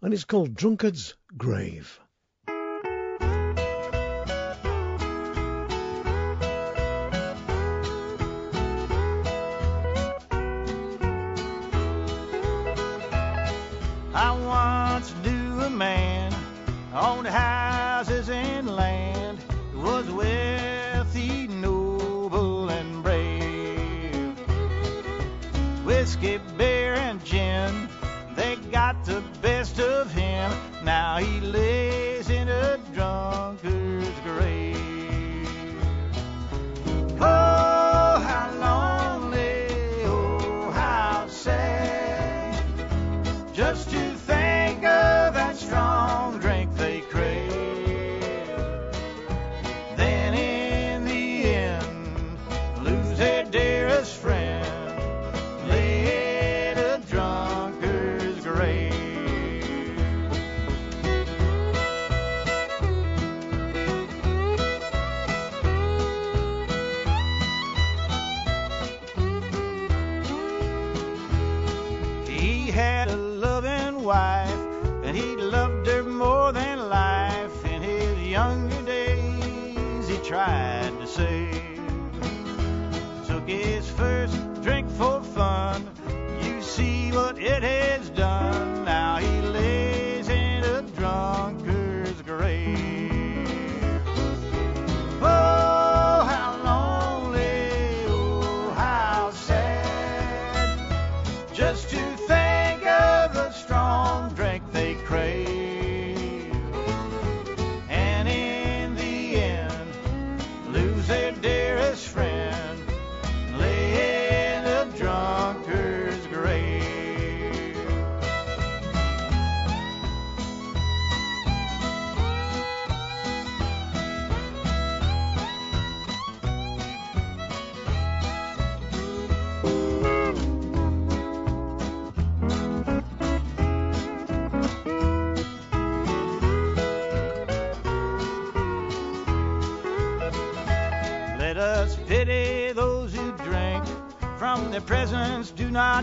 and 0.00 0.12
it's 0.12 0.24
called 0.24 0.54
Drunkard's 0.54 1.14
Grave. 1.36 2.00
I 14.16 14.30
once 14.30 15.12
knew 15.24 15.60
a 15.62 15.70
man 15.70 16.32
owned 16.94 17.26
houses 17.26 17.63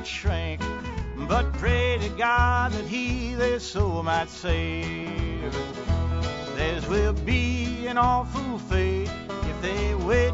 not 0.01 0.07
shrink, 0.07 0.61
but 1.27 1.53
pray 1.53 1.95
to 1.99 2.09
God 2.17 2.71
that 2.71 2.85
He 2.85 3.35
their 3.35 3.59
soul 3.59 4.01
might 4.01 4.29
save. 4.29 5.55
Theirs 6.55 6.87
will 6.87 7.13
be 7.13 7.85
an 7.85 7.99
awful 7.99 8.57
fate 8.57 9.11
if 9.43 9.61
they 9.61 9.93
wait 9.93 10.30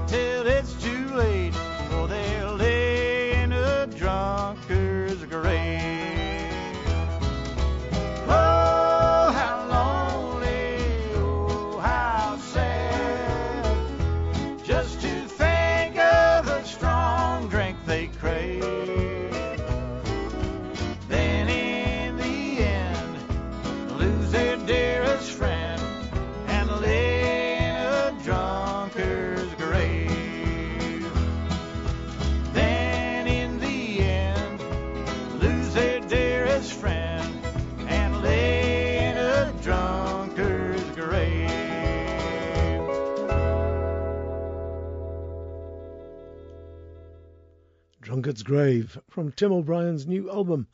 Grave 48.27 48.99
from 49.09 49.31
Tim 49.31 49.53
O'Brien's 49.53 50.05
new 50.05 50.29
album, 50.29 50.67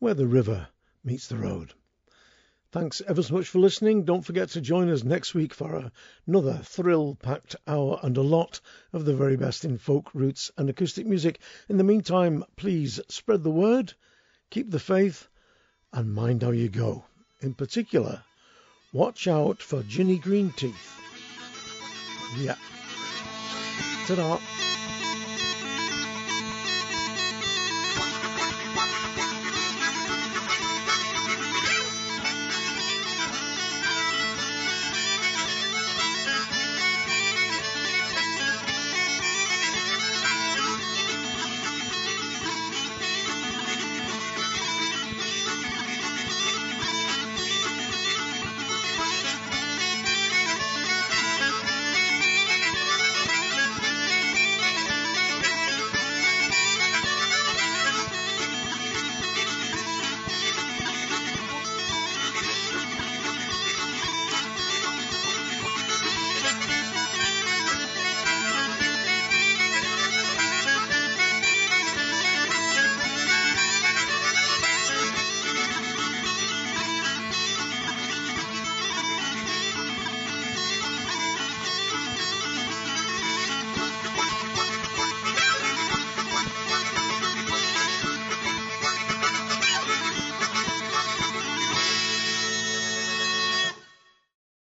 Where 0.00 0.14
the 0.14 0.26
River 0.26 0.66
Meets 1.04 1.28
the 1.28 1.36
Road. 1.36 1.72
Thanks 2.72 3.00
ever 3.06 3.22
so 3.22 3.34
much 3.34 3.46
for 3.46 3.60
listening. 3.60 4.04
Don't 4.04 4.24
forget 4.24 4.48
to 4.50 4.60
join 4.60 4.90
us 4.90 5.04
next 5.04 5.32
week 5.32 5.54
for 5.54 5.92
another 6.26 6.60
thrill 6.64 7.14
packed 7.14 7.54
hour 7.68 8.00
and 8.02 8.16
a 8.16 8.22
lot 8.22 8.60
of 8.92 9.04
the 9.04 9.14
very 9.14 9.36
best 9.36 9.64
in 9.64 9.78
folk, 9.78 10.12
roots, 10.12 10.50
and 10.58 10.68
acoustic 10.68 11.06
music. 11.06 11.38
In 11.68 11.76
the 11.76 11.84
meantime, 11.84 12.44
please 12.56 12.98
spread 13.08 13.44
the 13.44 13.50
word, 13.50 13.94
keep 14.50 14.68
the 14.68 14.80
faith, 14.80 15.28
and 15.92 16.12
mind 16.12 16.42
how 16.42 16.50
you 16.50 16.68
go. 16.68 17.04
In 17.40 17.54
particular, 17.54 18.24
watch 18.92 19.28
out 19.28 19.62
for 19.62 19.84
Ginny 19.84 20.18
Green 20.18 20.50
Teeth. 20.50 21.00
Yeah. 22.36 22.56
Ta-da. 24.08 24.40